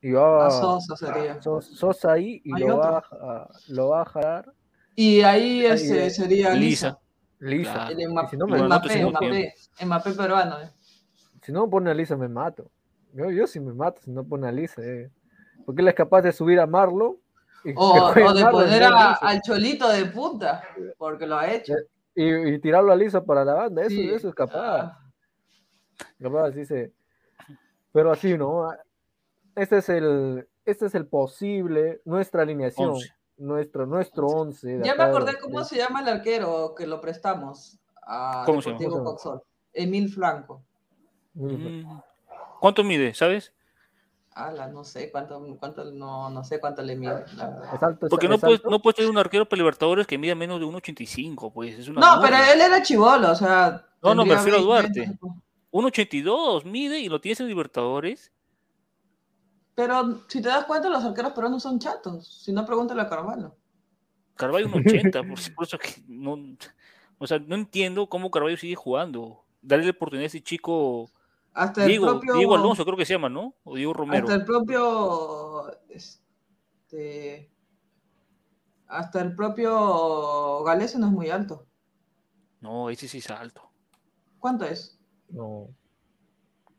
Y 0.00 0.10
va 0.10 0.48
A 0.48 0.50
Sosa 0.50 0.96
sería. 0.96 1.40
Sos- 1.40 1.64
Sosa 1.76 2.12
ahí 2.12 2.42
y 2.44 2.50
lo 2.58 2.76
va, 2.78 2.98
a, 2.98 3.48
lo 3.68 3.88
va 3.90 4.02
a 4.02 4.04
jalar 4.04 4.52
Y 4.96 5.20
ahí 5.22 5.64
ese 5.64 6.06
eh, 6.06 6.10
sería 6.10 6.54
Lisa. 6.54 6.98
Lisa. 7.38 7.38
Lisa. 7.38 7.72
Claro. 7.86 7.98
El 8.00 8.08
Mbappé, 8.12 8.30
si 8.30 8.36
no 8.36 8.46
me- 8.46 10.16
peruano. 10.16 10.60
eh. 10.60 10.70
Si 11.40 11.52
no 11.52 11.70
pone 11.70 11.90
a 11.90 11.94
Lisa, 11.94 12.16
me 12.16 12.28
mato. 12.28 12.68
Yo, 13.12 13.30
yo 13.30 13.46
sí 13.46 13.60
me 13.60 13.72
mato 13.72 14.00
si 14.02 14.10
no 14.10 14.24
pone 14.24 14.48
a 14.48 14.52
Lisa. 14.52 14.82
eh. 14.82 15.10
Porque 15.64 15.82
él 15.82 15.88
es 15.88 15.94
capaz 15.94 16.22
de 16.22 16.32
subir 16.32 16.58
a 16.60 16.66
Marlo 16.66 17.18
y 17.64 17.72
O, 17.76 18.12
de 18.12 18.22
Marlon 18.24 18.50
poner 18.50 18.82
a- 18.84 19.12
al 19.14 19.40
Cholito 19.42 19.88
de 19.88 20.06
punta, 20.06 20.62
porque 20.98 21.26
lo 21.26 21.36
ha 21.36 21.50
hecho. 21.50 21.74
y, 22.14 22.24
y 22.54 22.58
tirarlo 22.58 22.92
a 22.92 22.96
liso 22.96 23.24
para 23.24 23.44
la 23.44 23.54
banda, 23.54 23.82
eso, 23.82 23.90
Sí. 23.90 24.10
eso 24.10 24.28
es 24.28 24.34
capaz. 24.34 24.54
Ah, 24.56 24.98
capaz, 26.20 26.50
dice. 26.50 26.92
Pero 27.92 28.10
así, 28.10 28.36
¿no? 28.36 28.68
Este 29.54 29.78
es 29.78 29.88
el, 29.88 30.48
este 30.64 30.86
es 30.86 30.94
el 30.94 31.06
posible, 31.06 32.00
nuestra 32.04 32.42
alineación, 32.42 32.90
Once. 32.90 33.10
nuestro, 33.36 33.86
nuestro 33.86 34.26
once. 34.26 34.66
de 34.78 34.84
Ya 34.86 34.94
me 34.94 35.04
de- 35.04 35.10
acordé 35.10 35.38
cómo 35.38 35.60
de- 35.60 35.64
se 35.66 35.76
llama 35.76 36.00
el 36.00 36.08
arquero 36.08 36.74
que 36.76 36.86
lo 36.86 37.00
prestamos 37.00 37.78
a 38.06 38.42
¿Cómo 38.46 38.60
se 38.62 38.70
llama? 38.70 38.78
Deportivo 38.80 39.04
¿Cómo 39.04 39.18
se 39.18 39.24
Coxol. 39.28 39.42
Emil 39.74 40.08
Franco. 40.12 40.62
Mm. 41.34 41.84
¿Cuánto 42.62 42.84
mide, 42.84 43.12
sabes? 43.12 43.52
Ala, 44.34 44.68
no 44.68 44.84
sé 44.84 45.10
cuánto, 45.10 45.44
cuánto 45.58 45.84
no, 45.90 46.30
no 46.30 46.44
sé 46.44 46.60
cuánto 46.60 46.80
le 46.80 46.94
mide. 46.94 47.24
la 47.36 47.48
verdad. 47.50 47.74
Es 47.74 47.82
alto, 47.82 48.06
es- 48.06 48.10
Porque 48.10 48.28
no 48.28 48.36
es 48.36 48.40
puedes, 48.40 48.58
alto. 48.60 48.70
no 48.70 48.80
puedes 48.80 48.94
tener 48.96 49.10
un 49.10 49.18
arquero 49.18 49.48
para 49.48 49.58
Libertadores 49.58 50.06
que 50.06 50.16
mida 50.16 50.36
menos 50.36 50.60
de 50.60 50.66
1.85, 50.66 51.52
pues. 51.52 51.76
Es 51.76 51.88
una 51.88 52.00
No, 52.00 52.22
pero 52.22 52.36
él 52.36 52.60
era 52.60 52.80
chivolo, 52.80 53.32
o 53.32 53.34
sea. 53.34 53.84
No, 54.00 54.14
no, 54.14 54.24
me 54.24 54.34
refiero 54.36 54.58
a 54.58 54.60
20, 54.80 55.00
Duarte. 55.00 55.00
20. 55.00 55.26
1.82 55.72 56.64
mide 56.64 57.00
y 57.00 57.08
lo 57.08 57.20
tienes 57.20 57.40
en 57.40 57.48
Libertadores. 57.48 58.30
Pero 59.74 60.22
si 60.28 60.40
te 60.40 60.48
das 60.48 60.64
cuenta, 60.66 60.88
los 60.88 61.02
arqueros 61.04 61.32
peruanos 61.32 61.62
son 61.64 61.78
chatos. 61.80 62.42
Si 62.44 62.52
no, 62.52 62.64
pregúntale 62.64 63.02
a 63.02 63.08
Carvalho. 63.08 63.56
Carvalho 64.36 64.68
1.80, 64.68 65.26
por, 65.28 65.54
por 65.56 65.64
eso 65.66 65.78
que 65.78 65.94
no. 66.06 66.38
O 67.18 67.26
sea, 67.26 67.38
no 67.38 67.54
entiendo 67.56 68.06
cómo 68.06 68.30
Carvalho 68.30 68.56
sigue 68.56 68.76
jugando. 68.76 69.44
Darle 69.62 69.84
la 69.86 69.90
oportunidad 69.90 70.24
a 70.24 70.26
ese 70.28 70.42
chico. 70.42 71.10
Hasta 71.54 71.84
Diego, 71.84 72.06
el 72.06 72.10
propio, 72.12 72.34
Diego 72.34 72.54
Alonso 72.54 72.84
creo 72.84 72.96
que 72.96 73.04
se 73.04 73.14
llama, 73.14 73.28
¿no? 73.28 73.54
O 73.64 73.76
Diego 73.76 73.92
Romero. 73.92 74.24
Hasta 74.24 74.36
el 74.36 74.44
propio... 74.44 75.70
Este, 75.88 77.50
hasta 78.86 79.20
el 79.20 79.34
propio 79.34 80.62
Galese 80.64 80.98
no 80.98 81.06
es 81.06 81.12
muy 81.12 81.30
alto. 81.30 81.66
No, 82.60 82.90
ese 82.90 83.08
sí 83.08 83.18
es 83.18 83.30
alto. 83.30 83.70
¿Cuánto 84.38 84.64
es? 84.64 84.98
No. 85.28 85.68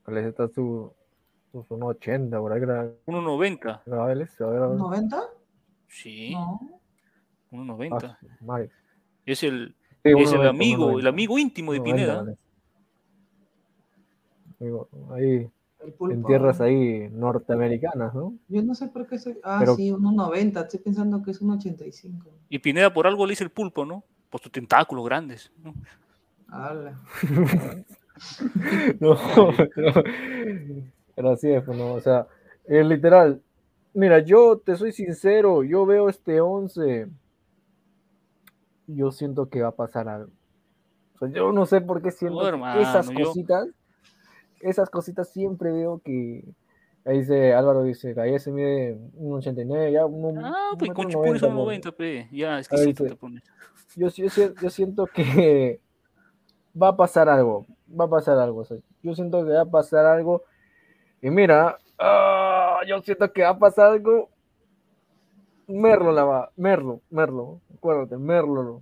Galese 0.05 0.29
está 0.29 0.47
su... 0.47 0.93
Pues 1.51 1.67
1,80, 1.67 2.39
por 2.39 2.51
ahí 2.51 2.59
que 2.59 2.65
era... 2.65 2.85
1,90. 3.05 3.83
Sí. 5.87 6.33
No. 6.33 6.59
1,90. 7.51 8.17
Ah, 8.49 8.61
es 9.25 9.43
el, 9.43 9.75
es 10.03 10.33
el 10.33 10.47
amigo, 10.47 10.99
el 10.99 11.05
amigo 11.05 11.37
íntimo 11.37 11.73
de 11.73 11.81
Pineda. 11.81 12.25
Ahí, 15.11 15.49
en 16.09 16.23
tierras 16.23 16.61
ahí 16.61 17.09
norteamericanas, 17.11 18.13
¿no? 18.13 18.33
Yo 18.47 18.63
no 18.63 18.73
sé 18.75 18.87
por 18.87 19.07
qué 19.07 19.17
soy. 19.19 19.37
Ah, 19.43 19.57
Pero- 19.59 19.75
sí, 19.75 19.91
1,90. 19.91 20.61
Estoy 20.61 20.79
pensando 20.79 21.21
que 21.21 21.31
es 21.31 21.41
1,85. 21.41 22.29
Y 22.49 22.59
Pineda 22.59 22.93
por 22.93 23.05
algo 23.07 23.25
le 23.25 23.31
dice 23.31 23.43
el 23.43 23.49
pulpo, 23.51 23.85
¿no? 23.85 24.03
Por 24.29 24.41
sus 24.41 24.51
tentáculos 24.51 25.05
grandes. 25.05 25.51
¿no? 25.63 25.73
Ala. 26.47 26.99
No, 28.99 29.17
pero, 29.75 30.03
pero 31.15 31.29
así 31.31 31.49
es, 31.51 31.67
¿no? 31.67 31.93
O 31.95 31.99
sea, 31.99 32.27
es 32.65 32.85
literal. 32.85 33.41
Mira, 33.93 34.19
yo 34.19 34.59
te 34.59 34.75
soy 34.75 34.91
sincero, 34.91 35.63
yo 35.63 35.85
veo 35.85 36.09
este 36.09 36.39
11. 36.39 37.07
Yo 38.87 39.11
siento 39.11 39.49
que 39.49 39.61
va 39.63 39.69
a 39.69 39.75
pasar 39.75 40.07
algo. 40.07 40.31
O 41.15 41.19
sea, 41.19 41.29
yo 41.29 41.51
no 41.51 41.65
sé 41.65 41.81
por 41.81 42.01
qué 42.01 42.11
siento 42.11 42.41
No, 42.41 42.47
hermano, 42.47 42.81
esas 42.81 43.09
yo- 43.09 43.25
cositas, 43.25 43.67
esas 44.63 44.89
cositas 44.89 45.29
siempre 45.29 45.71
veo 45.71 46.01
que. 46.03 46.43
Ahí 47.05 47.19
dice 47.19 47.53
Álvaro, 47.53 47.83
dice, 47.83 48.15
ahí 48.19 48.39
se 48.39 48.49
mide 48.49 48.97
un 49.15 49.33
89, 49.33 49.91
ya 49.91 50.05
un, 50.05 50.37
Ah, 50.37 50.69
un 50.71 50.77
pues 50.77 50.91
con 50.93 51.09
90, 51.09 51.39
son 51.39 51.49
¿no? 51.49 51.63
90, 51.63 51.91
pe. 51.91 52.29
Ya, 52.31 52.59
es 52.59 52.69
que 52.69 52.77
sí 52.77 52.93
te 52.93 53.15
pones. 53.15 53.43
yo, 53.97 54.07
yo, 54.07 54.53
yo 54.61 54.69
siento 54.69 55.05
que 55.07 55.81
va 56.81 56.89
a 56.89 56.95
pasar 56.95 57.27
algo, 57.27 57.65
va 57.89 58.05
a 58.05 58.09
pasar 58.09 58.37
algo. 58.39 58.61
o 58.61 58.65
sea, 58.65 58.77
yo 59.01 59.13
siento 59.15 59.43
que 59.45 59.51
va 59.51 59.61
a 59.61 59.65
pasar 59.65 60.05
algo. 60.05 60.43
Y 61.21 61.29
mira, 61.29 61.77
ah, 61.99 62.79
yo 62.87 63.01
siento 63.01 63.31
que 63.33 63.43
va 63.43 63.49
a 63.49 63.59
pasar 63.59 63.91
algo. 63.91 64.29
Merlo 65.67 66.11
la 66.11 66.23
va, 66.23 66.51
Merlo, 66.55 67.01
Merlo, 67.09 67.61
acuérdate, 67.73 68.17
Merlo. 68.17 68.81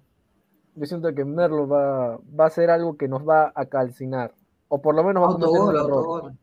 Yo 0.75 0.85
siento 0.85 1.13
que 1.13 1.25
Merlo 1.25 1.67
va, 1.67 2.17
va 2.17 2.45
a 2.45 2.49
ser 2.49 2.69
algo 2.69 2.97
que 2.97 3.07
nos 3.07 3.27
va 3.27 3.51
a 3.55 3.65
calcinar. 3.65 4.31
O 4.73 4.81
por 4.81 4.95
lo 4.95 5.03
menos 5.03 5.19
vamos 5.21 5.35
a 5.35 5.37
un 5.37 5.43
Autogol, 5.43 5.75
error. 5.75 5.91
autogol. 5.91 6.33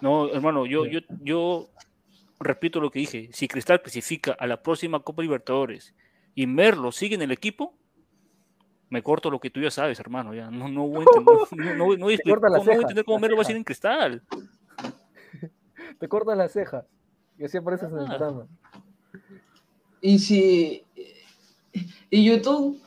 No, 0.00 0.28
hermano, 0.32 0.64
yo, 0.64 0.86
yo, 0.86 1.00
yo 1.22 1.68
repito 2.40 2.80
lo 2.80 2.90
que 2.90 3.00
dije. 3.00 3.28
Si 3.34 3.46
Cristal 3.46 3.82
clasifica 3.82 4.32
a 4.32 4.46
la 4.46 4.62
próxima 4.62 5.00
Copa 5.00 5.20
Libertadores 5.20 5.94
y 6.34 6.46
Merlo 6.46 6.92
sigue 6.92 7.14
en 7.14 7.20
el 7.20 7.32
equipo, 7.32 7.74
me 8.88 9.02
corto 9.02 9.30
lo 9.30 9.38
que 9.38 9.50
tú 9.50 9.60
ya 9.60 9.70
sabes, 9.70 10.00
hermano. 10.00 10.32
Ya 10.32 10.50
no, 10.50 10.66
no 10.68 10.86
voy 10.88 11.00
a 11.00 11.02
entender, 11.02 11.34
no, 11.76 11.86
no 11.88 11.96
no 11.98 12.06
a 12.06 12.50
las 12.50 12.64
no 12.64 12.64
voy 12.64 12.74
a 12.74 12.80
entender 12.80 13.04
cómo 13.04 13.18
Merlo 13.18 13.36
va 13.36 13.42
a 13.42 13.44
seguir 13.44 13.58
en 13.58 13.64
Cristal. 13.64 14.22
Te 15.98 16.08
cortas 16.08 16.38
las 16.38 16.52
cejas. 16.52 16.86
Y 17.38 17.44
así 17.44 17.58
apareces 17.58 17.90
en 17.92 17.98
el 17.98 18.04
Ah. 18.06 18.16
programa. 18.16 18.46
Y 20.00 20.18
si. 20.18 20.84
Y 22.08 22.24
YouTube, 22.24 22.80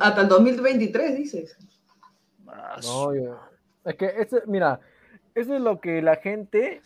hasta 0.00 0.22
el 0.22 0.28
2023, 0.28 1.16
dices. 1.16 1.56
Ah, 2.48 2.80
No, 2.82 3.14
yo- 3.14 3.38
es 3.86 3.96
que 3.96 4.06
eso, 4.18 4.38
mira, 4.46 4.80
eso 5.34 5.54
es 5.54 5.60
lo 5.60 5.80
que 5.80 6.02
la 6.02 6.16
gente, 6.16 6.82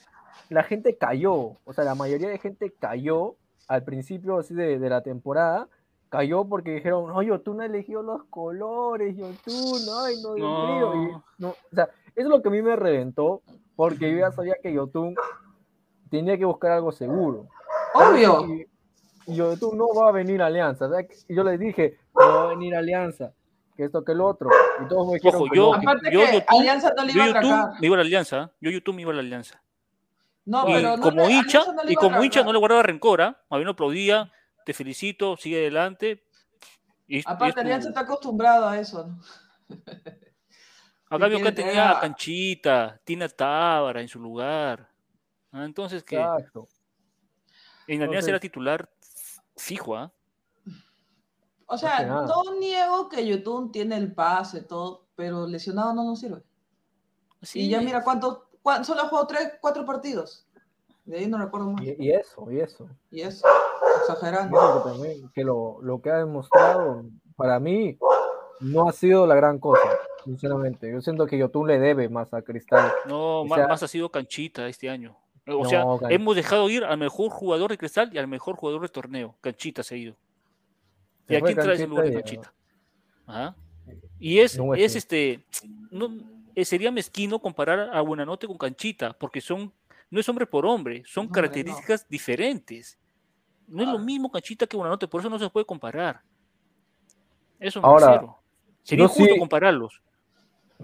la 0.48 0.62
gente 0.62 0.96
cayó, 0.96 1.56
o 1.64 1.72
sea, 1.72 1.84
la 1.84 1.94
mayoría 1.94 2.28
de 2.28 2.38
gente 2.38 2.72
cayó 2.78 3.36
al 3.68 3.84
principio 3.84 4.38
así 4.38 4.54
de, 4.54 4.78
de 4.78 4.90
la 4.90 5.02
temporada, 5.02 5.68
cayó 6.08 6.44
porque 6.44 6.72
dijeron, 6.72 7.06
no, 7.06 7.22
Yotun 7.22 7.58
no 7.58 7.62
eligió 7.62 8.02
los 8.02 8.24
colores, 8.24 9.16
Yotun, 9.16 9.80
ay, 10.04 10.20
no, 10.22 10.34
Dios 10.34 10.50
mío", 10.50 10.94
y 10.94 11.12
No. 11.12 11.24
no, 11.38 11.48
o 11.50 11.74
sea, 11.74 11.84
eso 11.84 11.92
es 12.16 12.26
lo 12.26 12.42
que 12.42 12.48
a 12.48 12.52
mí 12.52 12.62
me 12.62 12.76
reventó, 12.76 13.42
porque 13.76 14.10
yo 14.12 14.18
ya 14.18 14.32
sabía 14.32 14.56
que 14.62 14.72
Yotun 14.72 15.14
tenía 16.10 16.36
que 16.36 16.44
buscar 16.44 16.72
algo 16.72 16.92
seguro. 16.92 17.46
Obvio. 17.94 18.46
Y, 18.46 18.66
y 19.26 19.36
Yotun 19.36 19.78
no 19.78 19.88
va 19.94 20.08
a 20.08 20.12
venir 20.12 20.42
a 20.42 20.46
Alianza, 20.46 20.88
¿verdad? 20.88 21.08
Y 21.28 21.34
yo 21.34 21.44
les 21.44 21.58
dije, 21.58 21.96
no 22.14 22.26
va 22.26 22.42
a 22.42 22.48
venir 22.48 22.74
a 22.74 22.80
Alianza, 22.80 23.32
que 23.80 23.86
esto, 23.86 24.04
que 24.04 24.12
el 24.12 24.20
otro, 24.20 24.50
y 24.84 24.88
todos 24.88 25.06
me 25.08 25.14
dijeron 25.14 25.40
Ojo, 25.42 25.50
que 25.50 25.56
yo- 25.56 25.66
no. 25.72 25.74
Aparte 25.74 26.10
yo 26.12 26.20
que 26.20 26.26
YouTube- 26.26 26.44
Alianza 26.48 26.92
no 26.96 27.04
le 27.04 27.12
iba 27.12 27.24
Yo 27.26 27.30
a 27.30 27.34
YouTube 27.42 27.80
me 27.80 27.86
iba 27.86 27.94
a 27.94 27.98
la 27.98 28.02
alianza. 28.04 28.52
Yo 28.60 28.70
YouTube 28.70 28.94
me 28.94 29.02
iba 29.02 29.10
a 29.10 29.14
la 29.14 29.20
alianza. 29.20 29.62
No, 30.44 30.68
y 30.68 30.72
pero 30.74 30.96
no 30.96 31.02
como 31.02 31.26
le- 31.26 31.32
hincha, 31.32 31.60
no 31.72 31.90
y 31.90 31.94
como 31.94 32.22
hincha 32.24 32.42
no 32.42 32.52
le 32.52 32.58
guardaba 32.58 32.82
rencor, 32.82 33.22
¿ah? 33.22 33.40
Más 33.48 33.58
bien 33.58 33.66
lo 33.66 33.72
aplaudía, 33.72 34.30
te 34.66 34.74
felicito, 34.74 35.36
sigue 35.36 35.58
adelante. 35.58 36.24
Y, 37.06 37.18
y 37.18 37.22
Aparte, 37.26 37.54
tu- 37.54 37.60
Alianza 37.60 37.88
está 37.88 38.00
acostumbrado 38.00 38.68
a 38.68 38.78
eso. 38.78 39.08
acá 41.10 41.28
tener 41.28 41.54
tenía 41.54 41.90
a- 41.90 42.00
Canchita, 42.00 43.00
Tina 43.04 43.28
Tábara 43.28 44.00
en 44.00 44.08
su 44.08 44.20
lugar. 44.20 44.88
Ah, 45.52 45.64
entonces 45.64 46.04
que 46.04 46.16
Exacto. 46.16 46.68
en 47.86 48.02
Alianza 48.02 48.30
era 48.30 48.38
titular 48.40 48.88
fijo, 49.56 49.96
¿ah? 49.96 50.12
O 51.72 51.78
sea, 51.78 52.04
no 52.04 52.54
niego 52.58 53.08
que 53.08 53.24
YouTube 53.26 53.70
tiene 53.72 53.96
el 53.96 54.12
pase, 54.12 54.62
todo, 54.62 55.04
pero 55.14 55.46
lesionado 55.46 55.94
no 55.94 56.04
nos 56.04 56.18
sirve. 56.20 56.42
Sí, 57.42 57.60
Y 57.62 57.68
ya 57.68 57.80
mira 57.80 58.02
cuántos, 58.02 58.40
cuán- 58.62 58.84
solo 58.84 59.02
ha 59.02 59.08
jugado 59.08 59.26
tres, 59.28 59.52
cuatro 59.60 59.84
partidos. 59.84 60.46
De 61.04 61.18
ahí 61.18 61.26
no 61.26 61.38
recuerdo 61.38 61.70
más. 61.70 61.82
Y, 61.82 61.94
y 61.98 62.10
eso, 62.12 62.50
y 62.50 62.60
eso. 62.60 62.88
Y 63.10 63.20
eso, 63.22 63.46
exagerando. 64.00 64.82
Que 64.84 64.90
también 64.90 65.30
que 65.34 65.44
lo, 65.44 65.78
lo 65.80 66.00
que 66.02 66.10
ha 66.10 66.18
demostrado, 66.18 67.04
para 67.36 67.58
mí, 67.60 67.96
no 68.60 68.88
ha 68.88 68.92
sido 68.92 69.26
la 69.26 69.34
gran 69.36 69.58
cosa, 69.58 69.88
sinceramente. 70.24 70.90
Yo 70.92 71.00
siento 71.00 71.26
que 71.26 71.38
Yotun 71.38 71.68
le 71.68 71.78
debe 71.78 72.08
más 72.08 72.32
a 72.34 72.42
Cristal. 72.42 72.92
No, 73.06 73.44
sea- 73.54 73.68
más, 73.68 73.82
ha 73.82 73.88
sido 73.88 74.10
Canchita 74.10 74.66
este 74.68 74.90
año. 74.90 75.16
O 75.46 75.62
No, 75.62 75.68
sea, 75.68 75.84
hemos 76.10 76.36
dejado 76.36 76.68
ir 76.68 76.84
al 76.84 76.98
mejor 76.98 77.30
jugador 77.30 77.70
de 77.70 77.78
Cristal 77.78 78.10
y 78.12 78.18
al 78.18 78.28
mejor 78.28 78.56
jugador 78.56 78.82
del 78.82 78.90
torneo. 78.92 79.34
Canchita 79.40 79.82
se 79.82 79.94
ha 79.94 79.98
ido. 79.98 80.16
¿Y 81.30 81.36
a 81.36 81.40
fue 81.40 81.52
quién 81.54 81.64
traes 81.64 81.80
en 81.80 81.90
lugar 81.90 82.04
de 82.06 82.12
Canchita 82.14 82.42
Canchita? 82.42 82.54
Ajá. 83.26 83.56
Y 84.18 84.38
es, 84.38 84.58
No, 84.58 84.74
es 84.74 84.96
este, 84.96 85.44
no, 85.90 86.08
eh, 86.54 86.64
sería 86.64 86.90
mezquino 86.90 87.38
comparar 87.38 87.90
a 87.94 88.00
Buenanote 88.00 88.46
con 88.46 88.58
Canchita, 88.58 89.12
porque 89.12 89.40
son, 89.40 89.72
no 90.10 90.20
es 90.20 90.28
hombre 90.28 90.46
por 90.46 90.66
hombre, 90.66 91.02
son 91.06 91.26
no. 91.26 91.32
características 91.32 92.06
diferentes. 92.08 92.98
No 93.66 93.82
es 93.82 93.88
lo 93.88 93.98
Ah. 93.98 94.02
mismo 94.02 94.30
Canchita 94.30 94.66
que 94.66 94.76
Buenanote, 94.76 95.06
por 95.08 95.20
eso 95.20 95.30
no 95.30 95.38
se 95.38 95.48
puede 95.48 95.64
comparar. 95.64 96.20
Eso 97.58 97.80
me 97.80 97.86
Ahora, 97.86 98.06
refiero. 98.12 98.38
Sería 98.82 99.04
yo 99.06 99.10
injusto 99.12 99.34
sí- 99.34 99.38
compararlos. 99.38 100.02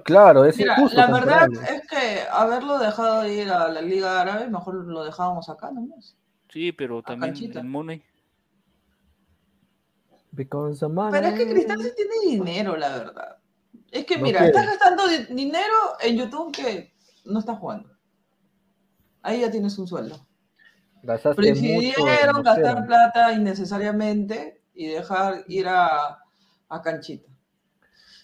Claro, 0.05 0.45
es 0.45 0.57
Mira, 0.59 0.75
injusto. 0.77 0.97
la 0.99 1.07
verdad 1.07 1.49
es 1.53 1.87
que 1.89 2.21
haberlo 2.31 2.79
dejado 2.79 3.27
ir 3.27 3.49
a 3.49 3.69
la 3.69 3.81
Liga 3.81 4.21
Árabe, 4.21 4.47
mejor 4.49 4.75
lo 4.87 5.05
dejábamos 5.05 5.49
acá 5.49 5.71
nomás. 5.71 6.15
Sí, 6.51 6.71
pero 6.73 7.03
también 7.03 7.33
Canchita. 7.33 7.61
el 7.61 7.67
Money. 7.67 8.03
Because 10.37 10.81
the 10.81 10.89
money- 10.89 11.13
Pero 11.13 11.29
es 11.29 11.35
que 11.35 11.51
Cristal 11.53 11.83
sí 11.83 11.91
tiene 11.97 12.15
dinero, 12.37 12.77
la 12.77 12.89
verdad. 12.91 13.37
Es 13.91 14.05
que 14.05 14.17
No 14.19 14.23
mira, 14.25 14.41
quiere. 14.41 14.51
estás 14.59 14.67
gastando 14.67 15.09
di- 15.09 15.35
dinero 15.35 15.75
en 16.01 16.17
YouTube 16.17 16.53
que 16.53 16.93
no 17.25 17.39
estás 17.41 17.59
jugando. 17.59 17.91
Ahí 19.23 19.41
ya 19.41 19.51
tienes 19.51 19.79
un 19.79 19.87
sueldo. 19.89 20.27
Gastaste. 21.03 21.37
Prefirieron 21.41 22.43
gastar 22.43 22.87
plata 22.87 23.33
innecesariamente 23.33 24.63
y 24.75 24.87
dejar 24.89 25.45
ir 25.49 25.69
a, 25.69 26.19
a 26.69 26.83
canchita. 26.83 27.31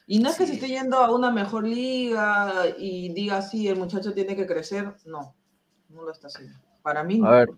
Y 0.07 0.19
no 0.19 0.29
es 0.31 0.37
que 0.37 0.45
se 0.47 0.53
Sí. 0.53 0.59
esté 0.59 0.69
yendo 0.69 0.99
a 0.99 1.15
una 1.15 1.31
mejor 1.31 1.67
liga 1.67 2.65
y 2.77 3.13
diga, 3.15 3.41
sí, 3.41 3.69
el 3.69 3.79
muchacho 3.79 4.13
tiene 4.13 4.37
que 4.37 4.47
crecer. 4.47 4.95
No, 5.07 5.35
no 5.89 6.03
lo 6.03 6.11
está 6.13 6.27
haciendo. 6.27 6.59
Para 6.83 7.05
mí, 7.05 7.19
no. 7.19 7.29
A 7.29 7.31
ver. 7.33 7.49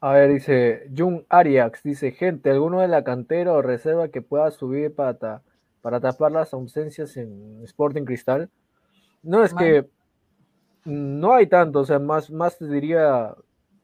A 0.00 0.12
ver, 0.14 0.30
dice 0.32 0.88
Jun 0.96 1.26
Ariax, 1.28 1.82
dice, 1.82 2.12
gente, 2.12 2.50
¿alguno 2.50 2.80
de 2.80 2.88
la 2.88 3.04
cantera 3.04 3.52
o 3.52 3.60
reserva 3.62 4.08
que 4.08 4.22
pueda 4.22 4.50
subir 4.50 4.94
para, 4.94 5.14
ta- 5.18 5.42
para 5.82 6.00
tapar 6.00 6.32
las 6.32 6.54
ausencias 6.54 7.16
en 7.18 7.60
Sporting 7.64 8.04
Cristal? 8.04 8.48
No, 9.22 9.44
es 9.44 9.52
que 9.54 9.86
no 10.84 11.34
hay 11.34 11.46
tanto, 11.46 11.80
o 11.80 11.84
sea, 11.84 11.98
más, 11.98 12.30
más 12.30 12.58
te 12.58 12.66
diría 12.66 13.34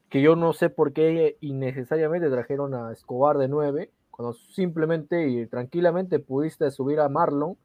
que 0.09 0.21
yo 0.21 0.35
no 0.35 0.53
sé 0.53 0.69
por 0.69 0.93
qué 0.93 1.37
innecesariamente 1.41 2.29
trajeron 2.29 2.73
a 2.73 2.91
Escobar 2.91 3.37
de 3.37 3.47
9, 3.47 3.91
cuando 4.09 4.33
simplemente 4.33 5.27
y 5.29 5.45
tranquilamente 5.45 6.19
pudiste 6.19 6.71
subir 6.71 6.99
a 6.99 7.09
Marlon. 7.09 7.55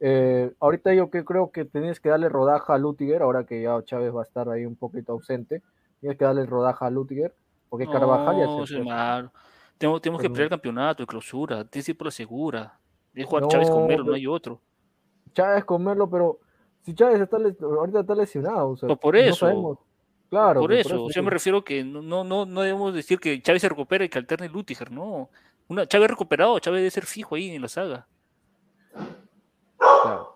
Eh, 0.00 0.52
ahorita 0.60 0.94
yo 0.94 1.10
que 1.10 1.24
creo 1.24 1.50
que 1.50 1.64
tenías 1.64 2.00
que 2.00 2.10
darle 2.10 2.28
rodaja 2.28 2.74
a 2.74 2.78
Lutiger, 2.78 3.22
ahora 3.22 3.44
que 3.44 3.62
ya 3.62 3.82
Chávez 3.84 4.14
va 4.14 4.20
a 4.20 4.24
estar 4.24 4.48
ahí 4.48 4.64
un 4.66 4.76
poquito 4.76 5.12
ausente, 5.12 5.62
tienes 6.00 6.18
que 6.18 6.24
darle 6.24 6.46
rodaja 6.46 6.86
a 6.86 6.90
Lutiger, 6.90 7.34
porque 7.68 7.86
Carvajal 7.86 8.36
ya 8.38 8.44
No, 8.46 8.66
se 8.66 8.82
fue. 8.82 9.30
Tenemos, 9.78 10.00
tenemos 10.02 10.20
que 10.22 10.28
pelear 10.28 10.44
el 10.44 10.50
campeonato 10.50 11.02
de 11.02 11.06
clausura. 11.06 11.64
Tienes 11.64 11.86
que 11.86 11.92
ir 11.92 11.98
por 11.98 12.06
la 12.06 12.10
segura. 12.10 12.78
Es 13.14 13.26
jugar 13.26 13.42
No, 13.42 13.48
Chávez 13.48 13.70
con 13.70 13.86
Melo, 13.86 14.04
no 14.04 14.14
hay 14.14 14.26
otro. 14.26 14.60
Chávez 15.34 15.64
comerlo, 15.64 16.08
pero 16.10 16.38
si 16.82 16.94
Chávez 16.94 17.20
está 17.20 17.38
les- 17.38 17.60
ahorita 17.60 18.00
está 18.00 18.14
lesionado, 18.14 18.70
o 18.70 18.76
sea, 18.76 18.86
Pues 18.88 18.98
por 18.98 19.14
no 19.14 19.20
eso. 19.20 19.34
sabemos. 19.36 19.78
Claro, 20.30 20.60
por 20.60 20.70
pues 20.70 20.84
eso, 20.86 21.04
o 21.04 21.10
sea, 21.10 21.22
me 21.22 21.30
refiero 21.30 21.64
que 21.64 21.82
no, 21.84 22.02
no, 22.02 22.22
no, 22.24 22.44
no 22.44 22.60
debemos 22.60 22.92
decir 22.92 23.18
que 23.18 23.40
Chávez 23.40 23.62
se 23.62 23.68
recupere 23.68 24.04
y 24.06 24.08
que 24.08 24.18
alterne 24.18 24.48
Lutiger, 24.48 24.90
no. 24.90 25.30
Una, 25.68 25.86
Chávez 25.86 26.10
recuperado, 26.10 26.58
Chávez 26.58 26.80
debe 26.80 26.90
ser 26.90 27.06
fijo 27.06 27.34
ahí 27.34 27.50
en 27.54 27.62
la 27.62 27.68
saga. 27.68 28.06
Claro. 29.78 30.34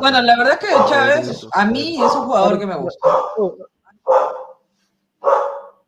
Bueno, 0.00 0.20
la 0.22 0.36
verdad 0.36 0.58
es 0.60 0.68
que 0.68 0.74
Chávez, 0.90 1.46
a 1.52 1.64
mí 1.66 1.94
es 2.02 2.14
un 2.14 2.24
jugador 2.26 2.58
que 2.58 2.66
me 2.66 2.76
gusta. 2.76 3.08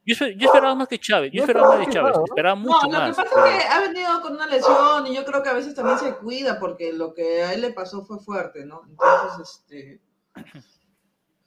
Yo, 0.05 0.15
esper- 0.15 0.37
yo 0.37 0.47
esperaba 0.47 0.75
más 0.75 0.89
que 0.89 0.99
Chávez, 0.99 1.31
yo 1.33 1.39
No 1.39 1.45
esperaba 1.45 1.69
más 1.77 1.87
de 1.87 1.93
Chávez, 1.93 2.17
¿no? 2.17 2.25
esperaba 2.25 2.55
No, 2.57 2.61
mucho 2.63 2.87
lo 2.87 2.91
que 2.91 2.97
más. 2.99 3.17
pasa 3.17 3.29
es 3.29 3.61
que 3.61 3.69
ha 3.69 3.81
venido 3.81 4.21
con 4.23 4.33
una 4.33 4.47
lesión 4.47 5.07
y 5.07 5.15
yo 5.15 5.25
creo 5.25 5.43
que 5.43 5.49
a 5.49 5.53
veces 5.53 5.75
también 5.75 5.99
se 5.99 6.17
cuida 6.17 6.59
porque 6.59 6.93
lo 6.93 7.15
que 7.15 7.43
a 7.43 7.53
él 7.55 7.61
le 7.61 7.73
pasó 7.73 8.05
fue 8.05 8.19
fuerte, 8.19 8.65
¿no? 8.67 8.83
Entonces, 8.89 9.63
este... 9.67 10.01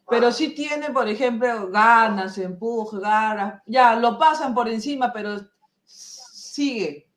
Pero 0.08 0.32
sí 0.32 0.53
tiene, 0.53 0.91
por 0.91 1.08
ejemplo, 1.08 1.68
ganas, 1.70 2.38
empuje, 2.38 2.99
ganas. 2.99 3.62
Ya, 3.66 3.95
lo 3.95 4.18
pasan 4.20 4.53
por 4.53 4.70
encima, 4.70 5.12
pero 5.12 5.38
sigue. 5.84 7.10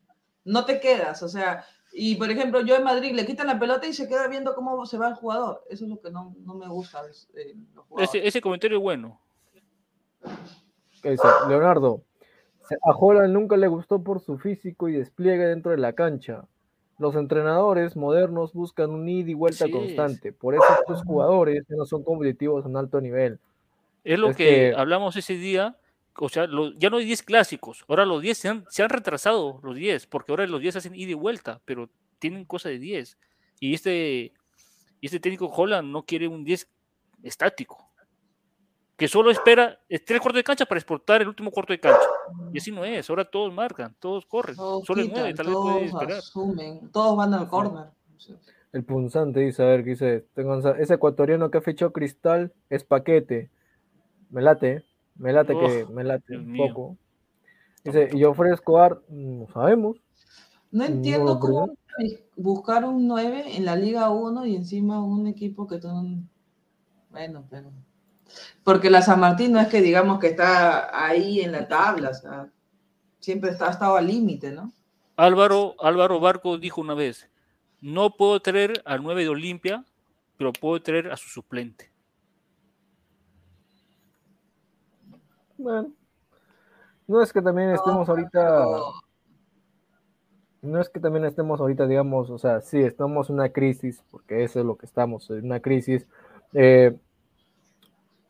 No 0.44 0.64
te 0.64 0.80
quedas, 0.80 1.22
o 1.22 1.28
sea... 1.28 1.64
Y, 1.90 2.16
por 2.16 2.30
ejemplo, 2.30 2.60
yo 2.60 2.76
en 2.76 2.84
Madrid 2.84 3.12
le 3.14 3.24
quitan 3.26 3.46
la 3.46 3.58
pelota 3.58 3.86
y 3.86 3.94
se 3.94 4.06
queda 4.06 4.28
viendo 4.28 4.54
cómo 4.54 4.84
se 4.84 4.98
va 4.98 5.08
el 5.08 5.14
jugador. 5.14 5.64
Eso 5.70 5.84
es 5.84 5.90
lo 5.90 5.98
que 6.00 6.10
no, 6.10 6.34
no 6.44 6.54
me 6.54 6.68
gusta 6.68 7.02
de 7.02 7.08
los. 7.08 7.86
Ese, 7.96 8.26
ese 8.26 8.40
comentario 8.42 8.76
es 8.76 8.82
bueno. 8.82 9.18
Leonardo, 11.48 12.02
a 12.82 12.90
Holland 12.96 13.32
nunca 13.32 13.56
le 13.56 13.68
gustó 13.68 14.02
por 14.02 14.20
su 14.20 14.38
físico 14.38 14.88
y 14.88 14.92
despliegue 14.94 15.46
dentro 15.46 15.70
de 15.70 15.78
la 15.78 15.92
cancha. 15.94 16.44
Los 16.98 17.14
entrenadores 17.14 17.96
modernos 17.96 18.52
buscan 18.52 18.90
un 18.90 19.08
ida 19.08 19.30
y 19.30 19.34
vuelta 19.34 19.66
constante. 19.70 20.32
Por 20.32 20.54
eso 20.54 20.64
estos 20.80 21.02
jugadores 21.04 21.64
no 21.68 21.84
son 21.86 22.02
competitivos 22.02 22.64
un 22.66 22.76
alto 22.76 23.00
nivel. 23.00 23.38
Es 24.04 24.18
lo 24.18 24.30
Es 24.30 24.36
que, 24.36 24.44
que- 24.44 24.74
hablamos 24.76 25.16
ese 25.16 25.34
día. 25.34 25.76
O 26.20 26.28
sea, 26.28 26.48
lo- 26.48 26.72
ya 26.72 26.90
no 26.90 26.96
hay 26.96 27.04
10 27.04 27.22
clásicos. 27.22 27.84
Ahora 27.86 28.04
los 28.04 28.20
10 28.20 28.36
se 28.38 28.48
han, 28.48 28.64
se 28.68 28.82
han 28.82 28.90
retrasado, 28.90 29.60
los 29.62 29.76
10, 29.76 30.06
porque 30.08 30.32
ahora 30.32 30.46
los 30.48 30.60
10 30.60 30.74
hacen 30.74 30.94
ida 30.96 31.12
y 31.12 31.14
vuelta, 31.14 31.60
pero 31.64 31.88
tienen 32.18 32.44
cosa 32.44 32.68
de 32.68 32.80
10. 32.80 33.16
Y 33.60 33.74
este, 33.74 34.32
y 35.00 35.06
este 35.06 35.20
técnico 35.20 35.46
Holland 35.46 35.88
no 35.92 36.02
quiere 36.02 36.26
un 36.26 36.42
10 36.42 36.68
estático, 37.22 37.87
que 38.98 39.06
solo 39.06 39.30
espera 39.30 39.78
tres 39.88 40.20
cuartos 40.20 40.34
de 40.40 40.44
cancha 40.44 40.66
para 40.66 40.78
exportar 40.80 41.22
el 41.22 41.28
último 41.28 41.52
cuarto 41.52 41.72
de 41.72 41.78
cancha. 41.78 42.00
Y 42.52 42.58
así 42.58 42.72
no 42.72 42.84
es. 42.84 43.08
Ahora 43.08 43.24
todos 43.24 43.54
marcan, 43.54 43.94
todos 44.00 44.26
corren. 44.26 44.56
Todos 44.56 44.84
solo 44.84 45.00
el 45.00 45.06
quitan, 45.06 45.22
9 45.22 45.34
tal 45.34 45.46
vez 45.46 45.54
puede 45.54 45.74
todos 45.78 45.86
esperar. 45.92 46.18
asumen, 46.18 46.90
todos 46.90 47.16
van 47.16 47.32
al 47.32 47.48
córner. 47.48 47.84
El 48.72 48.84
punzante 48.84 49.40
dice, 49.40 49.62
a 49.62 49.66
ver, 49.66 49.84
¿qué 49.84 49.90
dice? 49.90 50.26
Tengo- 50.34 50.58
ese 50.74 50.94
ecuatoriano 50.94 51.48
que 51.50 51.58
ha 51.58 51.60
fichado 51.62 51.92
Cristal 51.92 52.52
es 52.68 52.82
paquete. 52.82 53.50
Me 54.30 54.42
late, 54.42 54.84
me 55.14 55.32
late 55.32 55.54
que 55.56 55.86
me 55.92 56.02
late 56.04 56.24
Dios 56.28 56.42
un 56.42 56.50
mío. 56.52 56.66
poco. 56.68 56.96
Dice, 57.84 58.10
y 58.12 58.24
ofrezco 58.24 58.54
Escobar, 58.54 59.00
no 59.08 59.46
sabemos. 59.54 59.96
No 60.72 60.84
entiendo 60.84 61.38
cómo 61.38 61.72
buscar 62.36 62.84
un 62.84 63.06
9 63.06 63.56
en 63.56 63.64
la 63.64 63.76
Liga 63.76 64.10
1 64.10 64.44
y 64.44 64.56
encima 64.56 65.02
un 65.02 65.28
equipo 65.28 65.66
que 65.68 65.80
son... 65.80 66.28
Bueno, 67.10 67.46
pero... 67.48 67.70
Porque 68.64 68.90
la 68.90 69.02
San 69.02 69.20
Martín 69.20 69.52
no 69.52 69.60
es 69.60 69.68
que 69.68 69.80
digamos 69.80 70.18
que 70.18 70.28
está 70.28 71.04
ahí 71.06 71.40
en 71.40 71.52
la 71.52 71.66
tabla, 71.68 72.10
o 72.10 72.14
sea, 72.14 72.48
siempre 73.20 73.50
está, 73.50 73.68
ha 73.68 73.70
estado 73.70 73.96
al 73.96 74.06
límite, 74.06 74.52
¿no? 74.52 74.72
Álvaro, 75.16 75.74
Álvaro 75.80 76.20
Barco 76.20 76.58
dijo 76.58 76.80
una 76.80 76.94
vez, 76.94 77.28
no 77.80 78.10
puedo 78.16 78.40
traer 78.40 78.82
al 78.84 79.02
9 79.02 79.22
de 79.22 79.28
Olimpia, 79.30 79.84
pero 80.36 80.52
puedo 80.52 80.80
traer 80.80 81.10
a 81.10 81.16
su 81.16 81.28
suplente. 81.28 81.90
Bueno, 85.56 85.90
no 87.06 87.22
es 87.22 87.32
que 87.32 87.42
también 87.42 87.70
estemos 87.70 88.06
No, 88.06 88.12
ahorita, 88.14 88.30
pero- 88.30 88.92
no 90.62 90.80
es 90.80 90.88
que 90.88 91.00
también 91.00 91.24
estemos 91.24 91.60
ahorita, 91.60 91.86
digamos, 91.86 92.30
o 92.30 92.38
sea, 92.38 92.60
sí, 92.60 92.78
estamos 92.78 93.28
en 93.28 93.36
una 93.36 93.48
crisis, 93.48 94.04
porque 94.10 94.44
eso 94.44 94.60
es 94.60 94.66
lo 94.66 94.76
que 94.76 94.86
estamos, 94.86 95.28
en 95.30 95.44
una 95.46 95.60
crisis. 95.60 96.06
Eh, 96.52 96.96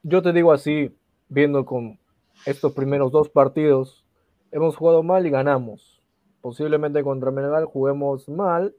yo 0.02 0.22
te 0.22 0.32
digo 0.32 0.52
así, 0.52 0.96
viendo 1.28 1.64
con 1.64 1.98
estos 2.46 2.72
primeros 2.72 3.12
dos 3.12 3.28
partidos, 3.28 4.04
hemos 4.50 4.76
jugado 4.76 5.02
mal 5.02 5.26
y 5.26 5.30
ganamos. 5.30 6.02
Posiblemente 6.40 7.02
contra 7.02 7.30
Melgar 7.30 7.64
juguemos 7.64 8.28
mal, 8.28 8.74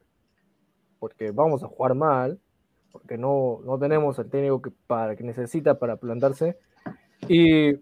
porque 1.00 1.32
vamos 1.32 1.64
a 1.64 1.68
jugar 1.68 1.96
mal, 1.96 2.40
porque 2.92 3.18
no, 3.18 3.60
no 3.64 3.78
tenemos 3.78 4.18
el 4.20 4.30
técnico 4.30 4.62
que, 4.62 4.72
para, 4.88 5.16
que 5.16 5.24
necesita 5.24 5.78
para 5.78 5.98
plantarse. 5.98 6.58
Y 7.28 7.76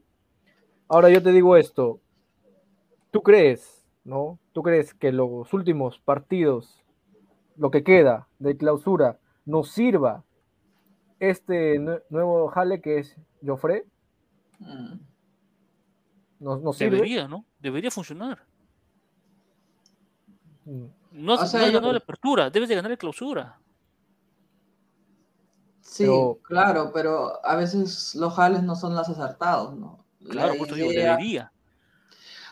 ahora 0.88 1.10
yo 1.10 1.22
te 1.22 1.32
digo 1.32 1.56
esto, 1.56 2.00
¿tú 3.12 3.22
crees, 3.22 3.86
no? 4.04 4.40
¿Tú 4.52 4.64
crees 4.64 4.94
que 4.94 5.12
los 5.12 5.54
últimos 5.54 6.00
partidos, 6.00 6.84
lo 7.56 7.72
que 7.72 7.84
queda 7.84 8.28
de 8.40 8.58
clausura, 8.58 9.20
nos 9.46 9.72
sirva 9.72 10.24
este 11.20 11.80
nue- 11.80 12.04
nuevo 12.10 12.48
jale 12.50 12.82
que 12.82 13.00
es 13.00 13.16
Joffre? 13.46 13.86
Mm. 14.60 14.94
¿Nos, 16.40 16.62
nos 16.62 16.78
sirve? 16.78 16.98
Debería, 16.98 17.28
¿no? 17.28 17.46
Debería 17.60 17.90
funcionar. 17.92 18.44
Mm. 20.66 20.86
No 21.12 21.34
has, 21.34 21.42
O 21.44 21.46
sea, 21.48 21.60
no 21.62 21.66
has 21.66 21.72
yo- 21.72 21.78
ganado 21.80 21.94
la 21.94 22.00
apertura, 22.00 22.50
debes 22.50 22.70
de 22.70 22.76
ganar 22.76 22.92
la 22.92 22.98
clausura. 22.98 23.60
Sí, 25.82 26.04
Pero- 26.04 26.40
claro, 26.44 26.92
pero 26.94 27.44
a 27.46 27.56
veces 27.56 28.14
los 28.16 28.34
jales 28.36 28.62
no 28.64 28.76
son 28.76 28.94
los 28.94 29.08
acertados, 29.10 29.76
¿no? 29.76 30.06
La 30.20 30.32
Claro, 30.32 30.56
por 30.58 30.68
eso 30.68 30.76
digo, 30.76 30.90
debería. 30.92 31.52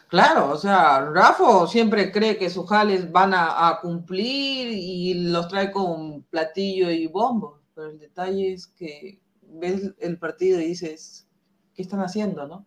Claro, 0.07 0.51
o 0.51 0.57
sea, 0.57 1.01
Rafa 1.11 1.67
siempre 1.67 2.11
cree 2.11 2.37
que 2.37 2.49
sus 2.49 2.67
jales 2.69 3.11
van 3.11 3.33
a, 3.33 3.67
a 3.67 3.81
cumplir 3.81 4.69
y 4.71 5.13
los 5.29 5.47
trae 5.49 5.71
con 5.71 6.21
platillo 6.23 6.89
y 6.89 7.07
bombo, 7.07 7.59
pero 7.75 7.89
el 7.89 7.99
detalle 7.99 8.53
es 8.53 8.67
que 8.67 9.19
ves 9.41 9.93
el 9.99 10.17
partido 10.17 10.59
y 10.59 10.65
dices, 10.67 11.27
¿qué 11.75 11.81
están 11.81 11.99
haciendo, 11.99 12.47
no? 12.47 12.65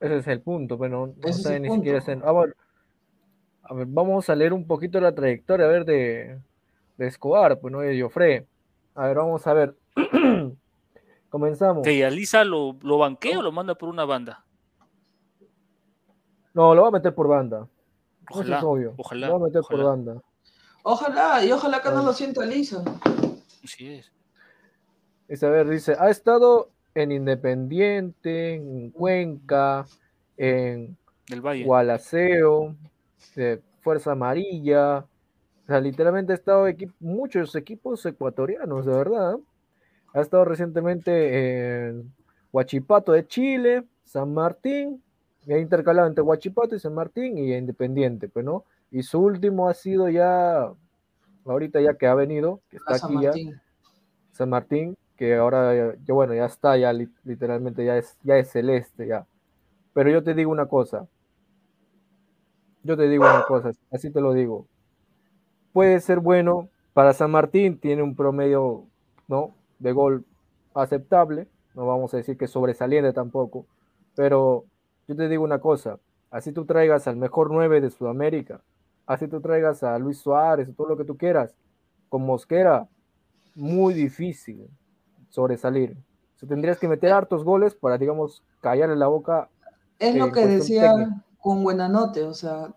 Ese 0.00 0.16
es 0.16 0.26
el 0.26 0.40
punto, 0.40 0.78
pero 0.78 1.06
no 1.08 1.14
Ese 1.20 1.30
es 1.30 1.42
sabe 1.42 1.56
el 1.56 1.62
ni 1.62 1.68
punto. 1.68 1.80
siquiera 1.82 1.98
hacer- 1.98 2.22
Ah, 2.24 2.32
bueno. 2.32 2.54
A 3.64 3.74
ver, 3.74 3.86
vamos 3.88 4.28
a 4.28 4.34
leer 4.34 4.52
un 4.52 4.66
poquito 4.66 5.00
la 5.00 5.14
trayectoria, 5.14 5.66
a 5.66 5.68
ver, 5.68 5.84
de, 5.84 6.40
de 6.96 7.06
Escobar, 7.06 7.60
pues 7.60 7.70
no 7.70 7.80
de 7.80 8.00
Joffre. 8.00 8.46
A 8.94 9.06
ver, 9.06 9.16
vamos 9.16 9.46
a 9.46 9.52
ver. 9.54 9.76
Comenzamos. 11.30 11.82
¿Que 11.84 12.04
Aliza 12.04 12.42
lo, 12.44 12.76
lo 12.82 12.98
banquea 12.98 13.38
o 13.38 13.42
lo 13.42 13.52
manda 13.52 13.74
por 13.76 13.88
una 13.88 14.04
banda? 14.04 14.44
No, 16.52 16.74
lo 16.74 16.82
va 16.82 16.88
a 16.88 16.92
meter 16.92 17.14
por 17.14 17.28
banda. 17.28 17.68
Eso 18.28 18.40
Ojalá, 18.40 18.58
es 18.58 18.64
obvio. 18.64 18.94
ojalá, 18.98 19.26
Lo 19.28 19.38
va 19.38 19.44
a 19.46 19.48
meter 19.48 19.62
por 19.62 19.84
banda. 19.84 20.22
Ojalá, 20.82 21.44
y 21.44 21.52
ojalá 21.52 21.80
que 21.80 21.90
no 21.90 22.02
lo 22.02 22.12
sienta 22.12 22.44
lisa. 22.44 22.82
Así 23.62 23.88
es. 23.88 24.10
Dice, 25.28 25.46
a 25.46 25.50
ver, 25.50 25.68
dice, 25.68 25.96
ha 25.98 26.10
estado 26.10 26.70
en 26.94 27.12
Independiente, 27.12 28.54
en 28.54 28.90
Cuenca, 28.90 29.86
en 30.36 30.96
Del 31.28 31.40
Valle. 31.40 31.64
Gualaceo, 31.64 32.74
de 33.36 33.62
Fuerza 33.80 34.12
Amarilla. 34.12 34.98
O 34.98 35.66
sea, 35.66 35.80
literalmente 35.80 36.32
ha 36.32 36.36
estado 36.36 36.68
equi- 36.68 36.92
muchos 37.00 37.54
equipos 37.54 38.04
ecuatorianos, 38.04 38.84
de 38.84 38.92
verdad. 38.92 39.36
Ha 40.12 40.20
estado 40.20 40.44
recientemente 40.44 41.86
en 41.88 42.12
Huachipato 42.52 43.12
de 43.12 43.26
Chile, 43.26 43.84
San 44.04 44.34
Martín, 44.34 45.02
y 45.46 45.52
ha 45.52 45.58
intercalado 45.58 46.08
entre 46.08 46.22
Huachipato 46.22 46.74
y 46.74 46.80
San 46.80 46.94
Martín 46.94 47.38
y 47.38 47.54
Independiente, 47.54 48.28
pues, 48.28 48.44
¿no? 48.44 48.64
Y 48.92 49.02
su 49.02 49.18
último 49.20 49.68
ha 49.68 49.74
sido 49.74 50.08
ya, 50.08 50.70
ahorita 51.46 51.80
ya 51.80 51.94
que 51.94 52.06
ha 52.06 52.14
venido, 52.14 52.60
que 52.70 52.76
está 52.76 52.98
San 52.98 53.10
aquí 53.10 53.22
ya, 53.22 53.28
Martín. 53.30 53.60
San 54.32 54.50
Martín, 54.50 54.96
que 55.16 55.34
ahora 55.36 55.74
ya, 55.74 55.96
ya, 56.04 56.14
bueno, 56.14 56.34
ya 56.34 56.46
está, 56.46 56.76
ya 56.76 56.92
li- 56.92 57.08
literalmente 57.24 57.84
ya 57.84 57.96
es, 57.98 58.16
ya 58.22 58.36
es 58.38 58.50
celeste, 58.50 59.06
ya. 59.08 59.26
Pero 59.94 60.10
yo 60.10 60.22
te 60.22 60.34
digo 60.34 60.52
una 60.52 60.66
cosa, 60.66 61.08
yo 62.82 62.96
te 62.96 63.08
digo 63.08 63.24
una 63.24 63.44
cosa, 63.44 63.72
así 63.90 64.10
te 64.10 64.20
lo 64.20 64.32
digo. 64.32 64.66
Puede 65.72 66.00
ser 66.00 66.20
bueno, 66.20 66.68
para 66.92 67.12
San 67.14 67.30
Martín 67.30 67.78
tiene 67.78 68.02
un 68.02 68.14
promedio, 68.14 68.84
¿no? 69.28 69.54
De 69.78 69.92
gol 69.92 70.24
aceptable, 70.74 71.48
no 71.74 71.86
vamos 71.86 72.12
a 72.12 72.18
decir 72.18 72.36
que 72.36 72.46
sobresaliente 72.46 73.12
tampoco, 73.12 73.66
pero 74.14 74.64
yo 75.08 75.16
te 75.16 75.28
digo 75.28 75.44
una 75.44 75.60
cosa, 75.60 75.98
así 76.30 76.52
tú 76.52 76.64
traigas 76.66 77.06
al 77.08 77.16
mejor 77.16 77.50
9 77.50 77.80
de 77.80 77.90
Sudamérica, 77.90 78.60
así 79.06 79.28
tú 79.28 79.40
traigas 79.40 79.82
a 79.82 79.98
Luis 79.98 80.18
Suárez, 80.18 80.68
o 80.68 80.72
todo 80.72 80.88
lo 80.88 80.96
que 80.96 81.04
tú 81.04 81.16
quieras, 81.16 81.54
con 82.08 82.24
Mosquera, 82.24 82.88
muy 83.54 83.94
difícil 83.94 84.68
sobresalir. 85.28 85.96
O 86.36 86.38
sea, 86.38 86.48
tendrías 86.48 86.78
que 86.78 86.88
meter 86.88 87.12
hartos 87.12 87.44
goles 87.44 87.74
para, 87.74 87.98
digamos, 87.98 88.42
callarle 88.60 88.96
la 88.96 89.08
boca. 89.08 89.48
Es 89.98 90.14
eh, 90.14 90.18
lo 90.18 90.32
que 90.32 90.46
decía 90.46 90.92
técnica. 90.92 91.24
con 91.40 91.62
Buenanote, 91.62 92.22
o 92.24 92.34
sea, 92.34 92.74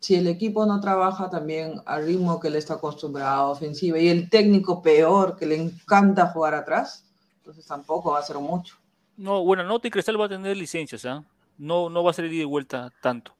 si 0.00 0.14
el 0.14 0.28
equipo 0.28 0.66
no 0.66 0.80
trabaja 0.80 1.30
también 1.30 1.80
al 1.86 2.06
ritmo 2.06 2.38
que 2.38 2.50
le 2.50 2.58
está 2.58 2.74
acostumbrado, 2.74 3.50
ofensiva, 3.50 3.98
y 3.98 4.08
el 4.08 4.30
técnico 4.30 4.82
peor, 4.82 5.36
que 5.36 5.46
le 5.46 5.56
encanta 5.56 6.28
jugar 6.28 6.54
atrás, 6.54 7.04
entonces 7.38 7.66
tampoco 7.66 8.12
va 8.12 8.20
a 8.20 8.22
ser 8.22 8.36
mucho. 8.38 8.76
No, 9.16 9.42
bueno, 9.44 9.64
nota 9.64 9.88
y 9.88 9.90
Cristal 9.90 10.20
va 10.20 10.26
a 10.26 10.28
tener 10.28 10.56
licencias, 10.56 11.04
¿ah? 11.06 11.24
No, 11.58 11.88
no 11.88 12.04
va 12.04 12.10
a 12.10 12.14
ser 12.14 12.26
ida 12.26 12.42
y 12.42 12.44
vuelta 12.44 12.92
tanto. 13.00 13.32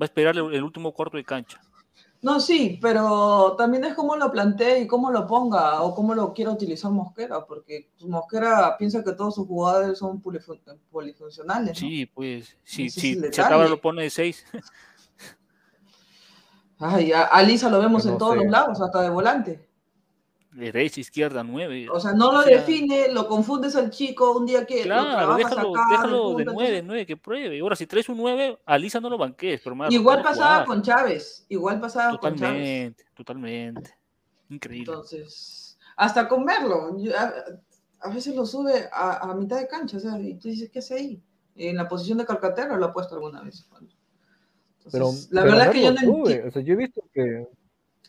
Va 0.00 0.04
a 0.04 0.04
esperar 0.06 0.36
el, 0.36 0.52
el 0.54 0.62
último 0.62 0.92
cuarto 0.92 1.16
de 1.16 1.24
cancha. 1.24 1.60
No, 2.22 2.40
sí, 2.40 2.78
pero 2.80 3.54
también 3.58 3.84
es 3.84 3.92
cómo 3.94 4.16
lo 4.16 4.32
plantee 4.32 4.80
y 4.80 4.86
cómo 4.86 5.10
lo 5.10 5.26
ponga 5.26 5.82
o 5.82 5.94
cómo 5.94 6.14
lo 6.14 6.32
quiera 6.32 6.52
utilizar 6.52 6.90
Mosquera, 6.90 7.44
porque 7.44 7.90
Mosquera 8.00 8.76
piensa 8.78 9.04
que 9.04 9.12
todos 9.12 9.34
sus 9.34 9.46
jugadores 9.46 9.98
son 9.98 10.22
polifun- 10.22 10.58
polifuncionales. 10.90 11.70
¿no? 11.82 11.86
Sí, 11.86 12.06
pues, 12.06 12.56
si, 12.64 12.86
Ese 12.86 12.98
es 12.98 13.02
si 13.02 13.12
el 13.24 13.32
se 13.34 13.40
acaba 13.42 13.64
detalle. 13.64 13.76
lo 13.76 13.80
pone 13.82 14.02
de 14.04 14.10
seis. 14.10 14.42
Ay, 16.78 17.12
a, 17.12 17.24
a 17.24 17.42
Lisa 17.42 17.68
lo 17.70 17.78
vemos 17.78 18.04
en 18.06 18.18
todos 18.18 18.32
sé. 18.34 18.40
los 18.42 18.50
lados, 18.50 18.80
hasta 18.80 19.02
de 19.02 19.10
volante. 19.10 19.68
Derecha, 20.54 21.00
izquierda, 21.00 21.42
nueve. 21.42 21.88
O 21.90 21.98
sea, 21.98 22.12
no 22.12 22.30
lo 22.30 22.38
O 22.38 22.42
sea, 22.44 22.58
define, 22.58 23.08
lo 23.12 23.26
confundes 23.26 23.74
al 23.74 23.90
chico 23.90 24.36
un 24.38 24.46
día 24.46 24.64
que 24.64 24.82
Claro, 24.82 25.10
trabajas 25.10 25.50
déjalo, 25.50 25.70
acá, 25.76 25.86
déjalo 25.90 26.34
de 26.36 26.44
nueve, 26.44 26.82
nueve, 26.84 27.06
que 27.06 27.16
pruebe. 27.16 27.58
Ahora, 27.58 27.74
si 27.74 27.88
traes 27.88 28.08
un 28.08 28.16
nueve, 28.18 28.56
Alisa 28.64 29.00
no 29.00 29.10
lo 29.10 29.18
banquees, 29.18 29.60
pero 29.62 29.72
hermano, 29.72 29.92
Igual 29.92 30.22
pasaba 30.22 30.52
jugar. 30.52 30.66
con 30.66 30.82
Chávez, 30.82 31.44
igual 31.48 31.80
pasaba 31.80 32.16
con 32.20 32.36
Chávez. 32.36 32.40
Totalmente, 32.40 33.04
totalmente. 33.14 33.98
Increíble. 34.48 34.92
Entonces, 34.92 35.76
hasta 35.96 36.28
con 36.28 36.44
verlo, 36.44 36.96
yo- 36.98 37.18
a, 37.18 37.32
a 38.02 38.10
veces 38.14 38.36
lo 38.36 38.46
sube 38.46 38.88
a, 38.92 39.28
a 39.30 39.34
mitad 39.34 39.58
de 39.58 39.66
cancha, 39.66 39.96
o 39.96 40.00
sea, 40.00 40.20
y 40.20 40.34
tú 40.34 40.46
dices, 40.48 40.70
¿qué 40.70 40.78
hace 40.78 40.94
ahí? 40.94 41.22
En 41.56 41.74
la 41.76 41.88
posición 41.88 42.18
de 42.18 42.26
Calcaterra 42.26 42.76
lo 42.76 42.84
ha 42.86 42.92
puesto 42.92 43.16
alguna 43.16 43.42
vez. 43.42 43.66
Entonces, 43.72 44.92
Pero, 44.92 45.10
la 45.30 45.42
pero 45.42 45.56
verdad 45.56 45.66
es 45.66 45.72
que 45.72 45.82
yo 45.82 45.92
no 45.92 46.00
sube, 46.00 46.18
entiendo. 46.30 46.48
O 46.48 46.50
sea, 46.52 46.62
yo 46.62 46.74
he 46.74 46.76
visto 46.76 47.02
que. 47.12 47.48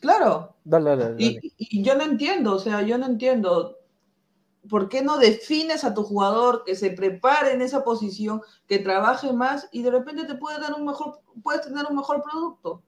Claro, 0.00 0.56
Dale, 0.64 0.90
dale, 0.90 1.04
dale. 1.04 1.16
y, 1.22 1.54
y 1.58 1.82
yo 1.82 1.94
no 1.94 2.04
entiendo, 2.04 2.54
o 2.54 2.58
sea, 2.58 2.82
yo 2.82 2.98
no 2.98 3.06
entiendo. 3.06 3.78
¿Por 4.68 4.88
qué 4.88 5.00
no 5.00 5.16
defines 5.18 5.84
a 5.84 5.94
tu 5.94 6.02
jugador 6.02 6.64
que 6.64 6.74
se 6.74 6.90
prepare 6.90 7.52
en 7.52 7.62
esa 7.62 7.84
posición, 7.84 8.42
que 8.66 8.80
trabaje 8.80 9.32
más 9.32 9.68
y 9.70 9.82
de 9.82 9.92
repente 9.92 10.24
te 10.24 10.34
puede 10.34 10.58
dar 10.58 10.74
un 10.74 10.84
mejor, 10.84 11.20
puedes 11.42 11.62
tener 11.62 11.86
un 11.88 11.94
mejor 11.94 12.22
producto? 12.22 12.82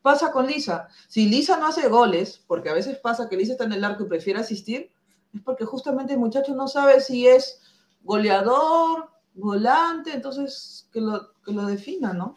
Pasa 0.00 0.32
con 0.32 0.46
Lisa. 0.46 0.88
Si 1.06 1.28
Lisa 1.28 1.58
no 1.58 1.66
hace 1.66 1.88
goles, 1.88 2.42
porque 2.46 2.70
a 2.70 2.72
veces 2.72 2.98
pasa 2.98 3.28
que 3.28 3.36
Lisa 3.36 3.52
está 3.52 3.64
en 3.64 3.74
el 3.74 3.84
arco 3.84 4.04
y 4.04 4.08
prefiere 4.08 4.40
asistir, 4.40 4.90
es 5.34 5.42
porque 5.42 5.66
justamente 5.66 6.14
el 6.14 6.18
muchacho 6.18 6.54
no 6.54 6.66
sabe 6.66 7.00
si 7.02 7.26
es 7.26 7.60
goleador, 8.02 9.10
volante, 9.34 10.14
entonces 10.14 10.88
que 10.92 11.00
lo, 11.02 11.34
que 11.44 11.52
lo 11.52 11.66
defina, 11.66 12.14
¿no? 12.14 12.36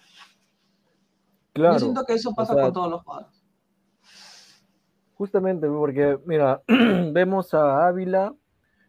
Claro. 1.54 1.76
Yo 1.76 1.80
siento 1.80 2.04
que 2.06 2.14
eso 2.14 2.34
pasa 2.34 2.54
sea, 2.56 2.64
con 2.64 2.74
todos 2.74 2.90
los 2.90 3.04
jugadores. 3.04 3.41
Justamente 5.22 5.68
porque, 5.68 6.18
mira, 6.26 6.64
vemos 7.14 7.54
a 7.54 7.86
Ávila, 7.86 8.34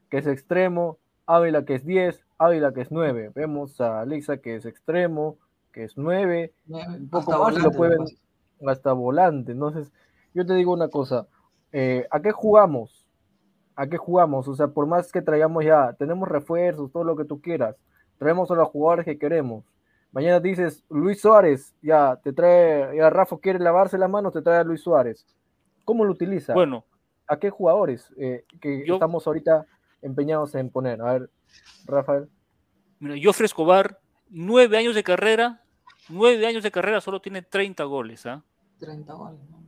que 0.09 0.16
es 0.16 0.26
extremo, 0.26 0.99
Ávila 1.26 1.66
que 1.66 1.74
es 1.74 1.85
10, 1.85 2.24
Ávila 2.39 2.72
que 2.72 2.80
es 2.80 2.91
9. 2.91 3.33
Vemos 3.35 3.78
a 3.83 4.07
Lisa 4.07 4.39
que 4.39 4.57
es 4.57 4.64
extremo, 4.64 5.37
que 5.74 5.85
es 5.85 5.99
9, 5.99 6.55
un 6.68 7.11
poco 7.11 7.35
Hasta 7.35 7.39
más 7.39 7.62
lo 7.62 7.70
pueden 7.72 7.99
pasa. 7.99 8.16
hasta 8.66 8.93
volante. 8.95 9.53
Entonces, 9.53 9.93
yo 10.33 10.47
te 10.47 10.55
digo 10.55 10.72
una 10.72 10.89
cosa, 10.89 11.26
eh, 11.70 12.07
¿a 12.11 12.22
qué 12.22 12.33
jugamos? 12.33 13.07
¿A 13.76 13.89
qué 13.89 13.99
jugamos? 13.99 14.49
O 14.49 14.55
sea, 14.55 14.68
por 14.68 14.87
más 14.87 15.12
que 15.12 15.20
traigamos 15.20 15.66
ya, 15.66 15.93
tenemos 15.99 16.26
refuerzos, 16.26 16.91
todo 16.93 17.05
lo 17.05 17.14
que 17.14 17.26
tú 17.26 17.43
quieras, 17.43 17.76
traemos 18.16 18.51
a 18.51 18.55
los 18.55 18.68
jugadores 18.68 19.05
que 19.05 19.18
queremos. 19.18 19.66
Mañana 20.12 20.41
dices, 20.41 20.83
Luis 20.89 21.20
Suárez, 21.20 21.74
ya 21.83 22.18
te 22.24 22.33
trae, 22.33 22.97
ya 22.97 23.11
Rafa 23.11 23.37
quiere 23.39 23.59
lavarse 23.59 23.99
las 23.99 24.09
manos, 24.09 24.33
te 24.33 24.41
trae 24.41 24.61
a 24.61 24.64
Luis 24.64 24.80
Suárez. 24.80 25.26
¿Cómo 25.85 26.05
lo 26.05 26.12
utiliza? 26.12 26.55
Bueno, 26.55 26.85
¿A 27.28 27.39
qué 27.39 27.51
jugadores 27.51 28.12
eh, 28.18 28.45
que 28.61 28.85
Yo- 28.87 28.95
estamos 28.95 29.26
ahorita 29.26 29.64
empeñados 30.03 30.55
en 30.55 30.68
poner? 30.70 31.01
A 31.01 31.12
ver, 31.14 31.30
Rafael. 31.87 32.28
mira, 32.99 33.14
Joffre 33.22 33.47
Escobar, 33.47 33.99
nueve 34.28 34.76
años 34.76 34.95
de 34.95 35.03
carrera, 35.03 35.62
nueve 36.09 36.47
años 36.47 36.62
de 36.62 36.70
carrera, 36.70 37.01
solo 37.01 37.20
tiene 37.20 37.41
30 37.43 37.85
goles, 37.85 38.26
¿ah? 38.26 38.43
30 38.80 39.12
goles. 39.14 39.41
¿no? 39.51 39.62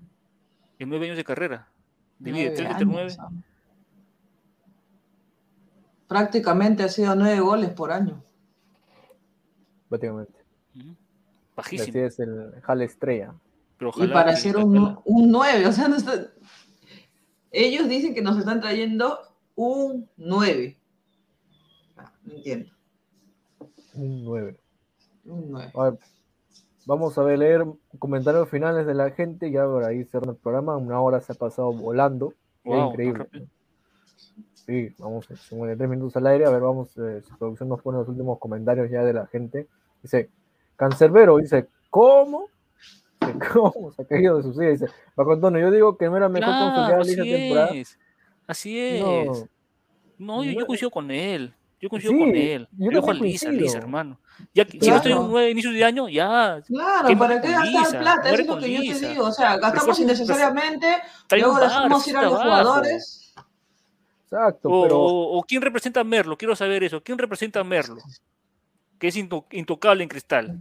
En 0.79 0.89
nueve 0.89 1.07
años 1.07 1.17
de 1.17 1.25
carrera. 1.25 1.69
Divide 2.19 2.47
Nueve 2.51 2.57
30 2.57 2.73
entre 2.81 2.85
años, 3.01 3.17
9. 3.19 3.35
¿ah? 3.37 3.43
Prácticamente 6.09 6.83
ha 6.83 6.89
sido 6.89 7.15
nueve 7.15 7.41
goles 7.41 7.71
por 7.71 7.91
año. 7.93 8.23
Prácticamente. 9.89 10.39
Ujú. 10.77 10.91
Así 11.57 11.77
Bajísimo. 11.79 12.05
es 12.05 12.19
el 12.21 12.61
Jale 12.63 12.85
Estrella. 12.85 13.35
Pero 13.93 14.07
Y 14.07 14.13
para 14.13 14.33
Cristal- 14.33 14.65
un, 14.65 14.99
un 15.05 15.31
9, 15.31 15.67
o 15.67 15.73
sea, 15.73 15.89
no 15.89 15.97
está- 15.97 16.31
ellos 17.51 17.89
dicen 17.89 18.15
que 18.15 18.23
nos 18.23 18.37
están 18.39 18.61
trayendo 18.61 19.19
un 19.55 20.09
9. 20.17 20.77
Ah, 21.97 22.13
no 22.25 22.33
entiendo. 22.35 22.71
Un 23.95 24.25
9. 24.25 24.57
Un 25.25 25.51
9. 25.53 25.73
A 25.75 25.83
ver, 25.91 25.99
vamos 26.87 27.17
a 27.17 27.23
ver, 27.23 27.39
leer 27.39 27.65
comentarios 27.99 28.49
finales 28.49 28.87
de 28.87 28.95
la 28.95 29.11
gente. 29.13 29.51
Ya 29.51 29.65
por 29.65 29.85
ahí 29.85 30.05
cerrando 30.05 30.33
el 30.33 30.39
programa. 30.39 30.77
Una 30.77 31.01
hora 31.01 31.21
se 31.21 31.33
ha 31.33 31.37
pasado 31.37 31.73
volando. 31.73 32.35
Qué 32.65 32.71
Wow, 32.71 32.91
increíble. 32.91 33.29
Sí, 34.67 34.89
vamos, 34.99 35.27
53 35.27 35.89
minutos 35.89 36.17
al 36.17 36.27
aire. 36.27 36.47
A 36.47 36.51
ver, 36.51 36.61
vamos, 36.63 36.97
eh, 36.97 37.21
si 37.25 37.33
producción 37.37 37.69
nos 37.69 37.83
pone 37.83 37.99
los 37.99 38.09
últimos 38.09 38.39
comentarios 38.39 38.91
ya 38.91 39.05
de 39.05 39.13
la 39.13 39.27
gente. 39.27 39.69
Dice, 40.03 40.31
Cancerbero, 40.77 41.37
dice, 41.37 41.69
¿cómo? 41.91 42.47
Dice, 43.27 43.39
¿Cómo? 43.53 43.93
Se 43.93 44.03
ha 44.03 44.05
caído 44.07 44.37
de 44.37 44.43
su 44.43 44.53
silla. 44.55 44.71
Dice, 44.71 44.87
Paco 45.15 45.33
Antonio, 45.33 45.61
yo 45.61 45.71
digo 45.71 45.97
que 45.97 46.07
no 46.07 46.17
era 46.17 46.29
mejor 46.29 46.49
Claro, 46.55 47.01
así 47.03 47.13
esa 47.13 47.23
temporada. 47.23 47.71
es. 47.75 47.99
Así 48.47 48.79
es. 48.79 49.01
No, 49.01 49.49
No, 50.19 50.45
yo, 50.45 50.53
yo 50.61 50.67
coincido 50.67 50.91
con 50.91 51.11
él. 51.11 51.53
Yo 51.81 51.89
coincido 51.91 52.13
Sí, 52.15 52.19
con 52.19 52.29
él. 52.35 52.69
yo 52.79 52.91
Yo 52.91 53.03
también 53.03 53.25
Lisa. 53.25 53.51
Lisa, 53.51 53.79
hermano. 53.79 54.19
Ya, 54.55 54.65
que- 54.65 54.81
Si 54.81 54.89
no 54.91 54.97
estoy 54.97 55.13
en 55.13 55.19
Claro. 55.19 55.27
un 55.27 55.31
9 55.33 55.51
inicio 55.51 55.71
de 55.73 55.85
año, 55.85 56.09
ya. 56.09 56.61
Claro, 56.67 57.09
¿Qué 57.09 57.17
¿para 57.17 57.41
qué 57.41 57.53
con 57.53 57.73
gastar 57.73 58.01
plata? 58.01 58.31
Eso 58.31 58.41
es 58.41 58.47
lo 58.47 58.53
con 58.55 58.63
que 58.63 58.71
yo 58.73 58.79
te 58.79 58.85
Lisa. 58.85 59.09
digo. 59.09 59.25
O 59.27 59.33
sea, 59.33 59.57
gastamos 59.59 59.99
un- 59.99 60.05
innecesariamente, 60.05 60.87
luego 61.33 61.59
dejamos 61.61 62.09
ir 62.09 62.17
a 62.17 62.23
los 62.23 62.33
jugadores. 62.35 63.35
exacto, 64.25 64.69
O, 64.71 64.83
pero 64.83 64.99
o- 65.01 65.39
o 65.39 65.43
quién 65.43 65.63
representa 65.63 66.01
a 66.01 66.05
Merlo, 66.05 66.37
quiero 66.37 66.57
saber 66.57 66.83
eso. 66.85 67.03
¿Quién 67.03 67.19
representa 67.19 67.61
a 67.61 67.65
Merlo? 67.65 67.99
Que 68.99 69.09
es 69.09 69.17
into- 69.17 69.47
intocable 69.53 70.03
en 70.03 70.09
cristal. 70.09 70.59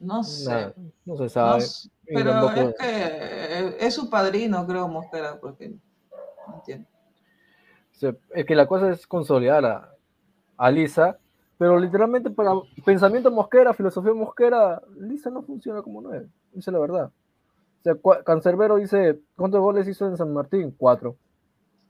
No 0.00 0.24
sé. 0.24 0.50
nada, 0.50 0.74
no 1.04 1.16
se 1.16 1.22
no 1.24 1.28
sabe. 1.28 1.60
sé, 1.60 1.88
Y 2.08 2.14
pero 2.14 2.50
es 2.50 2.74
que 2.74 2.86
eh, 2.88 3.76
es 3.80 3.94
su 3.94 4.08
padrino, 4.10 4.66
creo, 4.66 4.88
Mosquera, 4.88 5.38
porque 5.38 5.68
no 6.48 6.54
entiendo. 6.56 6.88
es 8.34 8.46
que 8.46 8.54
la 8.54 8.66
cosa 8.66 8.90
es 8.90 9.06
consolidar 9.06 9.64
a, 9.64 9.94
a 10.56 10.70
Lisa, 10.70 11.18
pero 11.58 11.78
literalmente 11.78 12.30
para 12.30 12.52
pensamiento 12.84 13.30
mosquera, 13.30 13.74
filosofía 13.74 14.14
mosquera, 14.14 14.80
Lisa 14.98 15.28
no 15.30 15.42
funciona 15.42 15.82
como 15.82 16.00
nueve, 16.00 16.28
dice 16.52 16.72
la 16.72 16.78
verdad. 16.78 17.10
O 17.80 17.82
sea, 17.82 17.94
Cancerbero 18.24 18.76
dice, 18.76 19.20
¿cuántos 19.36 19.60
goles 19.60 19.86
hizo 19.88 20.06
en 20.06 20.16
San 20.16 20.32
Martín? 20.32 20.74
Cuatro. 20.76 21.16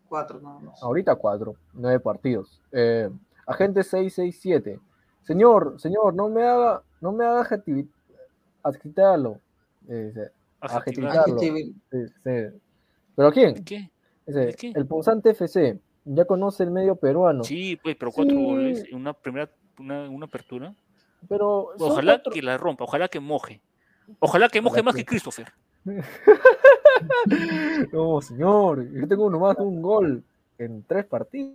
Cuatro 0.09 0.41
nada 0.41 0.59
más. 0.61 0.83
Ahorita 0.83 1.15
cuatro, 1.17 1.55
nueve 1.73 2.01
partidos. 2.01 2.61
Eh, 2.73 3.09
agente 3.47 3.83
667. 3.85 4.81
Señor, 5.23 5.81
señor, 5.81 6.15
no 6.15 6.29
me 6.29 6.45
haga, 6.45 6.83
no 7.01 7.13
me 7.13 7.25
haga 7.25 7.45
adjetivarlo. 8.63 9.39
Eh, 9.89 10.13
dice, 10.15 10.31
Adjetivar. 10.61 11.11
Adjetivar. 11.11 11.13
Claro. 11.13 11.39
Adjetivo. 11.39 11.57
sí, 11.91 11.99
sí. 12.25 12.59
¿Pero 13.17 13.29
a 13.29 13.33
quién? 13.33 13.65
¿Qué? 13.65 13.91
El 14.27 14.87
Punzante 14.87 15.31
FC. 15.31 15.79
ya 16.05 16.25
conoce 16.25 16.63
el 16.65 16.71
medio 16.71 16.97
peruano. 16.97 17.43
Sí, 17.45 17.79
pues, 17.83 17.97
pero 17.99 18.11
cuatro 18.13 18.37
Sí. 18.37 18.45
goles 18.45 18.85
en 18.89 18.97
una 18.97 19.13
primera, 19.13 19.51
una, 19.79 20.09
una 20.09 20.27
apertura. 20.27 20.75
Pero 21.29 21.71
Ojalá 21.79 22.15
cuatro- 22.15 22.33
que 22.33 22.43
la 22.43 22.57
rompa, 22.57 22.85
ojalá 22.85 23.09
que 23.09 23.21
moje. 23.21 23.61
Ojalá 24.21 24.49
que 24.49 24.61
moje 24.61 24.75
Ojalá 24.81 24.85
más 24.85 24.95
que- 24.95 25.01
que 25.03 25.07
Christopher. 25.07 25.53
No, 27.93 28.21
señor, 28.21 28.91
yo 28.93 29.09
tengo 29.09 29.31
nomás 29.31 29.57
un 29.59 29.81
gol 29.83 30.23
en 30.59 30.83
tres 30.85 31.05
partidos. 31.07 31.55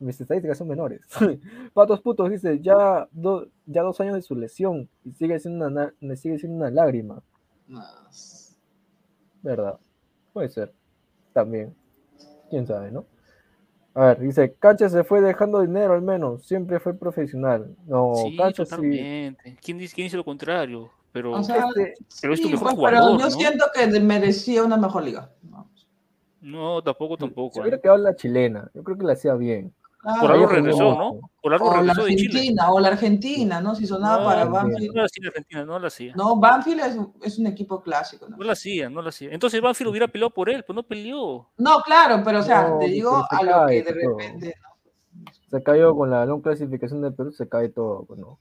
Mis 0.00 0.20
estadísticas 0.20 0.56
son 0.58 0.68
menores. 0.68 1.00
Patos 1.74 2.00
putos 2.00 2.30
dice, 2.30 2.60
ya, 2.60 3.08
do- 3.10 3.48
ya 3.66 3.82
dos 3.82 4.00
años 4.00 4.14
de 4.14 4.22
su 4.22 4.34
lesión 4.36 4.88
y 5.04 5.12
sigue 5.12 5.38
siendo 5.40 5.66
una, 5.66 5.86
na- 5.86 5.94
me 6.00 6.16
sigue 6.16 6.38
siendo 6.38 6.56
una 6.58 6.70
lágrima. 6.70 7.20
No. 7.66 7.82
¿Verdad? 9.42 9.78
Puede 10.32 10.48
ser. 10.48 10.72
También. 11.32 11.74
Quién 12.50 12.66
sabe, 12.66 12.90
¿no? 12.90 13.06
A 13.94 14.06
ver, 14.06 14.20
dice, 14.20 14.54
Cancha 14.58 14.88
se 14.88 15.02
fue 15.02 15.20
dejando 15.20 15.60
dinero 15.60 15.94
al 15.94 16.02
menos, 16.02 16.46
siempre 16.46 16.78
fue 16.78 16.94
profesional. 16.94 17.74
No, 17.86 18.12
sí, 18.14 18.36
Cancha 18.36 18.64
sí. 18.64 18.76
¿Quién 19.60 19.78
dice, 19.78 19.94
quién 19.94 20.04
dice 20.06 20.16
lo 20.16 20.24
contrario? 20.24 20.90
Pero 21.10 21.32
O 21.32 21.42
sea, 21.42 21.64
Este, 21.68 21.94
Pero 22.22 22.34
es 22.34 22.40
tu 22.40 22.46
sí, 22.46 22.52
mejor 22.52 22.66
pues, 22.68 22.76
jugador, 22.76 22.98
pero 23.00 23.18
yo 23.18 23.24
¿no? 23.24 23.30
siento 23.30 23.64
que 23.74 24.00
merecía 24.00 24.62
una 24.62 24.76
mejor 24.76 25.02
liga. 25.02 25.30
No. 25.42 25.68
no, 26.40 26.82
tampoco, 26.82 27.16
se 27.16 27.20
tampoco. 27.20 27.60
hubiera 27.60 27.78
¿eh? 27.78 27.80
quedado 27.80 27.98
en 27.98 28.04
la 28.04 28.14
chilena, 28.14 28.70
yo 28.74 28.84
creo 28.84 28.96
que 28.98 29.04
la 29.04 29.14
hacía 29.14 29.34
bien. 29.34 29.72
Claro, 30.00 30.20
Por 30.20 30.30
algo 30.32 30.46
regresó. 30.46 30.94
¿no? 30.94 31.20
Por 31.42 31.52
algo 31.54 31.66
O 31.68 31.70
la 31.72 31.78
regresó 31.80 32.04
de 32.04 32.16
Chile. 32.16 32.28
Argentina, 32.38 32.70
o 32.72 32.80
la 32.80 32.88
Argentina, 32.88 33.60
¿no? 33.60 33.74
Si 33.74 33.86
sonaba 33.86 34.18
No, 34.18 34.24
para 34.24 34.44
Banfield. 34.44 34.94
no 34.94 35.00
la 35.00 35.04
hacía 35.06 35.28
Argentina, 35.28 35.64
no 35.64 35.78
la 35.78 35.86
hacía. 35.88 36.12
No, 36.14 36.36
Banfield 36.36 36.80
es, 36.80 36.96
es 37.32 37.38
un 37.38 37.46
equipo 37.48 37.80
clásico. 37.82 38.28
¿no? 38.28 38.36
No 38.36 38.44
la 38.44 38.52
hacía, 38.52 38.88
no 38.88 39.02
la 39.02 39.08
hacía. 39.08 39.30
Entonces 39.32 39.60
Banfield 39.60 39.90
hubiera 39.90 40.06
peleado 40.08 40.30
por 40.30 40.48
él, 40.50 40.62
pues 40.64 40.74
no 40.76 40.82
peleó. 40.84 41.48
No, 41.58 41.80
claro, 41.82 42.22
pero 42.24 42.38
o 42.38 42.42
sea, 42.42 42.68
No, 42.68 42.78
te 42.78 42.86
digo 42.86 43.26
pero 43.28 43.40
a 43.40 43.44
se 43.44 43.44
lo 43.50 43.66
cae 43.66 43.82
que 43.84 43.92
de 43.92 44.00
repente. 44.00 44.54
Se 45.50 45.62
cayó 45.62 45.96
con 45.96 46.10
la 46.10 46.26
no 46.26 46.40
clasificación 46.42 47.02
del 47.02 47.14
Perú, 47.14 47.32
se 47.32 47.48
cae 47.48 47.68
todo. 47.70 48.04
pues, 48.04 48.20
¿no? 48.20 48.38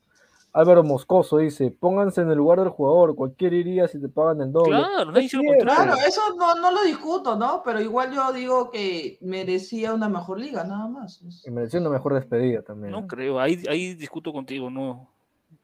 Álvaro 0.58 0.84
Moscoso 0.84 1.38
dice, 1.38 1.70
pónganse 1.70 2.22
en 2.22 2.32
el 2.32 2.38
lugar 2.38 2.60
del 2.60 2.70
jugador, 2.70 3.16
cualquier 3.16 3.54
iría 3.54 3.88
si 3.88 4.02
te 4.02 4.10
pagan 4.10 4.42
el 4.42 4.52
doble. 4.52 4.72
Claro, 4.72 5.14
cierto. 5.14 5.48
contrario. 5.48 5.94
Claro, 5.94 5.94
eso 6.08 6.22
no, 6.36 6.56
no 6.56 6.72
lo 6.72 6.82
discuto, 6.82 7.36
¿no? 7.36 7.62
Pero 7.64 7.80
igual 7.80 8.12
yo 8.12 8.34
digo 8.34 8.72
que 8.72 9.20
merecía 9.22 9.94
una 9.94 10.10
mejor 10.10 10.40
liga, 10.40 10.64
nada 10.64 10.88
más. 10.88 11.22
Y 11.46 11.52
mereció 11.52 11.80
una 11.80 11.92
mejor 11.92 12.16
despedida 12.16 12.64
también. 12.64 12.92
No 12.92 13.06
creo, 13.06 13.40
ahí, 13.40 13.64
ahí 13.70 13.94
discuto 13.94 14.34
contigo, 14.34 14.72
no. 14.72 15.08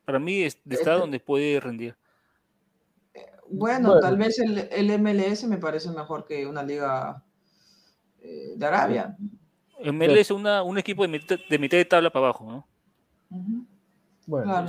Para 0.06 0.20
mí 0.20 0.44
es- 0.44 0.60
está 0.70 0.94
donde 0.94 1.20
puede 1.20 1.60
rendir. 1.60 1.96
Bueno, 3.50 3.90
Bueno. 3.90 4.00
tal 4.00 4.18
vez 4.18 4.38
el, 4.38 4.70
el 4.72 4.92
MLS 5.00 5.48
me 5.48 5.58
parece 5.58 5.90
mejor 5.90 6.24
que 6.24 6.46
una 6.46 6.62
liga 6.62 7.24
eh, 8.22 8.54
de 8.56 8.66
Arabia. 8.68 9.18
MLS 9.84 10.20
es 10.20 10.30
una, 10.30 10.62
un 10.62 10.78
equipo 10.78 11.02
de 11.02 11.08
mitad, 11.08 11.38
de 11.50 11.58
mitad 11.58 11.78
de 11.78 11.86
tabla 11.86 12.12
para 12.12 12.28
abajo, 12.28 12.46
¿no? 12.46 12.68
Ujú. 13.32 13.66
Bueno, 14.28 14.46
Claro. 14.46 14.68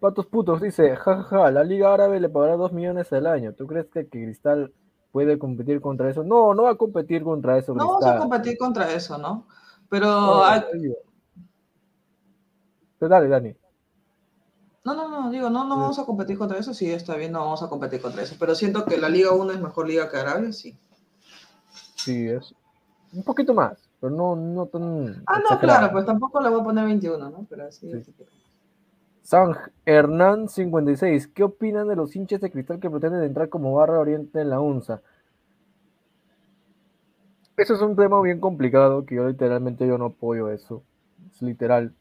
Patos 0.00 0.26
Putos 0.26 0.60
dice, 0.60 0.94
jajaja, 0.96 1.50
la 1.50 1.64
Liga 1.64 1.94
Árabe 1.94 2.20
le 2.20 2.28
pagará 2.28 2.56
2 2.56 2.72
millones 2.72 3.10
al 3.12 3.26
año. 3.26 3.54
¿Tú 3.54 3.66
crees 3.66 3.86
que, 3.86 4.06
que 4.06 4.22
Cristal 4.24 4.72
puede 5.12 5.38
competir 5.38 5.80
contra 5.80 6.10
eso? 6.10 6.22
No, 6.22 6.52
no 6.54 6.64
va 6.64 6.70
a 6.72 6.76
competir 6.76 7.22
contra 7.22 7.56
eso, 7.56 7.72
No 7.74 7.86
vamos 7.88 8.04
a 8.04 8.18
competir 8.18 8.58
contra 8.58 8.92
eso, 8.92 9.16
¿no? 9.16 9.46
Pero, 9.88 10.06
No, 10.06 10.44
hay- 10.44 10.62
obvio. 10.74 10.96
Pero 12.98 13.08
dale, 13.08 13.28
Dani. 13.28 13.54
no, 14.84 14.94
no, 14.94 15.08
no, 15.08 15.30
digo, 15.30 15.48
no, 15.48 15.64
no 15.64 15.78
vamos 15.78 15.98
a 15.98 16.04
competir 16.04 16.36
contra 16.36 16.58
eso, 16.58 16.74
sí, 16.74 16.90
está 16.90 17.16
bien, 17.16 17.32
no 17.32 17.40
vamos 17.40 17.62
a 17.62 17.68
competir 17.68 18.02
contra 18.02 18.22
eso. 18.22 18.36
Pero 18.38 18.54
siento 18.54 18.84
que 18.84 18.98
la 18.98 19.08
Liga 19.08 19.32
1 19.32 19.52
es 19.52 19.60
mejor 19.60 19.88
liga 19.88 20.10
que 20.10 20.18
Arabia, 20.18 20.52
sí. 20.52 20.76
Sí, 21.96 22.28
es 22.28 22.54
un 23.14 23.22
poquito 23.22 23.54
más, 23.54 23.78
pero 24.00 24.14
no, 24.14 24.36
no 24.36 24.66
tan 24.66 24.82
Ah, 25.26 25.38
no, 25.38 25.44
exagerado. 25.44 25.58
claro, 25.60 25.92
pues 25.92 26.04
tampoco 26.04 26.40
le 26.42 26.50
voy 26.50 26.60
a 26.60 26.64
poner 26.64 26.84
21, 26.84 27.30
¿no? 27.30 27.46
Pero 27.48 27.70
sí. 27.72 27.90
Sí. 28.02 28.12
San 29.24 29.56
Hernán 29.86 30.50
56, 30.50 31.28
¿qué 31.28 31.44
opinan 31.44 31.88
de 31.88 31.96
los 31.96 32.14
hinchas 32.14 32.42
de 32.42 32.50
cristal 32.50 32.78
que 32.78 32.90
pretenden 32.90 33.24
entrar 33.24 33.48
como 33.48 33.74
barra 33.74 33.98
oriente 33.98 34.42
en 34.42 34.50
la 34.50 34.60
UNSA? 34.60 35.00
Eso 37.56 37.74
es 37.74 37.80
un 37.80 37.96
tema 37.96 38.20
bien 38.20 38.38
complicado 38.38 39.06
que 39.06 39.14
yo 39.14 39.26
literalmente 39.26 39.86
yo 39.86 39.96
no 39.96 40.06
apoyo 40.06 40.50
eso. 40.50 40.82
Es 41.32 41.40
literal. 41.40 41.94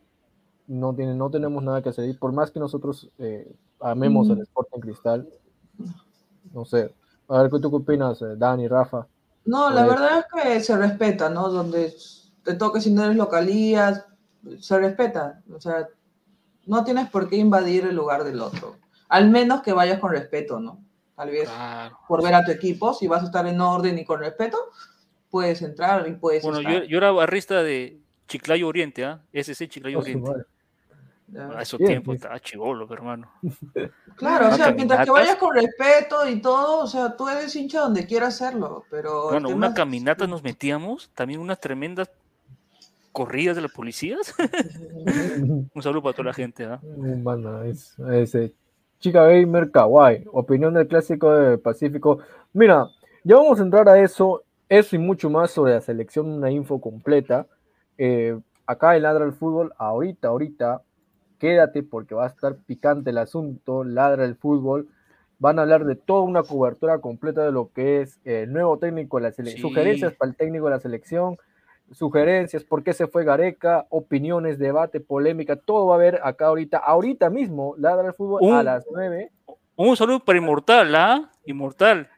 No, 0.67 0.93
tiene, 0.93 1.15
no 1.15 1.29
tenemos 1.29 1.63
nada 1.63 1.81
que 1.81 1.89
hacer. 1.89 2.09
Y 2.09 2.13
por 2.13 2.33
más 2.33 2.51
que 2.51 2.59
nosotros 2.59 3.09
eh, 3.17 3.55
amemos 3.79 4.29
el 4.29 4.39
Mm. 4.39 4.41
Sporting 4.41 4.79
Cristal, 4.81 5.29
no 6.53 6.65
sé. 6.65 6.93
A 7.29 7.41
ver, 7.41 7.51
¿qué 7.51 7.59
tú 7.59 7.69
qué 7.69 7.77
opinas, 7.77 8.21
eh, 8.21 8.35
Dani, 8.37 8.67
Rafa? 8.67 9.07
No, 9.45 9.69
la 9.69 9.85
verdad 9.85 10.19
es 10.19 10.25
que 10.43 10.59
se 10.61 10.77
respeta, 10.77 11.29
¿no? 11.29 11.49
Donde 11.49 11.93
te 12.43 12.53
toque 12.55 12.81
si 12.81 12.91
no 12.91 13.03
eres 13.03 13.15
localía, 13.15 14.05
se 14.59 14.77
respeta. 14.79 15.41
O 15.53 15.59
sea, 15.61 15.87
no 16.65 16.83
tienes 16.83 17.09
por 17.09 17.29
qué 17.29 17.35
invadir 17.37 17.85
el 17.85 17.95
lugar 17.95 18.23
del 18.23 18.39
otro. 18.41 18.77
Al 19.09 19.29
menos 19.29 19.61
que 19.61 19.73
vayas 19.73 19.99
con 19.99 20.11
respeto, 20.11 20.59
¿no? 20.59 20.79
Tal 21.15 21.29
vez 21.29 21.47
Claro. 21.49 21.99
por 22.07 22.23
ver 22.23 22.33
a 22.33 22.43
tu 22.43 22.51
equipo, 22.51 22.93
si 22.93 23.07
vas 23.07 23.21
a 23.21 23.25
estar 23.25 23.45
en 23.47 23.61
orden 23.61 23.97
y 23.99 24.05
con 24.05 24.19
respeto, 24.19 24.57
puedes 25.29 25.61
entrar 25.61 26.07
y 26.07 26.13
puedes 26.13 26.43
Bueno, 26.43 26.61
yo, 26.61 26.69
estar. 26.69 26.83
yo 26.85 26.97
era 26.97 27.11
barrista 27.11 27.61
de 27.63 27.99
Chiclayo 28.27 28.67
Oriente, 28.67 29.05
¿ah? 29.05 29.21
SC 29.31 29.67
Chiclayo 29.67 29.99
Oh, 29.99 30.01
su 30.01 30.09
Oriente. 30.09 30.45
A 31.35 31.61
esos 31.63 31.79
Bien, 31.79 31.89
tiempos 31.93 32.05
pues. 32.13 32.21
estaba 32.21 32.39
chivolo, 32.39 32.87
hermano. 32.93 33.31
Claro, 34.15 34.49
o 34.49 34.51
sea, 34.55 34.71
mientras 34.71 35.03
que 35.05 35.11
vayas 35.11 35.37
con 35.37 35.55
respeto 35.55 36.29
y 36.29 36.39
todo, 36.39 36.83
o 36.83 36.87
sea, 36.87 37.17
tú 37.17 37.27
eres 37.27 37.55
hincha 37.55 37.79
donde 37.79 38.05
quieras 38.05 38.35
hacerlo, 38.39 38.85
pero... 38.91 39.31
Bueno, 39.31 39.49
una 39.49 39.69
es- 39.69 39.73
caminata 39.73 40.27
nos 40.27 40.43
metíamos, 40.43 41.09
también 41.15 41.39
unas 41.39 41.59
tremendas 41.59 42.11
corridas 43.13 43.55
de 43.55 43.61
las 43.61 43.71
policías. 43.71 44.35
Un 45.73 45.81
saludo 45.81 46.03
para 46.03 46.13
toda 46.13 46.25
la 46.25 46.33
gente, 46.33 46.65
¿ah? 46.65 46.81
Banda, 46.83 47.65
es, 47.65 47.97
ese 48.11 48.53
Chica 48.99 49.25
Gamer 49.27 49.71
Kawaii, 49.71 50.25
opinión 50.31 50.73
del 50.73 50.87
clásico 50.87 51.31
de 51.31 51.57
Pacífico. 51.57 52.19
Mira, 52.53 52.87
ya 53.23 53.35
vamos 53.37 53.59
a 53.59 53.63
entrar 53.63 53.87
a 53.87 54.01
eso, 54.01 54.43
eso 54.67 54.95
y 54.95 54.99
mucho 54.99 55.29
más 55.29 55.51
sobre 55.51 55.73
la 55.73 55.81
selección, 55.81 56.27
una 56.27 56.51
info 56.51 56.81
completa. 56.81 57.45
Eh, 57.97 58.37
acá 58.65 58.95
en 58.95 59.03
Ladra 59.03 59.25
el 59.25 59.33
Fútbol, 59.33 59.73
ahorita, 59.77 60.29
ahorita, 60.29 60.81
quédate 61.37 61.83
porque 61.83 62.15
va 62.15 62.25
a 62.25 62.29
estar 62.29 62.55
picante 62.55 63.09
el 63.11 63.17
asunto, 63.17 63.83
Ladra 63.83 64.25
el 64.25 64.35
Fútbol. 64.35 64.87
Van 65.39 65.59
a 65.59 65.63
hablar 65.63 65.83
de 65.83 65.95
toda 65.95 66.21
una 66.21 66.43
cobertura 66.43 66.99
completa 66.99 67.43
de 67.43 67.51
lo 67.51 67.71
que 67.73 68.01
es 68.01 68.19
eh, 68.23 68.43
el 68.43 68.53
nuevo 68.53 68.77
técnico 68.79 69.17
de 69.17 69.23
la 69.23 69.31
selección, 69.33 69.61
Sí. 69.61 69.67
sugerencias 69.69 70.13
para 70.13 70.31
el 70.31 70.37
técnico 70.37 70.65
de 70.65 70.71
la 70.71 70.79
selección, 70.79 71.37
sugerencias, 71.91 72.63
por 72.63 72.83
qué 72.83 72.93
se 72.93 73.07
fue 73.07 73.23
Gareca, 73.23 73.85
opiniones, 73.89 74.57
debate, 74.57 74.99
polémica, 74.99 75.55
todo 75.55 75.87
va 75.87 75.95
a 75.95 75.97
haber 75.97 76.19
acá 76.23 76.47
ahorita, 76.47 76.77
ahorita 76.77 77.29
mismo, 77.29 77.75
Ladra 77.77 78.07
el 78.07 78.13
Fútbol 78.13 78.53
a 78.53 78.63
las 78.63 78.85
9. 78.91 79.31
Un 79.75 79.97
saludo 79.97 80.19
para 80.19 80.37
Inmortal, 80.37 80.95
¿ah? 80.95 81.31
Inmortal. 81.45 82.09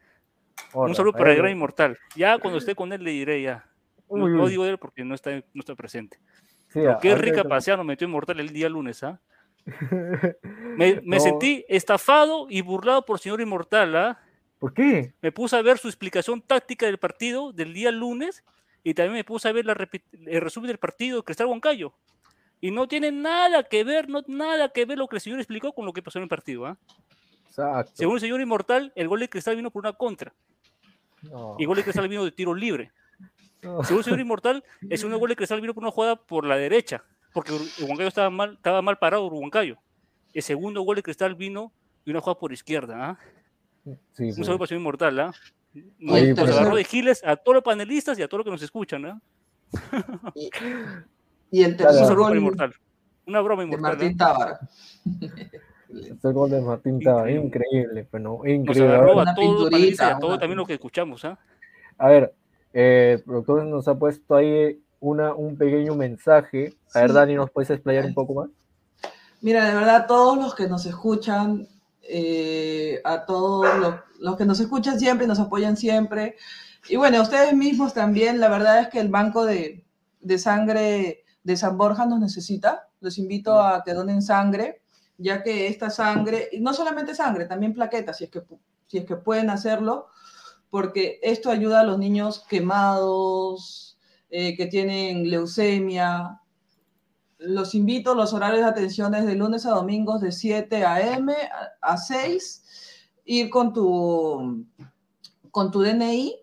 Un 0.74 0.96
saludo 0.96 1.14
para 1.14 1.32
el 1.32 1.38
gran 1.38 1.52
Inmortal. 1.52 1.98
Ya 2.16 2.38
cuando 2.38 2.60
esté 2.60 2.76
con 2.76 2.92
él 2.94 3.04
le 3.04 3.12
diré 3.12 3.42
ya. 3.42 3.66
No, 4.10 4.28
no 4.28 4.48
digo 4.48 4.66
él 4.66 4.78
porque 4.78 5.04
no 5.04 5.16
está, 5.16 5.32
no 5.32 5.60
está 5.60 5.76
presente. 5.76 6.18
Sí, 6.68 6.80
Pero 6.82 7.00
qué 7.00 7.16
rica 7.16 7.44
paseada 7.44 7.78
nos 7.78 7.86
metió 7.86 8.08
Inmortal 8.08 8.40
el 8.40 8.50
día 8.50 8.70
lunes, 8.70 9.04
¿ah? 9.04 9.20
Me, 10.78 11.02
me 11.04 11.18
No, 11.18 11.20
sentí 11.20 11.66
estafado 11.70 12.48
y 12.50 12.62
burlado 12.62 13.06
por 13.06 13.20
señor 13.20 13.42
Inmortal, 13.42 13.96
¿ah? 13.96 14.20
¿Por 14.60 14.74
qué? 14.74 15.14
Me 15.22 15.32
puse 15.32 15.56
a 15.56 15.62
ver 15.62 15.78
su 15.78 15.88
explicación 15.88 16.42
táctica 16.42 16.86
del 16.86 16.98
partido 16.98 17.52
del 17.52 17.74
día 17.74 17.92
lunes 17.92 18.44
y 18.86 18.94
también 18.94 19.14
me 19.14 19.24
puse 19.24 19.50
a 19.50 19.52
ver 19.52 19.66
la 19.66 19.76
el 20.28 20.42
resumen 20.42 20.68
del 20.68 20.78
partido 20.78 21.18
de 21.18 21.24
Cristal 21.24 21.48
Huancayo. 21.48 21.92
Y 22.62 22.70
no 22.70 22.88
tiene 22.88 23.12
nada 23.12 23.64
que 23.64 23.84
ver, 23.84 24.08
no 24.08 24.24
nada 24.28 24.70
que 24.70 24.86
ver 24.86 25.00
lo 25.00 25.08
que 25.08 25.16
el 25.18 25.22
señor 25.22 25.40
explicó 25.40 25.74
con 25.74 25.86
lo 25.88 25.92
que 25.92 26.04
pasó 26.04 26.20
en 26.20 26.24
el 26.24 26.30
partido. 26.30 26.68
¿ah? 26.68 26.78
Exacto. 27.48 27.92
Según 27.96 28.14
el 28.16 28.22
señor 28.22 28.40
Inmortal, 28.42 28.94
el 28.96 29.08
gol 29.08 29.20
de 29.22 29.28
Cristal 29.30 29.56
vino 29.56 29.72
por 29.72 29.82
una 29.82 29.94
contra 29.94 30.34
No, 31.24 31.56
y 31.58 31.64
el 31.64 31.68
gol 31.68 31.78
de 31.78 31.84
Cristal 31.84 32.08
vino 32.08 32.24
de 32.24 32.32
tiro 32.32 32.54
libre. 32.54 32.92
no. 33.64 33.84
Según 33.84 34.00
el 34.00 34.04
señor 34.04 34.20
Inmortal, 34.20 34.64
el 34.88 34.98
segundo 35.00 35.18
gol 35.18 35.30
de 35.30 35.36
Cristal 35.36 35.62
vino 35.62 35.74
por 35.74 35.84
una 35.84 35.92
jugada 35.92 36.16
por 36.16 36.46
la 36.46 36.56
derecha, 36.56 37.04
porque 37.34 37.54
Huancayo 37.80 38.08
estaba 38.08 38.30
mal, 38.30 38.54
estaba 38.54 38.84
mal 38.84 39.00
parado, 39.00 39.26
Huancayo. 39.28 39.78
El 40.32 40.44
segundo 40.44 40.82
gol 40.84 40.98
de 40.98 41.04
Cristal 41.04 41.34
vino 41.34 41.74
de 42.06 42.12
una 42.12 42.22
jugada 42.22 42.40
por 42.40 42.54
izquierda. 42.54 43.10
¿ah? 43.10 43.20
Sí, 43.84 43.90
Un 43.90 44.36
pues. 44.36 44.36
saludo 44.36 44.60
para 44.60 44.66
el 44.66 44.70
señor 44.70 44.82
Inmortal. 44.82 45.20
¿ah? 45.22 45.34
Y 45.34 45.55
Nos, 46.00 46.18
el 46.18 46.30
nos 46.36 46.40
tercer- 46.40 46.60
agarró 46.60 46.76
de 46.76 46.84
giles 46.84 47.22
a 47.26 47.36
todos 47.36 47.56
los 47.56 47.64
panelistas 47.64 48.18
y 48.20 48.22
a 48.24 48.28
todos 48.28 48.40
los 48.40 48.46
que 48.46 48.52
nos 48.52 48.62
escuchan. 48.62 49.06
¿ah? 49.06 49.22
Y, 50.36 50.50
y 51.52 51.64
el 51.64 51.76
tercer 51.78 52.16
gol 52.16 52.38
Inmortal. 52.38 52.74
Una 53.28 53.42
broma 53.42 53.64
de 53.64 53.68
inmortal. 53.68 53.92
Martín 53.94 54.12
¿eh? 54.12 54.16
Tábara. 54.18 54.60
Este 55.90 56.32
gol 56.32 56.50
de 56.50 56.62
Martín 56.62 56.98
estaba 57.00 57.30
Increíble. 57.32 58.08
pero 58.12 58.24
no, 58.24 58.38
Nos 58.38 58.48
increíble. 58.48 58.90
A 58.90 58.96
agarró 58.98 59.08
ver, 59.08 59.20
a 59.20 59.22
Una 59.22 59.36
todos 59.36 59.48
los 59.48 59.56
pinturita, 59.56 59.72
panelistas 59.72 60.08
y 60.08 60.12
a 60.12 60.20
todos 60.20 60.32
una 60.34 60.40
también 60.40 60.58
los 60.58 60.68
que 60.68 60.74
escuchamos. 60.74 61.26
¿ah? 61.26 61.40
A 61.98 62.08
ver, 62.10 62.34
eh, 62.74 63.14
el 63.18 63.24
productor 63.24 63.64
nos 63.66 63.88
ha 63.88 63.96
puesto 63.98 64.36
ahí 64.36 64.80
una, 65.00 65.34
un 65.34 65.58
pequeño 65.58 65.96
mensaje. 65.96 66.74
A 66.94 67.02
ver. 67.02 67.14
Dani, 67.14 67.36
¿nos 67.36 67.50
puedes 67.52 67.70
explayar 67.70 68.06
un 68.06 68.14
poco 68.14 68.34
más? 68.34 68.50
Mira, 69.42 69.66
de 69.70 69.76
verdad, 69.76 70.06
todos 70.08 70.38
los 70.38 70.56
que 70.56 70.68
nos 70.68 70.86
escuchan, 70.86 71.68
eh, 72.08 73.02
a 73.04 73.26
todos 73.26 73.68
los, 74.20 74.38
que 74.38 74.46
nos 74.46 74.60
escuchan 74.60 75.00
siempre 75.00 75.28
nos 75.28 75.40
apoyan 75.40 75.78
siempre, 75.78 76.36
Y 76.88 76.98
bueno, 76.98 77.22
ustedes 77.22 77.54
mismos 77.54 77.94
también, 77.94 78.40
la 78.40 78.50
verdad 78.50 78.82
es 78.82 78.90
que 78.90 79.00
el 79.00 79.10
banco 79.10 79.46
de, 79.46 79.86
de 80.22 80.38
sangre 80.38 81.24
de 81.44 81.58
San 81.58 81.78
Borja 81.78 82.06
nos 82.06 82.20
necesita. 82.20 82.90
Los 83.00 83.18
invito 83.18 83.60
a 83.62 83.84
que 83.84 83.94
donen 83.94 84.22
sangre, 84.22 84.82
ya 85.18 85.44
que 85.44 85.68
esta 85.68 85.90
sangre, 85.90 86.50
y 86.52 86.60
no 86.60 86.74
solamente 86.74 87.16
sangre, 87.16 87.46
también 87.46 87.74
plaquetas, 87.74 88.18
si 88.18 88.26
es 88.26 88.30
que, 88.30 88.44
si 88.88 88.98
es 89.00 89.06
que 89.06 89.16
pueden 89.16 89.50
hacerlo, 89.50 90.08
porque 90.70 91.20
esto 91.24 91.50
ayuda 91.50 91.82
a 91.82 91.84
los 91.84 91.98
niños 91.98 92.44
quemados, 92.50 93.98
eh, 94.30 94.58
que 94.58 94.66
tienen 94.66 95.30
leucemia. 95.30 96.42
Los 97.48 97.76
invito, 97.76 98.16
los 98.16 98.34
horarios 98.34 98.62
de 98.62 98.70
atención 98.70 99.16
es 99.16 99.26
de 99.26 99.36
lunes 99.36 99.66
a 99.66 99.72
domingos 99.72 100.22
de 100.22 100.32
7 100.32 100.86
a.m. 100.86 101.34
a 101.82 101.98
6. 101.98 102.64
Ir 103.26 103.50
con 103.50 103.74
tu, 103.74 104.66
con 105.52 105.72
tu 105.72 105.82
DNI, 105.82 106.36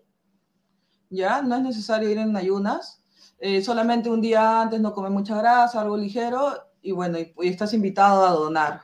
¿ya? 1.09 1.41
No 1.41 1.55
es 1.55 1.61
necesario 1.61 2.09
ir 2.09 2.17
en 2.17 2.35
ayunas. 2.35 3.01
Eh, 3.39 3.61
solamente 3.61 4.09
un 4.09 4.21
día 4.21 4.61
antes 4.61 4.81
no 4.81 4.93
come 4.93 5.09
mucha 5.09 5.37
grasa, 5.37 5.81
algo 5.81 5.97
ligero, 5.97 6.55
y 6.81 6.91
bueno, 6.91 7.19
y, 7.19 7.33
y 7.41 7.47
estás 7.47 7.73
invitado 7.73 8.25
a 8.25 8.31
donar. 8.31 8.81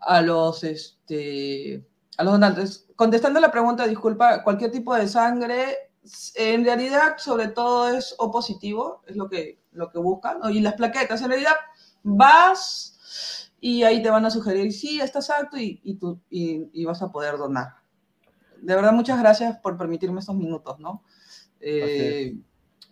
a 0.02 0.22
los, 0.22 0.66
este, 0.66 1.88
a 2.18 2.26
los 2.26 2.34
donantes 2.34 2.86
contestando 2.98 3.40
la 3.40 3.50
pregunta, 3.50 3.88
disculpa, 3.88 4.44
cualquier 4.44 4.72
tipo 4.72 4.94
de 4.94 5.08
sangre, 5.08 5.88
en 6.36 6.66
realidad 6.66 7.16
sobre 7.18 7.48
todo 7.48 7.88
es 7.96 8.14
O 8.18 8.30
positivo, 8.30 9.04
es 9.08 9.16
lo 9.16 9.30
que, 9.30 9.62
lo 9.78 9.92
que 9.92 10.00
buscan, 10.00 10.40
y 10.52 10.60
las 10.60 10.74
plaquetas, 10.74 11.22
en 11.22 11.30
realidad 11.30 11.56
vas 12.04 13.52
y 13.60 13.84
ahí 13.84 14.04
te 14.04 14.10
van 14.10 14.26
a 14.26 14.30
sugerir, 14.30 14.72
sí, 14.72 15.00
estás 15.00 15.30
apto 15.30 15.58
y, 15.58 15.80
y, 15.84 15.96
tú, 15.96 16.20
y, 16.30 16.70
y 16.74 16.86
vas 16.86 17.02
a 17.02 17.12
poder 17.12 17.38
donar. 17.38 17.76
De 18.62 18.76
verdad, 18.76 18.92
muchas 18.92 19.20
gracias 19.20 19.58
por 19.60 19.78
permitirme 19.78 20.20
estos 20.20 20.36
minutos, 20.36 20.80
¿no? 20.80 21.04
Eh, 21.60 22.38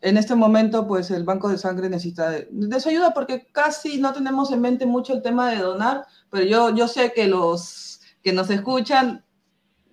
en 0.01 0.17
este 0.17 0.35
momento, 0.35 0.87
pues 0.87 1.11
el 1.11 1.23
banco 1.23 1.49
de 1.49 1.57
sangre 1.57 1.89
necesita 1.89 2.29
de, 2.29 2.47
de, 2.51 2.79
su 2.79 2.89
ayuda 2.89 3.13
porque 3.13 3.47
casi 3.51 3.99
no 3.99 4.13
tenemos 4.13 4.51
en 4.51 4.61
mente 4.61 4.85
mucho 4.85 5.13
el 5.13 5.21
tema 5.21 5.49
de 5.51 5.57
donar, 5.57 6.05
pero 6.29 6.45
yo, 6.45 6.75
yo 6.75 6.87
sé 6.87 7.13
que 7.13 7.27
los 7.27 8.01
que 8.21 8.33
nos 8.33 8.49
escuchan 8.49 9.25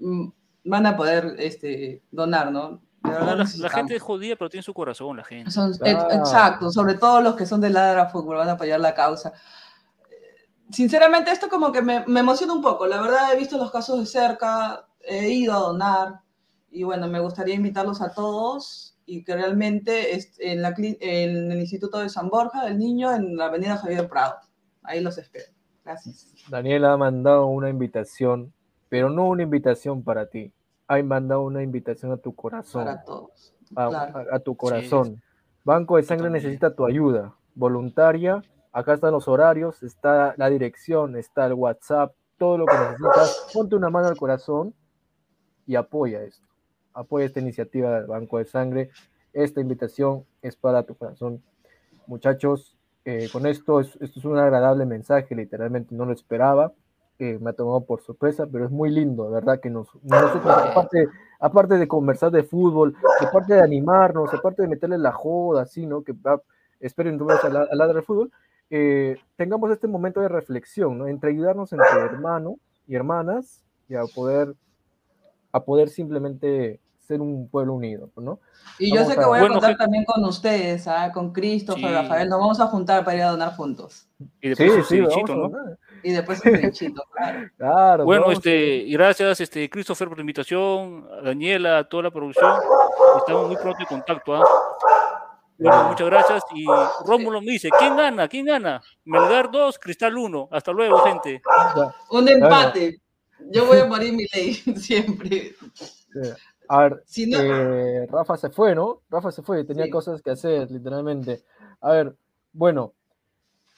Mm, 0.02 0.32
van 0.64 0.86
a 0.86 0.96
poder 0.96 1.36
este, 1.38 2.02
donar, 2.10 2.50
¿no? 2.52 2.82
No, 3.04 3.36
la, 3.36 3.46
la, 3.56 3.68
gente 3.68 3.96
es 3.96 4.02
jodida, 4.02 4.36
pero 4.36 4.48
tiene 4.48 4.62
su 4.62 4.72
corazón, 4.72 5.16
la 5.16 5.24
gente. 5.24 5.50
Son, 5.50 5.72
ah. 5.82 6.08
Exacto, 6.12 6.70
sobre 6.70 6.94
todo 6.94 7.20
los 7.20 7.34
que 7.34 7.46
son 7.46 7.60
de 7.60 7.70
Ladra 7.70 8.08
Fútbol, 8.08 8.36
van 8.36 8.48
a 8.48 8.52
apoyar 8.52 8.80
la 8.80 8.94
causa. 8.94 9.32
Sinceramente, 10.70 11.30
esto 11.30 11.48
como 11.48 11.72
que 11.72 11.82
me, 11.82 12.04
me, 12.06 12.20
emociona 12.20 12.52
un 12.52 12.62
poco. 12.62 12.86
La 12.86 13.00
verdad, 13.00 13.32
he 13.32 13.36
visto 13.36 13.58
los 13.58 13.70
casos 13.70 13.98
de 13.98 14.06
cerca, 14.06 14.86
he 15.00 15.28
ido 15.30 15.52
a 15.52 15.58
donar, 15.58 16.20
y 16.70 16.84
bueno, 16.84 17.08
me 17.08 17.20
gustaría 17.20 17.54
invitarlos 17.54 18.00
a 18.00 18.14
todos 18.14 18.96
y 19.04 19.24
que 19.24 19.34
realmente 19.34 20.18
en, 20.38 20.62
la, 20.62 20.74
en 20.78 21.52
el 21.52 21.60
Instituto 21.60 21.98
de 21.98 22.08
San 22.08 22.28
Borja 22.28 22.64
del 22.64 22.78
Niño, 22.78 23.12
en 23.12 23.36
la 23.36 23.46
avenida 23.46 23.76
Javier 23.76 24.08
Prado. 24.08 24.36
Ahí 24.82 25.00
los 25.00 25.18
espero. 25.18 25.52
Gracias. 25.84 26.32
Daniela 26.48 26.92
ha 26.92 26.96
mandado 26.96 27.46
una 27.46 27.68
invitación 27.68 28.52
pero 28.92 29.08
no 29.08 29.24
una 29.24 29.42
invitación 29.42 30.02
para 30.02 30.26
ti. 30.26 30.52
Hay 30.92 31.02
mandado 31.02 31.42
una 31.42 31.62
invitación 31.62 32.12
a 32.12 32.18
tu 32.18 32.34
corazón. 32.34 32.84
Para 32.84 33.02
todos. 33.02 33.54
A, 33.74 33.88
claro. 33.88 34.30
a, 34.30 34.36
a 34.36 34.38
tu 34.40 34.54
corazón. 34.54 35.06
Sí. 35.16 35.22
Banco 35.64 35.96
de 35.96 36.02
Sangre 36.02 36.28
necesita 36.28 36.74
tu 36.74 36.84
ayuda 36.84 37.34
voluntaria. 37.54 38.42
Acá 38.72 38.92
están 38.92 39.12
los 39.12 39.26
horarios, 39.26 39.82
está 39.82 40.34
la 40.36 40.50
dirección, 40.50 41.16
está 41.16 41.46
el 41.46 41.54
WhatsApp, 41.54 42.14
todo 42.36 42.58
lo 42.58 42.66
que 42.66 42.74
necesitas. 42.74 43.48
Ponte 43.54 43.74
una 43.74 43.88
mano 43.88 44.08
al 44.08 44.18
corazón 44.18 44.74
y 45.66 45.76
apoya 45.76 46.22
esto. 46.24 46.46
Apoya 46.92 47.24
esta 47.24 47.40
iniciativa 47.40 47.94
del 47.94 48.06
Banco 48.06 48.36
de 48.36 48.44
Sangre. 48.44 48.90
Esta 49.32 49.62
invitación 49.62 50.26
es 50.42 50.56
para 50.56 50.82
tu 50.82 50.94
corazón. 50.94 51.42
Muchachos, 52.06 52.76
eh, 53.06 53.30
con 53.32 53.46
esto, 53.46 53.80
es, 53.80 53.96
esto 54.02 54.18
es 54.18 54.24
un 54.26 54.36
agradable 54.36 54.84
mensaje, 54.84 55.34
literalmente 55.34 55.94
no 55.94 56.04
lo 56.04 56.12
esperaba 56.12 56.74
que 57.22 57.38
me 57.38 57.50
ha 57.50 57.52
tomado 57.52 57.84
por 57.84 58.02
sorpresa, 58.02 58.48
pero 58.50 58.64
es 58.64 58.70
muy 58.72 58.90
lindo, 58.90 59.26
de 59.26 59.34
verdad, 59.34 59.60
que 59.60 59.70
nos, 59.70 59.86
nosotros, 60.02 60.44
aparte, 60.44 61.08
aparte 61.38 61.78
de 61.78 61.86
conversar 61.86 62.32
de 62.32 62.42
fútbol, 62.42 62.96
aparte 63.20 63.54
de 63.54 63.60
animarnos, 63.60 64.34
aparte 64.34 64.62
de 64.62 64.66
meterle 64.66 64.98
la 64.98 65.12
joda, 65.12 65.62
así, 65.62 65.86
¿no? 65.86 66.02
Que 66.02 66.14
va, 66.14 66.42
esperen 66.80 67.18
tú 67.18 67.30
a 67.30 67.48
la, 67.48 67.68
a 67.70 67.76
la 67.76 67.86
del 67.86 68.02
fútbol, 68.02 68.32
eh, 68.70 69.16
tengamos 69.36 69.70
este 69.70 69.86
momento 69.86 70.20
de 70.20 70.30
reflexión, 70.30 70.98
¿no? 70.98 71.06
Entre 71.06 71.30
ayudarnos 71.30 71.72
entre 71.72 71.86
hermanos 71.90 72.54
y 72.88 72.96
hermanas 72.96 73.62
y 73.88 73.94
a 73.94 74.02
poder, 74.12 74.56
a 75.52 75.62
poder 75.62 75.90
simplemente 75.90 76.80
ser 76.98 77.20
un 77.20 77.48
pueblo 77.48 77.74
unido, 77.74 78.10
¿no? 78.16 78.40
Y 78.80 78.90
vamos 78.90 79.06
yo 79.06 79.12
sé 79.12 79.16
que 79.16 79.24
voy 79.24 79.38
a 79.38 79.42
bueno, 79.42 79.60
contar 79.60 79.76
también 79.76 80.04
con 80.04 80.24
ustedes, 80.24 80.88
¿ah? 80.88 81.12
con 81.14 81.32
Christopher, 81.32 81.88
sí. 81.88 81.94
Rafael, 81.94 82.28
nos 82.28 82.40
vamos 82.40 82.58
a 82.58 82.66
juntar 82.66 83.04
para 83.04 83.16
ir 83.16 83.22
a 83.22 83.30
donar 83.30 83.54
juntos. 83.54 84.08
Y 84.40 84.48
después 84.48 84.86
sí, 84.88 84.96
sí, 84.96 85.00
¿no? 85.00 85.76
Y 86.02 86.12
después 86.12 86.44
el 86.44 86.60
pinchito, 86.60 87.02
claro. 87.12 87.50
claro. 87.56 88.04
Bueno, 88.04 88.30
este, 88.30 88.76
y 88.76 88.92
gracias, 88.92 89.40
este, 89.40 89.68
Christopher, 89.70 90.08
por 90.08 90.18
la 90.18 90.22
invitación, 90.22 91.08
a 91.12 91.22
Daniela, 91.22 91.78
a 91.78 91.88
toda 91.88 92.04
la 92.04 92.10
producción. 92.10 92.52
Estamos 93.18 93.48
muy 93.48 93.56
pronto 93.56 93.78
en 93.80 93.86
contacto, 93.86 94.34
¿ah? 94.34 94.44
Bueno, 95.58 95.84
muchas 95.90 96.06
gracias. 96.06 96.42
Y 96.54 96.66
Rómulo 97.06 97.40
me 97.40 97.52
dice, 97.52 97.68
¿quién 97.78 97.96
gana? 97.96 98.26
¿Quién 98.26 98.46
gana? 98.46 98.82
Melgar 99.04 99.50
2, 99.50 99.78
Cristal 99.78 100.16
1. 100.16 100.48
Hasta 100.50 100.72
luego, 100.72 100.98
gente. 101.00 101.40
Un 102.10 102.28
empate. 102.28 103.00
Yo 103.50 103.66
voy 103.66 103.78
a 103.78 103.86
morir 103.86 104.12
mi 104.12 104.26
ley, 104.32 104.54
siempre. 104.76 105.54
A 106.68 106.78
ver, 106.82 107.02
si 107.06 107.26
no... 107.26 107.38
eh, 107.38 108.06
Rafa 108.10 108.36
se 108.36 108.50
fue, 108.50 108.74
¿no? 108.74 109.02
Rafa 109.10 109.30
se 109.30 109.42
fue, 109.42 109.64
tenía 109.64 109.84
sí. 109.84 109.90
cosas 109.90 110.22
que 110.22 110.30
hacer, 110.30 110.70
literalmente. 110.70 111.44
A 111.80 111.92
ver, 111.92 112.16
bueno, 112.52 112.94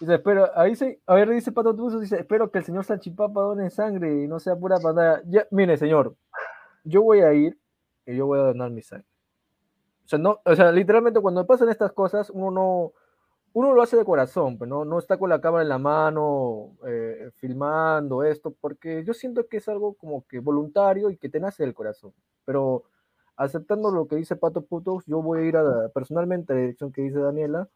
Dice, 0.01 0.15
espero, 0.15 0.51
ahí 0.57 0.75
se, 0.75 1.01
a 1.07 1.15
ver, 1.15 1.31
dice 1.31 1.53
Pato 1.53 1.75
Tuzo, 1.75 2.01
dice, 2.01 2.19
espero 2.19 2.51
que 2.51 2.59
el 2.59 2.65
señor 2.65 2.85
Sanchipapa 2.85 3.41
done 3.41 3.71
sangre 3.71 4.25
y 4.25 4.29
no 4.29 4.41
sea 4.41 4.57
pura 4.57 4.79
pantalla. 4.81 5.23
Ya, 5.27 5.47
mire, 5.51 5.77
señor, 5.77 6.17
yo 6.83 7.03
voy 7.03 7.21
a 7.21 7.33
ir 7.33 7.59
y 8.07 8.17
yo 8.17 8.27
voy 8.27 8.41
a 8.41 8.43
donar 8.43 8.71
mi 8.71 8.83
sangre. 8.83 9.07
O 10.05 10.09
sea, 10.09 10.19
no, 10.19 10.41
o 10.45 10.55
sea, 10.55 10.73
literalmente 10.73 11.21
cuando 11.21 11.47
pasan 11.47 11.69
estas 11.69 11.93
cosas, 11.93 12.29
uno 12.31 12.51
no, 12.51 12.93
uno 13.55 13.73
lo 13.73 13.83
hace 13.83 13.97
de 13.97 14.05
corazón, 14.05 14.59
pero 14.59 14.69
no, 14.69 14.85
no 14.85 14.99
está 14.99 15.17
con 15.17 15.31
la 15.31 15.41
cámara 15.41 15.63
en 15.63 15.69
la 15.69 15.79
mano, 15.79 16.77
eh, 16.87 17.31
filmando 17.37 18.25
esto, 18.25 18.53
porque 18.61 19.05
yo 19.05 19.15
siento 19.15 19.47
que 19.47 19.59
es 19.59 19.69
algo 19.69 19.95
como 19.95 20.27
que 20.27 20.41
voluntario 20.41 21.09
y 21.09 21.17
que 21.17 21.29
te 21.29 21.41
nace 21.41 21.63
del 21.63 21.73
corazón. 21.73 22.13
Pero 22.45 22.85
aceptando 23.37 23.93
lo 23.93 24.09
que 24.09 24.17
dice 24.17 24.35
Pato 24.37 24.63
Putos, 24.63 25.05
yo 25.07 25.23
voy 25.23 25.41
a 25.41 25.43
ir 25.45 25.57
a, 25.57 25.89
personalmente 25.91 26.53
a 26.53 26.57
la 26.57 26.63
dirección 26.63 26.93
que 26.93 27.03
dice 27.03 27.21
Daniela, 27.21 27.69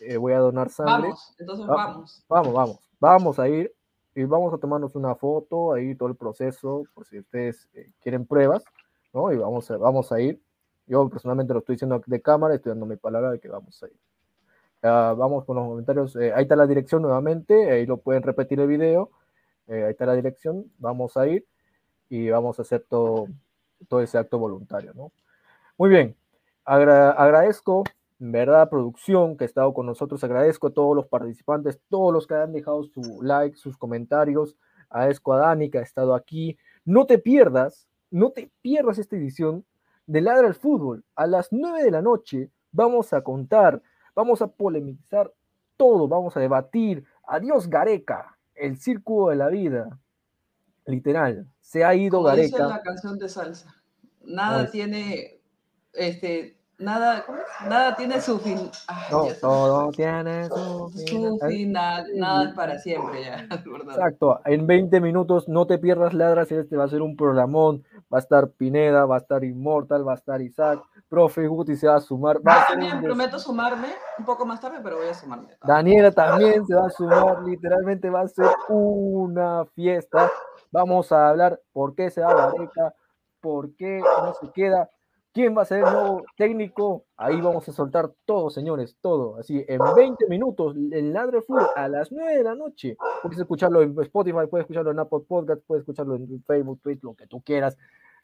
eh, 0.00 0.16
voy 0.16 0.32
a 0.32 0.38
donar 0.38 0.70
sangre. 0.70 1.08
Vamos, 1.08 1.34
entonces 1.38 1.66
vamos. 1.66 2.24
Vamos, 2.28 2.52
vamos, 2.52 2.78
vamos 2.98 3.38
a 3.38 3.48
ir 3.48 3.74
y 4.14 4.24
vamos 4.24 4.52
a 4.52 4.58
tomarnos 4.58 4.94
una 4.96 5.14
foto, 5.14 5.72
ahí 5.72 5.94
todo 5.94 6.08
el 6.08 6.16
proceso, 6.16 6.84
por 6.94 7.06
si 7.06 7.18
ustedes 7.18 7.68
eh, 7.74 7.90
quieren 8.02 8.26
pruebas, 8.26 8.64
¿no? 9.12 9.32
Y 9.32 9.36
vamos 9.36 9.70
a, 9.70 9.76
vamos 9.76 10.12
a 10.12 10.20
ir. 10.20 10.42
Yo 10.86 11.08
personalmente 11.08 11.52
lo 11.52 11.60
estoy 11.60 11.76
diciendo 11.76 12.02
de 12.04 12.20
cámara, 12.20 12.54
estoy 12.54 12.70
dando 12.70 12.86
mi 12.86 12.96
palabra 12.96 13.30
de 13.30 13.38
que 13.38 13.48
vamos 13.48 13.82
a 13.82 13.86
ir. 13.86 13.96
Uh, 14.82 15.14
vamos 15.14 15.44
con 15.44 15.56
los 15.56 15.68
comentarios. 15.68 16.16
Eh, 16.16 16.32
ahí 16.34 16.42
está 16.42 16.56
la 16.56 16.66
dirección 16.66 17.02
nuevamente, 17.02 17.70
ahí 17.70 17.86
lo 17.86 17.98
pueden 17.98 18.22
repetir 18.22 18.58
el 18.60 18.66
video. 18.66 19.10
Eh, 19.68 19.84
ahí 19.84 19.90
está 19.92 20.06
la 20.06 20.14
dirección, 20.14 20.64
vamos 20.78 21.16
a 21.16 21.28
ir 21.28 21.46
y 22.08 22.28
vamos 22.28 22.58
a 22.58 22.62
hacer 22.62 22.84
todo, 22.88 23.28
todo 23.86 24.00
ese 24.00 24.18
acto 24.18 24.38
voluntario, 24.38 24.92
¿no? 24.94 25.12
Muy 25.78 25.90
bien, 25.90 26.16
Agra 26.64 27.12
agradezco 27.12 27.84
verdad, 28.20 28.68
producción 28.68 29.36
que 29.36 29.44
ha 29.44 29.46
estado 29.46 29.72
con 29.72 29.86
nosotros. 29.86 30.22
Agradezco 30.22 30.68
a 30.68 30.74
todos 30.74 30.94
los 30.94 31.06
participantes, 31.06 31.80
todos 31.88 32.12
los 32.12 32.26
que 32.26 32.34
han 32.34 32.52
dejado 32.52 32.84
su 32.84 33.20
like, 33.22 33.56
sus 33.56 33.76
comentarios. 33.78 34.56
Agradezco 34.90 35.32
a 35.32 35.38
Dani 35.38 35.70
que 35.70 35.78
ha 35.78 35.82
estado 35.82 36.14
aquí. 36.14 36.58
No 36.84 37.06
te 37.06 37.18
pierdas, 37.18 37.88
no 38.10 38.30
te 38.30 38.50
pierdas 38.60 38.98
esta 38.98 39.16
edición 39.16 39.64
de 40.06 40.20
Ladra 40.20 40.46
al 40.46 40.54
Fútbol. 40.54 41.02
A 41.16 41.26
las 41.26 41.48
9 41.50 41.82
de 41.82 41.90
la 41.90 42.02
noche 42.02 42.50
vamos 42.72 43.12
a 43.14 43.22
contar, 43.22 43.82
vamos 44.14 44.42
a 44.42 44.48
polemizar 44.48 45.32
todo, 45.78 46.06
vamos 46.06 46.36
a 46.36 46.40
debatir. 46.40 47.04
Adiós 47.26 47.70
Gareca, 47.70 48.36
el 48.54 48.76
círculo 48.76 49.30
de 49.30 49.36
la 49.36 49.48
vida. 49.48 49.98
Literal, 50.84 51.46
se 51.60 51.84
ha 51.84 51.94
ido 51.94 52.18
Como 52.18 52.28
Gareca. 52.28 52.56
Dice 52.58 52.68
la 52.68 52.82
canción 52.82 53.18
de 53.18 53.28
salsa. 53.30 53.74
Nada 54.22 54.70
tiene 54.70 55.40
este 55.94 56.59
nada, 56.80 57.24
¿cómo 57.24 57.38
es? 57.38 57.68
nada 57.68 57.94
tiene 57.94 58.20
su 58.20 58.38
fin. 58.38 58.70
Ay, 58.88 59.04
No, 59.12 59.26
todo 59.40 59.90
tiene 59.92 60.46
su 60.48 60.90
Su 60.94 61.38
final. 61.38 61.38
final, 61.50 62.06
nada 62.16 62.44
es 62.48 62.54
para 62.54 62.78
siempre 62.78 63.24
ya. 63.24 63.46
Exacto, 63.88 64.40
en 64.44 64.66
20 64.66 65.00
minutos 65.00 65.48
no 65.48 65.66
te 65.66 65.78
pierdas 65.78 66.14
ladras, 66.14 66.50
este 66.50 66.76
va 66.76 66.84
a 66.84 66.88
ser 66.88 67.02
un 67.02 67.16
programón, 67.16 67.84
va 68.12 68.18
a 68.18 68.20
estar 68.20 68.50
Pineda, 68.50 69.04
va 69.06 69.16
a 69.16 69.18
estar 69.18 69.44
Immortal, 69.44 70.06
va 70.06 70.12
a 70.12 70.16
estar 70.16 70.40
Isaac, 70.40 70.80
profe 71.08 71.46
Guti 71.46 71.76
se 71.76 71.86
va 71.88 71.96
a 71.96 72.00
sumar, 72.00 72.38
va 72.46 72.52
a 72.54 72.58
Yo 72.60 72.66
ser 72.66 72.76
un 72.76 72.80
también 72.88 73.02
prometo 73.04 73.38
sumarme 73.38 73.88
un 74.18 74.24
poco 74.24 74.46
más 74.46 74.60
tarde, 74.60 74.78
pero 74.82 74.96
voy 74.96 75.08
a 75.08 75.14
sumarme. 75.14 75.48
Daniela 75.64 76.10
también 76.10 76.66
se 76.66 76.74
va 76.74 76.86
a 76.86 76.90
sumar, 76.90 77.42
literalmente 77.42 78.10
va 78.10 78.22
a 78.22 78.28
ser 78.28 78.46
una 78.68 79.64
fiesta. 79.74 80.30
Vamos 80.72 81.10
a 81.12 81.28
hablar 81.30 81.60
por 81.72 81.94
qué 81.94 82.10
se 82.10 82.20
va 82.20 82.32
Gareca, 82.34 82.94
por 83.40 83.74
qué 83.76 84.00
no 84.00 84.34
se 84.34 84.50
queda, 84.52 84.88
quién 85.32 85.56
va 85.56 85.62
a 85.62 85.64
ser 85.64 85.78
el 85.78 85.92
nuevo 85.92 86.24
técnico. 86.36 87.04
Ahí 87.16 87.40
vamos 87.40 87.68
a 87.68 87.72
soltar 87.72 88.12
todo, 88.24 88.50
señores, 88.50 88.96
todo. 89.00 89.36
Así, 89.36 89.64
en 89.68 89.80
20 89.94 90.26
minutos, 90.28 90.76
el 90.76 91.12
Ladre 91.12 91.42
Fútbol 91.42 91.66
a 91.76 91.88
las 91.88 92.10
9 92.12 92.36
de 92.36 92.44
la 92.44 92.54
noche. 92.54 92.96
Puedes 93.22 93.38
escucharlo 93.38 93.82
en 93.82 93.98
Spotify, 94.00 94.46
puedes 94.48 94.64
escucharlo 94.64 94.90
en 94.90 94.98
Apple 94.98 95.20
Podcast, 95.26 95.62
puedes 95.66 95.82
escucharlo 95.82 96.16
en 96.16 96.42
Facebook, 96.44 96.80
Twitter, 96.82 97.04
lo 97.04 97.14
que 97.14 97.26
tú 97.26 97.40
quieras. 97.42 97.76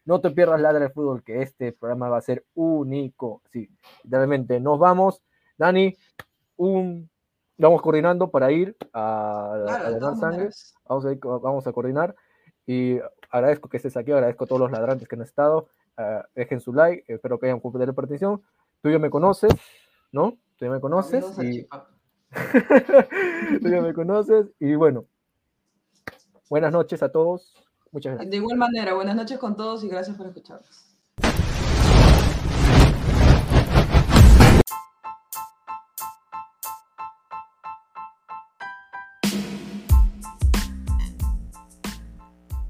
No 0.05 0.21
te 0.21 0.31
pierdas 0.31 0.61
Ladre 0.61 0.89
Fútbol, 0.89 1.23
que 1.23 1.41
este 1.41 1.73
programa 1.73 2.09
va 2.09 2.17
a 2.17 2.21
ser 2.21 2.45
único. 2.55 3.41
Sí, 3.51 3.69
literalmente. 4.03 4.59
Nos 4.59 4.79
vamos. 4.79 5.21
Dani, 5.57 5.95
un 6.55 7.09
vamos 7.57 7.81
coordinando 7.81 8.29
para 8.29 8.51
ir 8.51 8.75
a, 8.93 9.63
Claro, 9.65 10.07
a 10.07 10.15
sangre. 10.15 10.49
Vamos 10.87 11.05
a, 11.05 11.11
ir 11.11 11.19
vamos 11.19 11.67
a 11.67 11.73
coordinar. 11.73 12.15
Y 12.65 12.99
agradezco 13.29 13.69
que 13.69 13.77
estés 13.77 13.97
aquí, 13.97 14.11
agradezco 14.11 14.43
a 14.43 14.47
todos 14.47 14.61
los 14.61 14.71
ladrantes 14.71 15.07
que 15.07 15.15
han 15.15 15.21
estado. 15.21 15.69
Ah, 15.97 16.25
dejen 16.35 16.59
su 16.59 16.73
like, 16.73 17.03
espero 17.07 17.39
que 17.39 17.47
hayan 17.47 17.59
cumplido 17.59 17.85
la 17.85 17.93
partición. 17.93 18.41
Tú 18.81 18.89
ya 18.89 18.99
me 18.99 19.09
conoces, 19.09 19.53
¿no? 20.11 20.37
Tú 20.57 20.65
ya 20.65 20.71
me 20.71 20.79
conoces. 20.79 21.25
Y... 21.39 21.67
Tú 23.61 23.69
ya 23.69 23.81
me 23.81 23.93
conoces. 23.93 24.47
Y 24.59 24.75
bueno, 24.75 25.05
buenas 26.49 26.71
noches 26.71 27.01
a 27.03 27.11
todos. 27.11 27.53
Muchas 27.91 28.13
gracias. 28.13 28.31
De 28.31 28.37
igual 28.37 28.57
manera, 28.57 28.93
buenas 28.93 29.15
noches 29.15 29.39
con 29.39 29.55
todos 29.55 29.83
y 29.83 29.87
gracias 29.87 30.17
por 30.17 30.27
escucharnos. 30.27 30.86